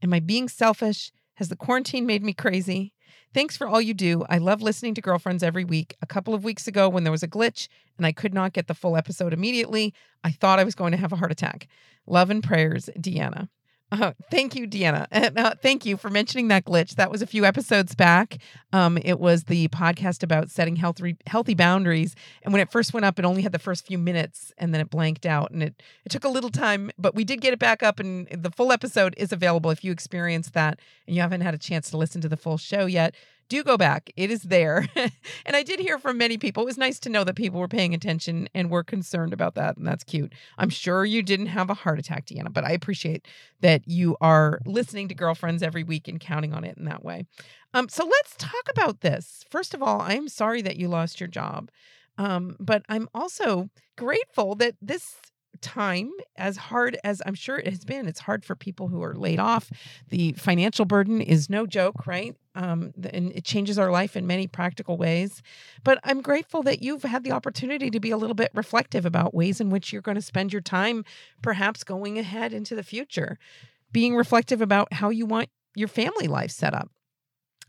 Am 0.00 0.14
I 0.14 0.20
being 0.20 0.48
selfish? 0.48 1.10
Has 1.34 1.48
the 1.48 1.56
quarantine 1.56 2.06
made 2.06 2.22
me 2.22 2.32
crazy? 2.32 2.92
Thanks 3.34 3.56
for 3.56 3.66
all 3.66 3.80
you 3.80 3.94
do. 3.94 4.24
I 4.28 4.38
love 4.38 4.62
listening 4.62 4.94
to 4.94 5.00
Girlfriends 5.00 5.42
every 5.42 5.64
week. 5.64 5.96
A 6.02 6.06
couple 6.06 6.34
of 6.34 6.44
weeks 6.44 6.66
ago, 6.66 6.88
when 6.88 7.04
there 7.04 7.12
was 7.12 7.22
a 7.22 7.28
glitch 7.28 7.68
and 7.96 8.06
I 8.06 8.12
could 8.12 8.34
not 8.34 8.52
get 8.52 8.66
the 8.66 8.74
full 8.74 8.96
episode 8.96 9.32
immediately, 9.32 9.94
I 10.24 10.30
thought 10.30 10.58
I 10.58 10.64
was 10.64 10.74
going 10.74 10.92
to 10.92 10.98
have 10.98 11.12
a 11.12 11.16
heart 11.16 11.32
attack. 11.32 11.68
Love 12.06 12.30
and 12.30 12.42
prayers, 12.42 12.88
Deanna. 12.98 13.48
Uh, 13.92 14.12
thank 14.32 14.56
you, 14.56 14.66
Deanna. 14.66 15.06
And 15.12 15.38
uh, 15.38 15.54
thank 15.62 15.86
you 15.86 15.96
for 15.96 16.10
mentioning 16.10 16.48
that 16.48 16.64
glitch. 16.64 16.96
That 16.96 17.08
was 17.08 17.22
a 17.22 17.26
few 17.26 17.44
episodes 17.44 17.94
back. 17.94 18.38
Um, 18.72 18.98
it 18.98 19.20
was 19.20 19.44
the 19.44 19.68
podcast 19.68 20.24
about 20.24 20.50
setting 20.50 20.74
healthy 20.74 21.16
healthy 21.26 21.54
boundaries. 21.54 22.16
And 22.42 22.52
when 22.52 22.60
it 22.60 22.70
first 22.72 22.92
went 22.92 23.06
up, 23.06 23.16
it 23.20 23.24
only 23.24 23.42
had 23.42 23.52
the 23.52 23.60
first 23.60 23.86
few 23.86 23.96
minutes, 23.96 24.52
and 24.58 24.74
then 24.74 24.80
it 24.80 24.90
blanked 24.90 25.24
out. 25.24 25.52
And 25.52 25.62
it 25.62 25.82
it 26.04 26.08
took 26.10 26.24
a 26.24 26.28
little 26.28 26.50
time, 26.50 26.90
but 26.98 27.14
we 27.14 27.22
did 27.22 27.40
get 27.40 27.52
it 27.52 27.60
back 27.60 27.84
up. 27.84 28.00
And 28.00 28.26
the 28.30 28.50
full 28.50 28.72
episode 28.72 29.14
is 29.16 29.32
available 29.32 29.70
if 29.70 29.84
you 29.84 29.92
experienced 29.92 30.52
that 30.54 30.80
and 31.06 31.14
you 31.14 31.22
haven't 31.22 31.42
had 31.42 31.54
a 31.54 31.58
chance 31.58 31.88
to 31.90 31.96
listen 31.96 32.20
to 32.22 32.28
the 32.28 32.36
full 32.36 32.58
show 32.58 32.86
yet 32.86 33.14
do 33.48 33.62
go 33.62 33.76
back. 33.76 34.10
It 34.16 34.30
is 34.30 34.42
there. 34.42 34.88
and 35.46 35.56
I 35.56 35.62
did 35.62 35.80
hear 35.80 35.98
from 35.98 36.18
many 36.18 36.38
people. 36.38 36.62
It 36.62 36.66
was 36.66 36.78
nice 36.78 36.98
to 37.00 37.08
know 37.08 37.24
that 37.24 37.36
people 37.36 37.60
were 37.60 37.68
paying 37.68 37.94
attention 37.94 38.48
and 38.54 38.70
were 38.70 38.84
concerned 38.84 39.32
about 39.32 39.54
that. 39.54 39.76
And 39.76 39.86
that's 39.86 40.04
cute. 40.04 40.32
I'm 40.58 40.70
sure 40.70 41.04
you 41.04 41.22
didn't 41.22 41.46
have 41.46 41.70
a 41.70 41.74
heart 41.74 41.98
attack, 41.98 42.26
Deanna, 42.26 42.52
but 42.52 42.64
I 42.64 42.70
appreciate 42.70 43.26
that 43.60 43.86
you 43.86 44.16
are 44.20 44.60
listening 44.66 45.08
to 45.08 45.14
girlfriends 45.14 45.62
every 45.62 45.84
week 45.84 46.08
and 46.08 46.20
counting 46.20 46.52
on 46.52 46.64
it 46.64 46.76
in 46.76 46.84
that 46.86 47.04
way. 47.04 47.26
Um, 47.74 47.88
so 47.88 48.04
let's 48.04 48.34
talk 48.36 48.68
about 48.70 49.00
this. 49.00 49.44
First 49.50 49.74
of 49.74 49.82
all, 49.82 50.00
I'm 50.00 50.28
sorry 50.28 50.62
that 50.62 50.76
you 50.76 50.88
lost 50.88 51.20
your 51.20 51.28
job. 51.28 51.70
Um, 52.18 52.56
but 52.58 52.82
I'm 52.88 53.08
also 53.14 53.68
grateful 53.96 54.54
that 54.56 54.74
this 54.80 55.16
time, 55.60 56.10
as 56.36 56.56
hard 56.56 56.98
as 57.04 57.22
I'm 57.26 57.34
sure 57.34 57.58
it 57.58 57.68
has 57.68 57.84
been, 57.84 58.06
it's 58.06 58.20
hard 58.20 58.44
for 58.44 58.54
people 58.54 58.88
who 58.88 59.02
are 59.02 59.14
laid 59.14 59.38
off. 59.38 59.70
The 60.08 60.32
financial 60.32 60.84
burden 60.84 61.20
is 61.20 61.50
no 61.50 61.66
joke, 61.66 62.06
right? 62.06 62.34
Um, 62.56 62.94
and 63.12 63.32
it 63.32 63.44
changes 63.44 63.78
our 63.78 63.90
life 63.90 64.16
in 64.16 64.26
many 64.26 64.46
practical 64.46 64.96
ways. 64.96 65.42
But 65.84 65.98
I'm 66.04 66.22
grateful 66.22 66.62
that 66.62 66.82
you've 66.82 67.02
had 67.02 67.22
the 67.22 67.32
opportunity 67.32 67.90
to 67.90 68.00
be 68.00 68.10
a 68.10 68.16
little 68.16 68.34
bit 68.34 68.50
reflective 68.54 69.04
about 69.04 69.34
ways 69.34 69.60
in 69.60 69.68
which 69.68 69.92
you're 69.92 70.00
going 70.00 70.14
to 70.14 70.22
spend 70.22 70.54
your 70.54 70.62
time, 70.62 71.04
perhaps 71.42 71.84
going 71.84 72.18
ahead 72.18 72.54
into 72.54 72.74
the 72.74 72.82
future, 72.82 73.38
being 73.92 74.16
reflective 74.16 74.62
about 74.62 74.90
how 74.94 75.10
you 75.10 75.26
want 75.26 75.50
your 75.74 75.86
family 75.86 76.26
life 76.26 76.50
set 76.50 76.72
up. 76.72 76.90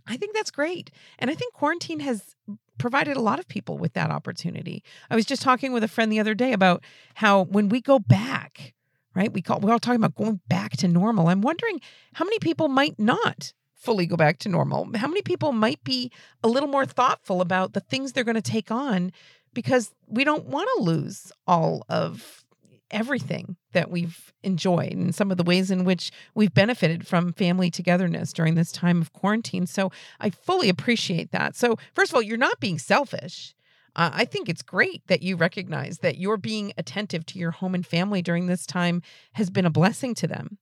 I 0.08 0.16
think 0.16 0.34
that's 0.34 0.52
great. 0.52 0.90
And 1.20 1.30
I 1.30 1.36
think 1.36 1.54
quarantine 1.54 2.00
has 2.00 2.34
provided 2.78 3.18
a 3.18 3.22
lot 3.22 3.40
of 3.40 3.48
people 3.50 3.78
with 3.78 3.92
that 3.94 4.10
opportunity. 4.10 4.84
I 5.10 5.18
was 5.18 5.26
just 5.26 5.42
talking 5.42 5.74
with 5.74 5.84
a 5.84 5.90
friend 5.90 6.10
the 6.10 6.22
other 6.22 6.34
day 6.34 6.54
about 6.54 6.82
how 7.16 7.44
when 7.44 7.68
we 7.68 7.82
go 7.82 8.00
back, 8.00 8.74
right? 9.14 9.34
We 9.34 9.42
call 9.42 9.60
we're 9.60 9.74
all 9.74 9.80
talking 9.80 10.02
about 10.02 10.16
going 10.16 10.40
back 10.48 10.78
to 10.78 10.88
normal. 10.88 11.28
I'm 11.28 11.42
wondering 11.42 11.82
how 12.14 12.24
many 12.24 12.40
people 12.40 12.70
might 12.70 12.98
not 12.98 13.52
fully 13.78 14.06
go 14.06 14.16
back 14.18 14.40
to 14.40 14.50
normal, 14.50 14.90
how 14.96 15.08
many 15.08 15.22
people 15.22 15.54
might 15.54 15.84
be 15.84 16.12
a 16.44 16.48
little 16.48 16.70
more 16.70 16.86
thoughtful 16.86 17.42
about 17.42 17.74
the 17.74 17.80
things 17.80 18.12
they're 18.12 18.24
going 18.24 18.36
to 18.36 18.42
take 18.42 18.72
on 18.72 19.12
because 19.54 19.94
we 20.08 20.24
don't 20.24 20.46
want 20.46 20.70
to 20.76 20.84
lose 20.84 21.32
all 21.46 21.86
of 21.90 22.44
everything 22.90 23.58
that 23.74 23.92
we've 23.92 24.34
enjoyed 24.44 24.94
and 24.94 25.14
some 25.14 25.30
of 25.30 25.38
the 25.38 25.44
ways 25.44 25.70
in 25.70 25.84
which 25.84 26.12
we've 26.36 26.54
benefited 26.54 27.06
from 27.06 27.34
family 27.34 27.70
togetherness 27.70 28.32
during 28.32 28.56
this 28.56 28.72
time 28.72 29.02
of 29.02 29.14
quarantine. 29.14 29.68
So 29.68 29.92
I 30.20 30.30
fully 30.30 30.70
appreciate 30.70 31.32
that. 31.32 31.56
So, 31.56 31.78
first 31.94 32.12
of 32.12 32.16
all, 32.16 32.22
you're 32.22 32.38
not 32.38 32.60
being 32.60 32.80
selfish. 32.80 33.54
I 34.00 34.26
think 34.26 34.48
it's 34.48 34.62
great 34.62 35.02
that 35.08 35.24
you 35.24 35.36
recognize 35.36 36.00
that 36.00 36.20
your 36.20 36.38
being 36.38 36.72
attentive 36.78 37.26
to 37.26 37.40
your 37.40 37.50
home 37.50 37.74
and 37.74 37.84
family 37.84 38.22
during 38.22 38.46
this 38.46 38.68
time 38.68 39.02
has 39.34 39.50
been 39.50 39.66
a 39.66 39.72
blessing 39.72 40.14
to 40.16 40.28
them 40.28 40.60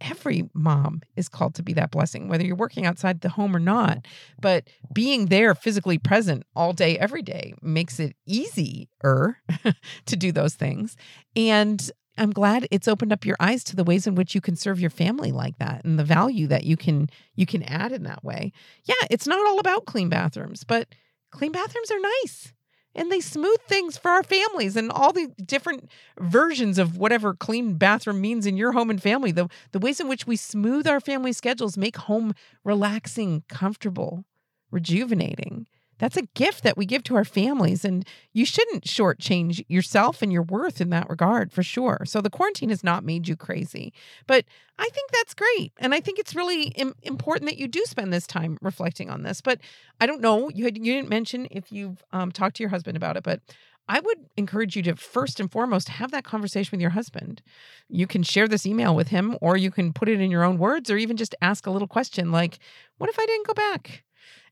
every 0.00 0.48
mom 0.54 1.02
is 1.16 1.28
called 1.28 1.54
to 1.56 1.62
be 1.62 1.72
that 1.74 1.90
blessing, 1.90 2.28
whether 2.28 2.44
you're 2.44 2.56
working 2.56 2.86
outside 2.86 3.20
the 3.20 3.28
home 3.28 3.54
or 3.54 3.60
not. 3.60 4.06
But 4.40 4.68
being 4.92 5.26
there 5.26 5.54
physically 5.54 5.98
present 5.98 6.44
all 6.54 6.72
day, 6.72 6.98
every 6.98 7.22
day 7.22 7.54
makes 7.62 7.98
it 7.98 8.16
easier 8.26 9.38
to 10.06 10.16
do 10.16 10.32
those 10.32 10.54
things. 10.54 10.96
And 11.34 11.90
I'm 12.18 12.30
glad 12.30 12.66
it's 12.70 12.88
opened 12.88 13.12
up 13.12 13.24
your 13.24 13.36
eyes 13.40 13.62
to 13.64 13.76
the 13.76 13.84
ways 13.84 14.06
in 14.06 14.14
which 14.14 14.34
you 14.34 14.40
can 14.40 14.56
serve 14.56 14.80
your 14.80 14.90
family 14.90 15.32
like 15.32 15.58
that 15.58 15.84
and 15.84 15.98
the 15.98 16.04
value 16.04 16.46
that 16.46 16.64
you 16.64 16.76
can 16.76 17.10
you 17.34 17.44
can 17.44 17.62
add 17.62 17.92
in 17.92 18.04
that 18.04 18.24
way. 18.24 18.52
Yeah, 18.84 18.94
it's 19.10 19.26
not 19.26 19.46
all 19.46 19.58
about 19.58 19.84
clean 19.84 20.08
bathrooms, 20.08 20.64
but 20.64 20.88
clean 21.30 21.52
bathrooms 21.52 21.90
are 21.90 22.00
nice 22.00 22.52
and 22.96 23.12
they 23.12 23.20
smooth 23.20 23.60
things 23.68 23.96
for 23.96 24.10
our 24.10 24.22
families 24.22 24.74
and 24.74 24.90
all 24.90 25.12
the 25.12 25.28
different 25.44 25.88
versions 26.18 26.78
of 26.78 26.96
whatever 26.96 27.34
clean 27.34 27.74
bathroom 27.74 28.20
means 28.20 28.46
in 28.46 28.56
your 28.56 28.72
home 28.72 28.90
and 28.90 29.00
family. 29.00 29.30
The, 29.30 29.48
the 29.72 29.78
ways 29.78 30.00
in 30.00 30.08
which 30.08 30.26
we 30.26 30.36
smooth 30.36 30.86
our 30.88 31.00
family 31.00 31.32
schedules 31.32 31.76
make 31.76 31.96
home 31.96 32.34
relaxing, 32.64 33.44
comfortable, 33.48 34.24
rejuvenating. 34.70 35.66
That's 35.98 36.16
a 36.16 36.26
gift 36.34 36.62
that 36.62 36.76
we 36.76 36.84
give 36.84 37.02
to 37.04 37.16
our 37.16 37.24
families, 37.24 37.84
and 37.84 38.06
you 38.32 38.44
shouldn't 38.44 38.84
shortchange 38.84 39.64
yourself 39.68 40.22
and 40.22 40.32
your 40.32 40.42
worth 40.42 40.80
in 40.80 40.90
that 40.90 41.08
regard 41.08 41.52
for 41.52 41.62
sure. 41.62 42.02
So, 42.04 42.20
the 42.20 42.30
quarantine 42.30 42.68
has 42.68 42.84
not 42.84 43.04
made 43.04 43.28
you 43.28 43.36
crazy, 43.36 43.92
but 44.26 44.44
I 44.78 44.88
think 44.92 45.10
that's 45.10 45.34
great. 45.34 45.72
And 45.78 45.94
I 45.94 46.00
think 46.00 46.18
it's 46.18 46.34
really 46.34 46.68
Im- 46.68 46.94
important 47.02 47.48
that 47.50 47.58
you 47.58 47.66
do 47.68 47.82
spend 47.86 48.12
this 48.12 48.26
time 48.26 48.58
reflecting 48.60 49.10
on 49.10 49.22
this. 49.22 49.40
But 49.40 49.60
I 50.00 50.06
don't 50.06 50.20
know, 50.20 50.50
you, 50.50 50.64
had, 50.64 50.76
you 50.76 50.92
didn't 50.94 51.08
mention 51.08 51.48
if 51.50 51.72
you've 51.72 52.04
um, 52.12 52.30
talked 52.30 52.56
to 52.56 52.62
your 52.62 52.70
husband 52.70 52.96
about 52.96 53.16
it, 53.16 53.22
but 53.22 53.40
I 53.88 54.00
would 54.00 54.18
encourage 54.36 54.76
you 54.76 54.82
to 54.82 54.96
first 54.96 55.38
and 55.38 55.50
foremost 55.50 55.88
have 55.88 56.10
that 56.10 56.24
conversation 56.24 56.70
with 56.72 56.80
your 56.80 56.90
husband. 56.90 57.40
You 57.88 58.06
can 58.06 58.22
share 58.22 58.48
this 58.48 58.66
email 58.66 58.94
with 58.94 59.08
him, 59.08 59.38
or 59.40 59.56
you 59.56 59.70
can 59.70 59.92
put 59.92 60.08
it 60.08 60.20
in 60.20 60.30
your 60.30 60.42
own 60.42 60.58
words, 60.58 60.90
or 60.90 60.96
even 60.96 61.16
just 61.16 61.36
ask 61.40 61.66
a 61.66 61.70
little 61.70 61.88
question 61.88 62.32
like, 62.32 62.58
What 62.98 63.08
if 63.08 63.18
I 63.18 63.26
didn't 63.26 63.46
go 63.46 63.54
back? 63.54 64.04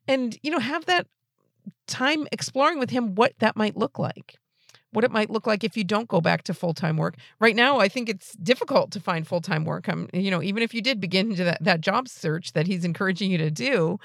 And, 0.06 0.38
you 0.42 0.50
know, 0.50 0.58
have 0.58 0.84
that 0.86 1.06
time 1.86 2.26
exploring 2.32 2.78
with 2.78 2.90
him 2.90 3.14
what 3.14 3.32
that 3.38 3.56
might 3.56 3.76
look 3.76 3.98
like 3.98 4.36
what 4.94 5.04
it 5.04 5.10
might 5.10 5.28
look 5.28 5.46
like 5.46 5.64
if 5.64 5.76
you 5.76 5.82
don't 5.82 6.06
go 6.06 6.20
back 6.20 6.44
to 6.44 6.54
full-time 6.54 6.96
work. 6.96 7.16
Right 7.40 7.56
now, 7.56 7.80
I 7.80 7.88
think 7.88 8.08
it's 8.08 8.32
difficult 8.34 8.92
to 8.92 9.00
find 9.00 9.26
full-time 9.26 9.64
work. 9.64 9.88
I'm, 9.88 10.08
you 10.12 10.30
know, 10.30 10.40
even 10.40 10.62
if 10.62 10.72
you 10.72 10.80
did 10.80 11.00
begin 11.00 11.34
that, 11.34 11.62
that 11.62 11.80
job 11.80 12.08
search 12.08 12.52
that 12.52 12.68
he's 12.68 12.84
encouraging 12.84 13.32
you 13.32 13.38
to 13.38 13.50
do, 13.50 13.98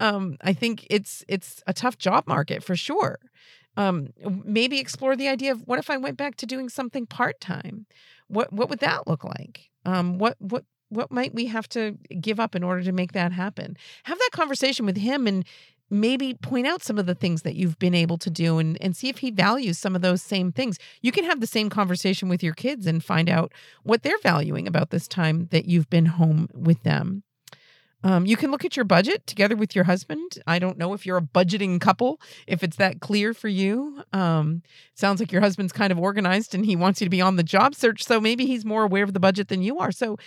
um, 0.00 0.36
I 0.42 0.52
think 0.52 0.86
it's 0.90 1.24
it's 1.28 1.62
a 1.66 1.72
tough 1.72 1.96
job 1.96 2.26
market 2.26 2.62
for 2.62 2.76
sure. 2.76 3.18
Um, 3.76 4.08
maybe 4.44 4.78
explore 4.78 5.16
the 5.16 5.28
idea 5.28 5.52
of 5.52 5.62
what 5.66 5.78
if 5.78 5.90
I 5.90 5.96
went 5.96 6.16
back 6.16 6.36
to 6.36 6.46
doing 6.46 6.68
something 6.68 7.06
part-time? 7.06 7.86
What 8.26 8.52
what 8.52 8.68
would 8.68 8.80
that 8.80 9.06
look 9.06 9.22
like? 9.22 9.70
Um, 9.84 10.18
what 10.18 10.36
what 10.40 10.64
what 10.88 11.10
might 11.10 11.34
we 11.34 11.46
have 11.46 11.68
to 11.68 11.96
give 12.20 12.40
up 12.40 12.54
in 12.54 12.62
order 12.62 12.82
to 12.82 12.92
make 12.92 13.12
that 13.12 13.32
happen? 13.32 13.76
Have 14.04 14.18
that 14.18 14.30
conversation 14.32 14.86
with 14.86 14.96
him 14.96 15.26
and 15.26 15.44
maybe 15.90 16.34
point 16.34 16.66
out 16.66 16.82
some 16.82 16.98
of 16.98 17.06
the 17.06 17.14
things 17.14 17.42
that 17.42 17.54
you've 17.54 17.78
been 17.78 17.94
able 17.94 18.18
to 18.18 18.30
do 18.30 18.58
and, 18.58 18.80
and 18.80 18.96
see 18.96 19.08
if 19.08 19.18
he 19.18 19.30
values 19.30 19.78
some 19.78 19.94
of 19.94 20.02
those 20.02 20.22
same 20.22 20.52
things. 20.52 20.78
You 21.00 21.12
can 21.12 21.24
have 21.24 21.40
the 21.40 21.46
same 21.46 21.70
conversation 21.70 22.28
with 22.28 22.42
your 22.42 22.54
kids 22.54 22.86
and 22.86 23.04
find 23.04 23.28
out 23.28 23.52
what 23.82 24.02
they're 24.02 24.18
valuing 24.18 24.66
about 24.66 24.90
this 24.90 25.06
time 25.06 25.48
that 25.52 25.66
you've 25.66 25.90
been 25.90 26.06
home 26.06 26.48
with 26.52 26.82
them. 26.82 27.22
Um, 28.02 28.26
you 28.26 28.36
can 28.36 28.50
look 28.50 28.64
at 28.64 28.76
your 28.76 28.84
budget 28.84 29.26
together 29.26 29.56
with 29.56 29.74
your 29.74 29.84
husband. 29.84 30.38
I 30.46 30.58
don't 30.58 30.78
know 30.78 30.92
if 30.92 31.06
you're 31.06 31.16
a 31.16 31.22
budgeting 31.22 31.80
couple, 31.80 32.20
if 32.46 32.62
it's 32.62 32.76
that 32.76 33.00
clear 33.00 33.34
for 33.34 33.48
you. 33.48 34.02
Um, 34.12 34.62
sounds 34.94 35.18
like 35.18 35.32
your 35.32 35.40
husband's 35.40 35.72
kind 35.72 35.90
of 35.90 35.98
organized 35.98 36.54
and 36.54 36.64
he 36.64 36.76
wants 36.76 37.00
you 37.00 37.06
to 37.06 37.10
be 37.10 37.20
on 37.20 37.36
the 37.36 37.42
job 37.42 37.74
search. 37.74 38.04
So 38.04 38.20
maybe 38.20 38.46
he's 38.46 38.64
more 38.64 38.84
aware 38.84 39.02
of 39.02 39.12
the 39.12 39.20
budget 39.20 39.48
than 39.48 39.62
you 39.62 39.78
are. 39.78 39.90
So 39.90 40.18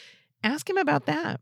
ask 0.44 0.70
him 0.70 0.78
about 0.78 1.06
that 1.06 1.40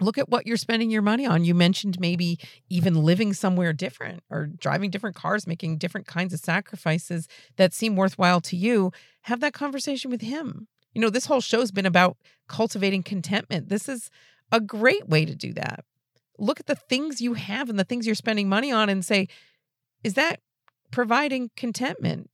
look 0.00 0.18
at 0.18 0.28
what 0.28 0.46
you're 0.46 0.56
spending 0.56 0.90
your 0.90 1.02
money 1.02 1.26
on. 1.26 1.44
You 1.44 1.54
mentioned 1.54 2.00
maybe 2.00 2.38
even 2.68 3.02
living 3.02 3.32
somewhere 3.32 3.72
different 3.72 4.22
or 4.30 4.46
driving 4.46 4.90
different 4.90 5.16
cars, 5.16 5.46
making 5.46 5.78
different 5.78 6.06
kinds 6.06 6.32
of 6.32 6.40
sacrifices 6.40 7.28
that 7.56 7.74
seem 7.74 7.96
worthwhile 7.96 8.40
to 8.42 8.56
you. 8.56 8.92
Have 9.22 9.40
that 9.40 9.54
conversation 9.54 10.10
with 10.10 10.20
him. 10.20 10.68
You 10.94 11.00
know, 11.00 11.10
this 11.10 11.26
whole 11.26 11.40
show's 11.40 11.70
been 11.70 11.86
about 11.86 12.16
cultivating 12.48 13.02
contentment. 13.02 13.68
This 13.68 13.88
is 13.88 14.10
a 14.50 14.60
great 14.60 15.08
way 15.08 15.24
to 15.24 15.34
do 15.34 15.52
that. 15.54 15.84
Look 16.38 16.60
at 16.60 16.66
the 16.66 16.74
things 16.74 17.20
you 17.20 17.34
have 17.34 17.68
and 17.68 17.78
the 17.78 17.84
things 17.84 18.06
you're 18.06 18.14
spending 18.14 18.48
money 18.48 18.72
on 18.72 18.88
and 18.88 19.04
say, 19.04 19.28
is 20.02 20.14
that 20.14 20.40
providing 20.90 21.50
contentment 21.56 22.30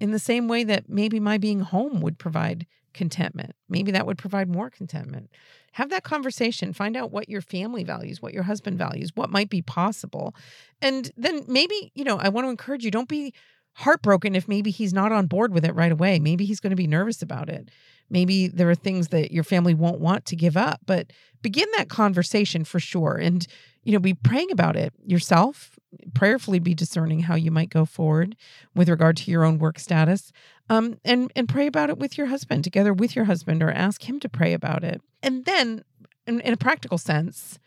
in 0.00 0.10
the 0.10 0.18
same 0.18 0.48
way 0.48 0.64
that 0.64 0.88
maybe 0.88 1.20
my 1.20 1.38
being 1.38 1.60
home 1.60 2.00
would 2.00 2.18
provide 2.18 2.66
contentment? 2.92 3.52
Maybe 3.68 3.90
that 3.92 4.06
would 4.06 4.18
provide 4.18 4.48
more 4.48 4.70
contentment. 4.70 5.30
Have 5.72 5.90
that 5.90 6.04
conversation. 6.04 6.72
Find 6.72 6.96
out 6.96 7.12
what 7.12 7.28
your 7.28 7.40
family 7.40 7.84
values 7.84 8.20
what 8.20 8.34
your 8.34 8.42
husband 8.42 8.78
values 8.78 9.10
what 9.14 9.30
might 9.30 9.50
be 9.50 9.62
possible. 9.62 10.34
And 10.82 11.10
then 11.16 11.44
maybe 11.46 11.92
you 11.94 12.04
know 12.04 12.18
i 12.18 12.28
want 12.28 12.46
to 12.46 12.50
encourage 12.50 12.84
you 12.84 12.90
don't 12.90 13.08
be 13.08 13.32
heartbroken 13.74 14.34
if 14.34 14.48
maybe 14.48 14.70
he's 14.70 14.92
not 14.92 15.12
on 15.12 15.26
board 15.26 15.52
with 15.52 15.64
it 15.64 15.74
right 15.74 15.92
away. 15.92 16.18
Maybe 16.18 16.44
he's 16.44 16.60
going 16.60 16.70
to 16.70 16.76
be 16.76 16.88
nervous 16.88 17.22
about 17.22 17.48
it. 17.48 17.70
Maybe 18.10 18.48
there 18.48 18.68
are 18.68 18.74
things 18.74 19.08
that 19.08 19.30
your 19.30 19.44
family 19.44 19.74
won't 19.74 20.00
want 20.00 20.26
to 20.26 20.36
give 20.36 20.56
up 20.56 20.80
but 20.86 21.12
begin 21.42 21.68
that 21.76 21.88
conversation 21.88 22.64
for 22.64 22.80
sure. 22.80 23.16
And 23.16 23.46
you 23.82 23.92
know 23.92 23.98
be 23.98 24.14
praying 24.14 24.50
about 24.50 24.76
it 24.76 24.92
yourself. 25.04 25.78
Prayerfully 26.14 26.58
be 26.58 26.74
discerning 26.74 27.20
how 27.20 27.34
you 27.34 27.50
might 27.50 27.70
go 27.70 27.84
forward 27.84 28.36
with 28.74 28.88
regard 28.88 29.16
to 29.18 29.30
your 29.30 29.44
own 29.44 29.58
work 29.58 29.78
status 29.78 30.32
um, 30.70 30.98
and 31.04 31.30
and 31.36 31.48
pray 31.48 31.66
about 31.66 31.90
it 31.90 31.98
with 31.98 32.16
your 32.16 32.28
husband 32.28 32.64
together 32.64 32.94
with 32.94 33.14
your 33.14 33.26
husband 33.26 33.62
or 33.62 33.70
ask 33.70 34.08
him 34.08 34.18
to 34.20 34.28
pray 34.28 34.54
about 34.54 34.82
it. 34.82 35.02
And 35.22 35.44
then 35.44 35.84
in, 36.26 36.40
in 36.40 36.54
a 36.54 36.56
practical 36.56 36.96
sense 36.96 37.58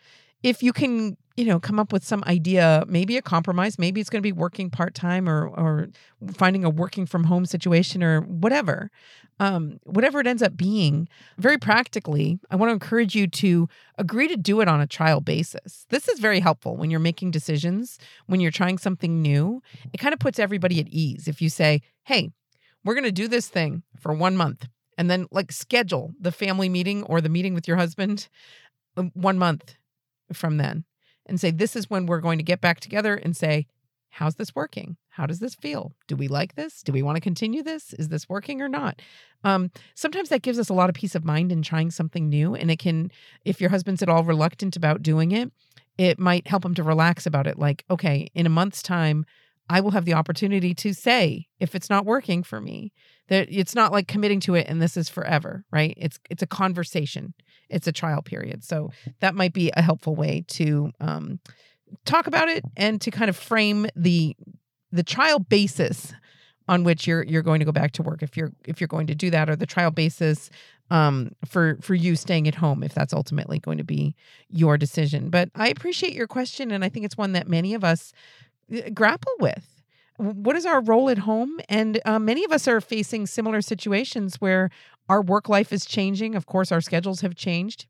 if 0.43 0.61
you 0.61 0.73
can 0.73 1.17
you 1.35 1.45
know 1.45 1.59
come 1.59 1.79
up 1.79 1.91
with 1.91 2.03
some 2.03 2.23
idea 2.27 2.83
maybe 2.87 3.17
a 3.17 3.21
compromise 3.21 3.79
maybe 3.79 3.99
it's 3.99 4.09
going 4.09 4.21
to 4.21 4.27
be 4.27 4.31
working 4.31 4.69
part-time 4.69 5.27
or 5.27 5.47
or 5.47 5.87
finding 6.33 6.63
a 6.63 6.69
working 6.69 7.05
from 7.05 7.23
home 7.23 7.45
situation 7.45 8.03
or 8.03 8.21
whatever 8.21 8.91
um, 9.39 9.79
whatever 9.83 10.19
it 10.19 10.27
ends 10.27 10.43
up 10.43 10.55
being 10.55 11.07
very 11.37 11.57
practically 11.57 12.39
i 12.51 12.55
want 12.55 12.69
to 12.69 12.73
encourage 12.73 13.15
you 13.15 13.25
to 13.25 13.67
agree 13.97 14.27
to 14.27 14.37
do 14.37 14.61
it 14.61 14.67
on 14.67 14.81
a 14.81 14.87
trial 14.87 15.21
basis. 15.21 15.85
This 15.89 16.07
is 16.07 16.19
very 16.19 16.39
helpful 16.39 16.75
when 16.75 16.91
you're 16.91 16.99
making 16.99 17.31
decisions 17.31 17.97
when 18.27 18.39
you're 18.39 18.51
trying 18.51 18.77
something 18.77 19.21
new. 19.21 19.61
It 19.91 19.97
kind 19.97 20.13
of 20.13 20.19
puts 20.19 20.39
everybody 20.39 20.79
at 20.79 20.87
ease 20.89 21.27
if 21.27 21.41
you 21.41 21.49
say 21.49 21.81
hey 22.03 22.31
we're 22.83 22.93
going 22.93 23.03
to 23.03 23.11
do 23.11 23.27
this 23.27 23.47
thing 23.47 23.83
for 23.99 24.13
one 24.13 24.35
month 24.37 24.67
and 24.97 25.09
then 25.09 25.27
like 25.31 25.51
schedule 25.51 26.13
the 26.19 26.31
family 26.31 26.69
meeting 26.69 27.03
or 27.03 27.21
the 27.21 27.29
meeting 27.29 27.53
with 27.53 27.67
your 27.67 27.77
husband 27.77 28.27
um, 28.97 29.11
one 29.13 29.37
month 29.37 29.75
from 30.31 30.57
then 30.57 30.85
and 31.25 31.39
say, 31.39 31.51
this 31.51 31.75
is 31.75 31.89
when 31.89 32.05
we're 32.05 32.21
going 32.21 32.37
to 32.37 32.43
get 32.43 32.61
back 32.61 32.79
together 32.79 33.15
and 33.15 33.35
say, 33.35 33.67
how's 34.09 34.35
this 34.35 34.53
working? 34.53 34.97
How 35.09 35.25
does 35.25 35.39
this 35.39 35.55
feel? 35.55 35.93
Do 36.07 36.15
we 36.15 36.27
like 36.27 36.55
this? 36.55 36.83
Do 36.83 36.91
we 36.91 37.01
want 37.01 37.15
to 37.15 37.21
continue 37.21 37.63
this? 37.63 37.93
Is 37.93 38.09
this 38.09 38.29
working 38.29 38.61
or 38.61 38.69
not? 38.69 39.01
Um, 39.43 39.71
sometimes 39.95 40.29
that 40.29 40.41
gives 40.41 40.59
us 40.59 40.69
a 40.69 40.73
lot 40.73 40.89
of 40.89 40.95
peace 40.95 41.15
of 41.15 41.25
mind 41.25 41.51
in 41.51 41.61
trying 41.61 41.91
something 41.91 42.29
new. 42.29 42.55
And 42.55 42.69
it 42.69 42.79
can, 42.79 43.11
if 43.45 43.61
your 43.61 43.69
husband's 43.69 44.01
at 44.01 44.09
all 44.09 44.23
reluctant 44.23 44.75
about 44.75 45.01
doing 45.01 45.31
it, 45.31 45.51
it 45.97 46.19
might 46.19 46.47
help 46.47 46.65
him 46.65 46.73
to 46.75 46.83
relax 46.83 47.25
about 47.25 47.47
it. 47.47 47.57
Like, 47.57 47.85
okay, 47.89 48.27
in 48.33 48.45
a 48.45 48.49
month's 48.49 48.81
time, 48.81 49.25
I 49.69 49.81
will 49.81 49.91
have 49.91 50.05
the 50.05 50.13
opportunity 50.13 50.73
to 50.75 50.93
say 50.93 51.47
if 51.59 51.73
it's 51.75 51.89
not 51.89 52.05
working 52.05 52.43
for 52.43 52.59
me 52.59 52.91
that 53.29 53.47
it's 53.49 53.73
not 53.75 53.91
like 53.91 54.07
committing 54.07 54.39
to 54.41 54.55
it 54.55 54.67
and 54.67 54.81
this 54.81 54.97
is 54.97 55.09
forever, 55.09 55.63
right? 55.71 55.93
It's 55.97 56.19
it's 56.29 56.43
a 56.43 56.47
conversation. 56.47 57.33
It's 57.69 57.87
a 57.87 57.91
trial 57.91 58.21
period. 58.21 58.63
So 58.63 58.91
that 59.21 59.35
might 59.35 59.53
be 59.53 59.71
a 59.75 59.81
helpful 59.81 60.15
way 60.15 60.43
to 60.49 60.91
um, 60.99 61.39
talk 62.05 62.27
about 62.27 62.49
it 62.49 62.63
and 62.75 62.99
to 63.01 63.11
kind 63.11 63.29
of 63.29 63.37
frame 63.37 63.87
the 63.95 64.35
the 64.91 65.03
trial 65.03 65.39
basis 65.39 66.13
on 66.67 66.83
which 66.83 67.07
you're 67.07 67.23
you're 67.23 67.41
going 67.41 67.59
to 67.59 67.65
go 67.65 67.71
back 67.71 67.91
to 67.93 68.03
work 68.03 68.23
if 68.23 68.37
you're 68.37 68.51
if 68.65 68.79
you're 68.79 68.87
going 68.87 69.07
to 69.07 69.15
do 69.15 69.29
that 69.29 69.49
or 69.49 69.55
the 69.55 69.65
trial 69.65 69.91
basis 69.91 70.49
um, 70.91 71.31
for 71.45 71.77
for 71.81 71.95
you 71.95 72.15
staying 72.15 72.47
at 72.47 72.55
home 72.55 72.83
if 72.83 72.93
that's 72.93 73.13
ultimately 73.13 73.59
going 73.59 73.77
to 73.77 73.83
be 73.83 74.15
your 74.49 74.77
decision. 74.77 75.29
But 75.29 75.49
I 75.55 75.69
appreciate 75.69 76.13
your 76.13 76.27
question 76.27 76.71
and 76.71 76.83
I 76.83 76.89
think 76.89 77.05
it's 77.05 77.17
one 77.17 77.31
that 77.33 77.47
many 77.47 77.73
of 77.73 77.83
us 77.83 78.13
grapple 78.93 79.33
with. 79.39 79.81
What 80.17 80.55
is 80.55 80.65
our 80.65 80.81
role 80.81 81.09
at 81.09 81.19
home? 81.19 81.59
And 81.69 81.99
uh, 82.05 82.19
many 82.19 82.43
of 82.45 82.51
us 82.51 82.67
are 82.67 82.79
facing 82.81 83.25
similar 83.27 83.61
situations 83.61 84.35
where 84.35 84.69
our 85.09 85.21
work 85.21 85.49
life 85.49 85.73
is 85.73 85.85
changing. 85.85 86.35
Of 86.35 86.45
course, 86.45 86.71
our 86.71 86.81
schedules 86.81 87.21
have 87.21 87.35
changed. 87.35 87.87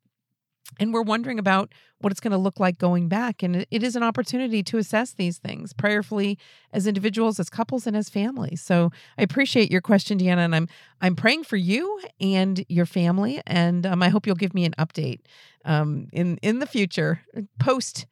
and 0.80 0.94
we're 0.94 1.02
wondering 1.04 1.40
about 1.40 1.74
what 2.00 2.12
it's 2.12 2.20
going 2.20 2.32
to 2.32 2.38
look 2.38 2.60
like 2.60 2.78
going 2.78 3.08
back. 3.08 3.44
And 3.44 3.66
it 3.70 3.84
is 3.84 3.96
an 3.96 4.04
opportunity 4.04 4.64
to 4.64 4.78
assess 4.78 5.14
these 5.14 5.38
things 5.38 5.74
prayerfully 5.74 6.38
as 6.72 6.88
individuals, 6.88 7.40
as 7.40 7.50
couples, 7.50 7.86
and 7.88 7.96
as 7.96 8.10
families. 8.10 8.62
So 8.62 8.92
I 9.18 9.22
appreciate 9.24 9.72
your 9.72 9.82
question, 9.82 10.18
Deanna, 10.18 10.40
and 10.46 10.56
I'm 10.56 10.68
I'm 11.02 11.16
praying 11.16 11.44
for 11.44 11.58
you 11.58 12.00
and 12.20 12.66
your 12.70 12.86
family, 12.86 13.42
and 13.46 13.86
um, 13.86 14.02
I 14.02 14.10
hope 14.10 14.26
you'll 14.26 14.36
give 14.36 14.54
me 14.54 14.66
an 14.66 14.74
update 14.80 15.20
um, 15.66 16.08
in 16.12 16.38
in 16.38 16.60
the 16.60 16.66
future, 16.68 17.22
post 17.60 18.06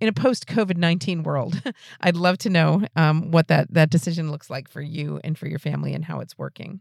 in 0.00 0.08
a 0.08 0.12
post 0.12 0.46
COVID 0.46 0.76
nineteen 0.76 1.22
world. 1.22 1.62
I'd 2.00 2.16
love 2.16 2.38
to 2.38 2.50
know 2.50 2.82
um, 2.96 3.30
what 3.30 3.48
that 3.48 3.72
that 3.72 3.90
decision 3.90 4.30
looks 4.30 4.50
like 4.50 4.68
for 4.68 4.80
you 4.80 5.20
and 5.24 5.38
for 5.38 5.48
your 5.48 5.58
family 5.58 5.94
and 5.94 6.04
how 6.04 6.20
it's 6.20 6.38
working. 6.38 6.80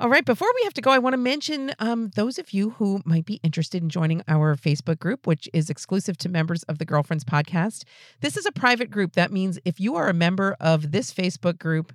All 0.00 0.08
right, 0.08 0.24
before 0.24 0.48
we 0.54 0.62
have 0.64 0.72
to 0.74 0.80
go, 0.80 0.90
I 0.90 0.98
want 0.98 1.12
to 1.12 1.18
mention 1.18 1.72
um, 1.78 2.10
those 2.16 2.38
of 2.38 2.54
you 2.54 2.70
who 2.70 3.02
might 3.04 3.26
be 3.26 3.38
interested 3.42 3.82
in 3.82 3.90
joining 3.90 4.22
our 4.28 4.56
Facebook 4.56 4.98
group, 4.98 5.26
which 5.26 5.46
is 5.52 5.68
exclusive 5.68 6.16
to 6.18 6.30
members 6.30 6.62
of 6.62 6.78
the 6.78 6.86
Girlfriends 6.86 7.22
podcast. 7.22 7.84
This 8.22 8.38
is 8.38 8.46
a 8.46 8.52
private 8.52 8.90
group. 8.90 9.12
That 9.12 9.30
means 9.30 9.58
if 9.66 9.78
you 9.78 9.96
are 9.96 10.08
a 10.08 10.14
member 10.14 10.56
of 10.58 10.92
this 10.92 11.12
Facebook 11.12 11.58
group, 11.58 11.92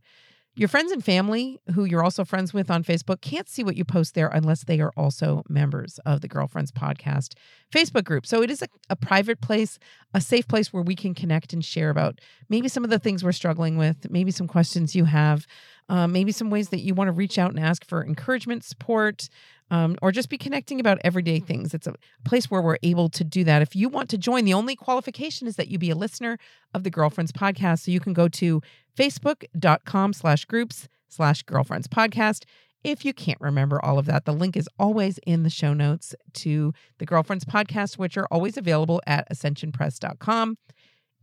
your 0.58 0.70
friends 0.70 0.91
and 0.91 1.03
family, 1.03 1.60
who 1.74 1.84
you're 1.84 2.03
also 2.03 2.24
friends 2.24 2.53
with 2.53 2.72
on 2.72 2.84
Facebook, 2.84 3.20
can't 3.20 3.49
see 3.49 3.64
what 3.64 3.76
you 3.76 3.84
post 3.84 4.16
there 4.16 4.30
unless 4.30 4.64
they 4.64 4.80
are 4.80 4.93
also 4.95 5.43
members 5.49 5.99
of 6.06 6.22
the 6.22 6.30
Girlfriends 6.30 6.72
Podcast 6.72 7.34
Facebook 7.74 8.06
group. 8.06 8.26
So 8.26 8.41
it 8.41 8.49
is 8.49 8.62
a, 8.62 8.68
a, 8.89 8.95
private 8.95 9.41
place, 9.41 9.78
a 10.14 10.22
safe 10.22 10.47
place 10.47 10.72
where 10.72 10.82
we 10.82 10.95
can 10.95 11.14
connect 11.14 11.51
and 11.51 11.64
share 11.64 11.89
about 11.89 12.22
maybe 12.47 12.70
some 12.70 12.86
of 12.86 12.89
the 12.89 12.99
things 12.99 13.22
we're 13.22 13.34
struggling 13.34 13.78
with, 13.78 14.10
maybe 14.10 14.32
some 14.32 14.47
questions 14.47 14.95
you 14.95 15.06
have, 15.06 15.45
uh, 15.89 16.08
maybe 16.08 16.32
some 16.32 16.49
ways 16.49 16.70
that 16.70 16.80
you 16.80 16.93
want 16.93 17.10
to 17.10 17.12
reach 17.12 17.38
out 17.38 17.51
and 17.51 17.60
ask 17.60 17.86
for 17.86 18.06
encouragement, 18.06 18.64
support, 18.64 19.28
um, 19.72 19.97
or 20.01 20.11
just 20.11 20.30
be 20.30 20.38
connecting 20.38 20.80
about 20.80 20.99
everyday 21.03 21.39
things. 21.39 21.74
It's 21.74 21.88
a 21.88 21.95
place 22.24 22.51
where 22.51 22.61
we're 22.61 22.78
able 22.84 23.09
to 23.09 23.24
do 23.24 23.43
that. 23.43 23.61
If 23.61 23.76
you 23.76 23.89
want 23.89 24.09
to 24.11 24.18
join, 24.18 24.45
the 24.45 24.53
only 24.53 24.76
qualification 24.76 25.47
is 25.47 25.55
that 25.55 25.70
you 25.70 25.80
be 25.80 25.89
a 25.89 25.95
listener 25.95 26.38
of 26.74 26.84
the 26.84 26.89
Girlfriends 26.89 27.32
Podcast. 27.32 27.86
So 27.86 27.91
you 27.91 27.99
can 27.99 28.13
go 28.13 28.28
to 28.28 28.61
facebook.com 28.97 30.13
slash 30.13 30.45
groups 30.45 30.88
slash 31.07 31.43
girlfriends 31.43 31.88
podcast. 31.88 32.43
If 32.84 33.03
you 33.03 33.13
can't 33.13 33.41
remember 33.41 33.84
all 33.84 33.97
of 33.97 34.05
that, 34.05 34.26
the 34.26 34.34
link 34.34 34.55
is 34.55 34.70
always 34.78 35.18
in 35.26 35.41
the 35.41 35.49
show 35.49 35.74
notes 35.74 36.13
to 36.34 36.72
the 36.99 37.05
Girlfriends 37.05 37.43
Podcast, 37.43 37.97
which 37.97 38.16
are 38.16 38.28
always 38.30 38.57
available 38.57 39.01
at 39.07 39.28
ascensionpress.com. 39.32 40.57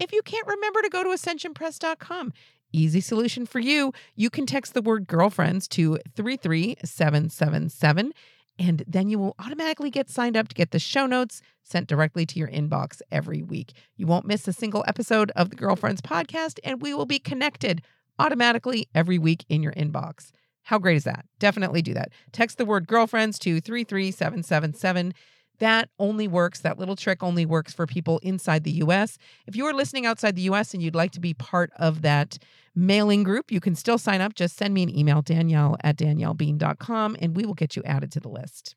If 0.00 0.12
you 0.12 0.22
can't 0.22 0.46
remember 0.48 0.82
to 0.82 0.88
go 0.88 1.04
to 1.04 1.10
ascensionpress.com, 1.10 2.32
easy 2.72 3.00
solution 3.00 3.46
for 3.46 3.60
you. 3.60 3.92
You 4.16 4.28
can 4.30 4.46
text 4.46 4.74
the 4.74 4.82
word 4.82 5.06
girlfriends 5.06 5.68
to 5.68 5.98
33777 6.16 8.12
and 8.58 8.84
then 8.86 9.08
you 9.08 9.18
will 9.18 9.34
automatically 9.38 9.90
get 9.90 10.10
signed 10.10 10.36
up 10.36 10.48
to 10.48 10.54
get 10.54 10.70
the 10.70 10.78
show 10.78 11.06
notes 11.06 11.40
sent 11.62 11.88
directly 11.88 12.26
to 12.26 12.38
your 12.38 12.48
inbox 12.48 13.00
every 13.10 13.42
week. 13.42 13.72
You 13.96 14.06
won't 14.06 14.26
miss 14.26 14.46
a 14.46 14.52
single 14.52 14.84
episode 14.86 15.30
of 15.36 15.50
the 15.50 15.56
Girlfriends 15.56 16.00
podcast, 16.02 16.58
and 16.64 16.82
we 16.82 16.94
will 16.94 17.06
be 17.06 17.18
connected 17.18 17.82
automatically 18.18 18.88
every 18.94 19.18
week 19.18 19.44
in 19.48 19.62
your 19.62 19.72
inbox. 19.72 20.30
How 20.64 20.78
great 20.78 20.96
is 20.96 21.04
that? 21.04 21.24
Definitely 21.38 21.82
do 21.82 21.94
that. 21.94 22.10
Text 22.30 22.58
the 22.58 22.64
word 22.64 22.86
girlfriends 22.86 23.38
to 23.40 23.60
33777 23.60 25.14
that 25.62 25.90
only 26.00 26.26
works, 26.26 26.58
that 26.60 26.78
little 26.78 26.96
trick 26.96 27.22
only 27.22 27.46
works 27.46 27.72
for 27.72 27.86
people 27.86 28.18
inside 28.18 28.64
the 28.64 28.82
US. 28.82 29.16
If 29.46 29.54
you 29.54 29.64
are 29.66 29.72
listening 29.72 30.06
outside 30.06 30.34
the 30.34 30.42
US 30.42 30.74
and 30.74 30.82
you'd 30.82 30.96
like 30.96 31.12
to 31.12 31.20
be 31.20 31.34
part 31.34 31.70
of 31.76 32.02
that 32.02 32.38
mailing 32.74 33.22
group, 33.22 33.50
you 33.50 33.60
can 33.60 33.74
still 33.74 33.98
sign 33.98 34.20
up. 34.20 34.34
Just 34.34 34.56
send 34.56 34.74
me 34.74 34.82
an 34.82 34.96
email, 34.96 35.22
danielle 35.22 35.76
at 35.82 35.96
daniellebean.com, 35.96 37.16
and 37.20 37.36
we 37.36 37.44
will 37.44 37.54
get 37.54 37.76
you 37.76 37.82
added 37.84 38.12
to 38.12 38.20
the 38.20 38.28
list. 38.28 38.74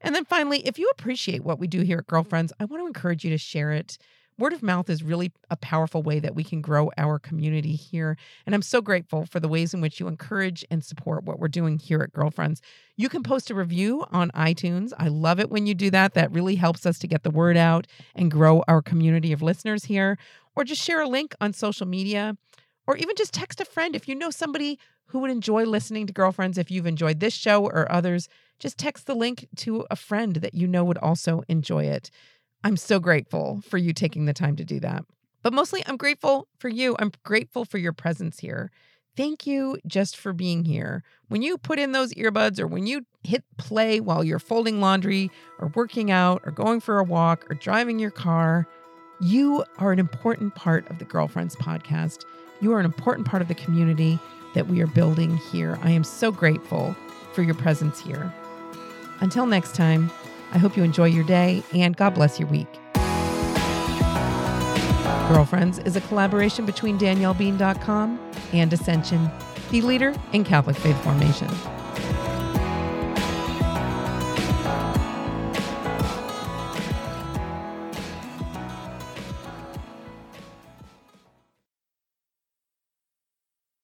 And 0.00 0.14
then 0.14 0.24
finally, 0.24 0.66
if 0.66 0.78
you 0.78 0.88
appreciate 0.90 1.44
what 1.44 1.58
we 1.58 1.66
do 1.66 1.80
here 1.80 1.98
at 1.98 2.06
Girlfriends, 2.06 2.52
I 2.60 2.64
want 2.64 2.82
to 2.82 2.86
encourage 2.86 3.24
you 3.24 3.30
to 3.30 3.38
share 3.38 3.72
it 3.72 3.98
word 4.38 4.52
of 4.52 4.62
mouth 4.62 4.90
is 4.90 5.02
really 5.02 5.32
a 5.50 5.56
powerful 5.56 6.02
way 6.02 6.18
that 6.18 6.34
we 6.34 6.44
can 6.44 6.60
grow 6.60 6.90
our 6.98 7.18
community 7.18 7.74
here. 7.74 8.16
And 8.44 8.54
I'm 8.54 8.62
so 8.62 8.82
grateful 8.82 9.24
for 9.24 9.40
the 9.40 9.48
ways 9.48 9.72
in 9.72 9.80
which 9.80 9.98
you 9.98 10.08
encourage 10.08 10.64
and 10.70 10.84
support 10.84 11.24
what 11.24 11.38
we're 11.38 11.48
doing 11.48 11.78
here 11.78 12.02
at 12.02 12.12
Girlfriends. 12.12 12.60
You 12.96 13.08
can 13.08 13.22
post 13.22 13.50
a 13.50 13.54
review 13.54 14.04
on 14.10 14.30
iTunes. 14.32 14.92
I 14.98 15.08
love 15.08 15.40
it 15.40 15.50
when 15.50 15.66
you 15.66 15.74
do 15.74 15.90
that. 15.90 16.14
That 16.14 16.32
really 16.32 16.56
helps 16.56 16.84
us 16.84 16.98
to 17.00 17.06
get 17.06 17.22
the 17.22 17.30
word 17.30 17.56
out 17.56 17.86
and 18.14 18.30
grow 18.30 18.62
our 18.68 18.82
community 18.82 19.32
of 19.32 19.42
listeners 19.42 19.84
here. 19.84 20.18
Or 20.54 20.64
just 20.64 20.82
share 20.82 21.02
a 21.02 21.08
link 21.08 21.34
on 21.40 21.52
social 21.52 21.86
media, 21.86 22.36
or 22.86 22.96
even 22.96 23.16
just 23.16 23.34
text 23.34 23.60
a 23.60 23.64
friend 23.64 23.96
if 23.96 24.08
you 24.08 24.14
know 24.14 24.30
somebody 24.30 24.78
who 25.06 25.20
would 25.20 25.30
enjoy 25.30 25.64
listening 25.64 26.06
to 26.06 26.12
Girlfriends. 26.12 26.58
If 26.58 26.70
you've 26.70 26.86
enjoyed 26.86 27.20
this 27.20 27.34
show 27.34 27.64
or 27.64 27.90
others, 27.90 28.28
just 28.58 28.78
text 28.78 29.06
the 29.06 29.14
link 29.14 29.48
to 29.56 29.86
a 29.90 29.96
friend 29.96 30.36
that 30.36 30.54
you 30.54 30.66
know 30.66 30.84
would 30.84 30.98
also 30.98 31.42
enjoy 31.48 31.84
it. 31.84 32.10
I'm 32.64 32.76
so 32.76 32.98
grateful 32.98 33.60
for 33.68 33.78
you 33.78 33.92
taking 33.92 34.24
the 34.24 34.32
time 34.32 34.56
to 34.56 34.64
do 34.64 34.80
that. 34.80 35.04
But 35.42 35.52
mostly, 35.52 35.82
I'm 35.86 35.96
grateful 35.96 36.48
for 36.58 36.68
you. 36.68 36.96
I'm 36.98 37.12
grateful 37.22 37.64
for 37.64 37.78
your 37.78 37.92
presence 37.92 38.40
here. 38.40 38.70
Thank 39.16 39.46
you 39.46 39.78
just 39.86 40.16
for 40.16 40.32
being 40.32 40.64
here. 40.64 41.02
When 41.28 41.40
you 41.40 41.56
put 41.56 41.78
in 41.78 41.92
those 41.92 42.12
earbuds 42.14 42.58
or 42.58 42.66
when 42.66 42.86
you 42.86 43.06
hit 43.22 43.44
play 43.56 44.00
while 44.00 44.24
you're 44.24 44.38
folding 44.38 44.80
laundry 44.80 45.30
or 45.58 45.72
working 45.74 46.10
out 46.10 46.42
or 46.44 46.52
going 46.52 46.80
for 46.80 46.98
a 46.98 47.04
walk 47.04 47.50
or 47.50 47.54
driving 47.54 47.98
your 47.98 48.10
car, 48.10 48.66
you 49.20 49.64
are 49.78 49.92
an 49.92 49.98
important 49.98 50.54
part 50.54 50.90
of 50.90 50.98
the 50.98 51.06
Girlfriends 51.06 51.56
podcast. 51.56 52.24
You 52.60 52.72
are 52.72 52.80
an 52.80 52.86
important 52.86 53.26
part 53.26 53.42
of 53.42 53.48
the 53.48 53.54
community 53.54 54.18
that 54.54 54.66
we 54.66 54.80
are 54.80 54.86
building 54.86 55.36
here. 55.36 55.78
I 55.82 55.90
am 55.90 56.04
so 56.04 56.32
grateful 56.32 56.96
for 57.32 57.42
your 57.42 57.54
presence 57.54 58.00
here. 58.00 58.32
Until 59.20 59.46
next 59.46 59.74
time, 59.74 60.10
I 60.52 60.58
hope 60.58 60.76
you 60.76 60.82
enjoy 60.82 61.06
your 61.06 61.24
day 61.24 61.62
and 61.74 61.96
God 61.96 62.14
bless 62.14 62.40
your 62.40 62.48
week. 62.48 62.68
Girlfriends 65.28 65.80
is 65.80 65.96
a 65.96 66.00
collaboration 66.02 66.64
between 66.64 66.98
DanielleBean.com 66.98 68.18
and 68.52 68.72
Ascension, 68.72 69.30
the 69.70 69.82
leader 69.82 70.14
in 70.32 70.44
Catholic 70.44 70.76
faith 70.76 71.02
formation. 71.02 71.48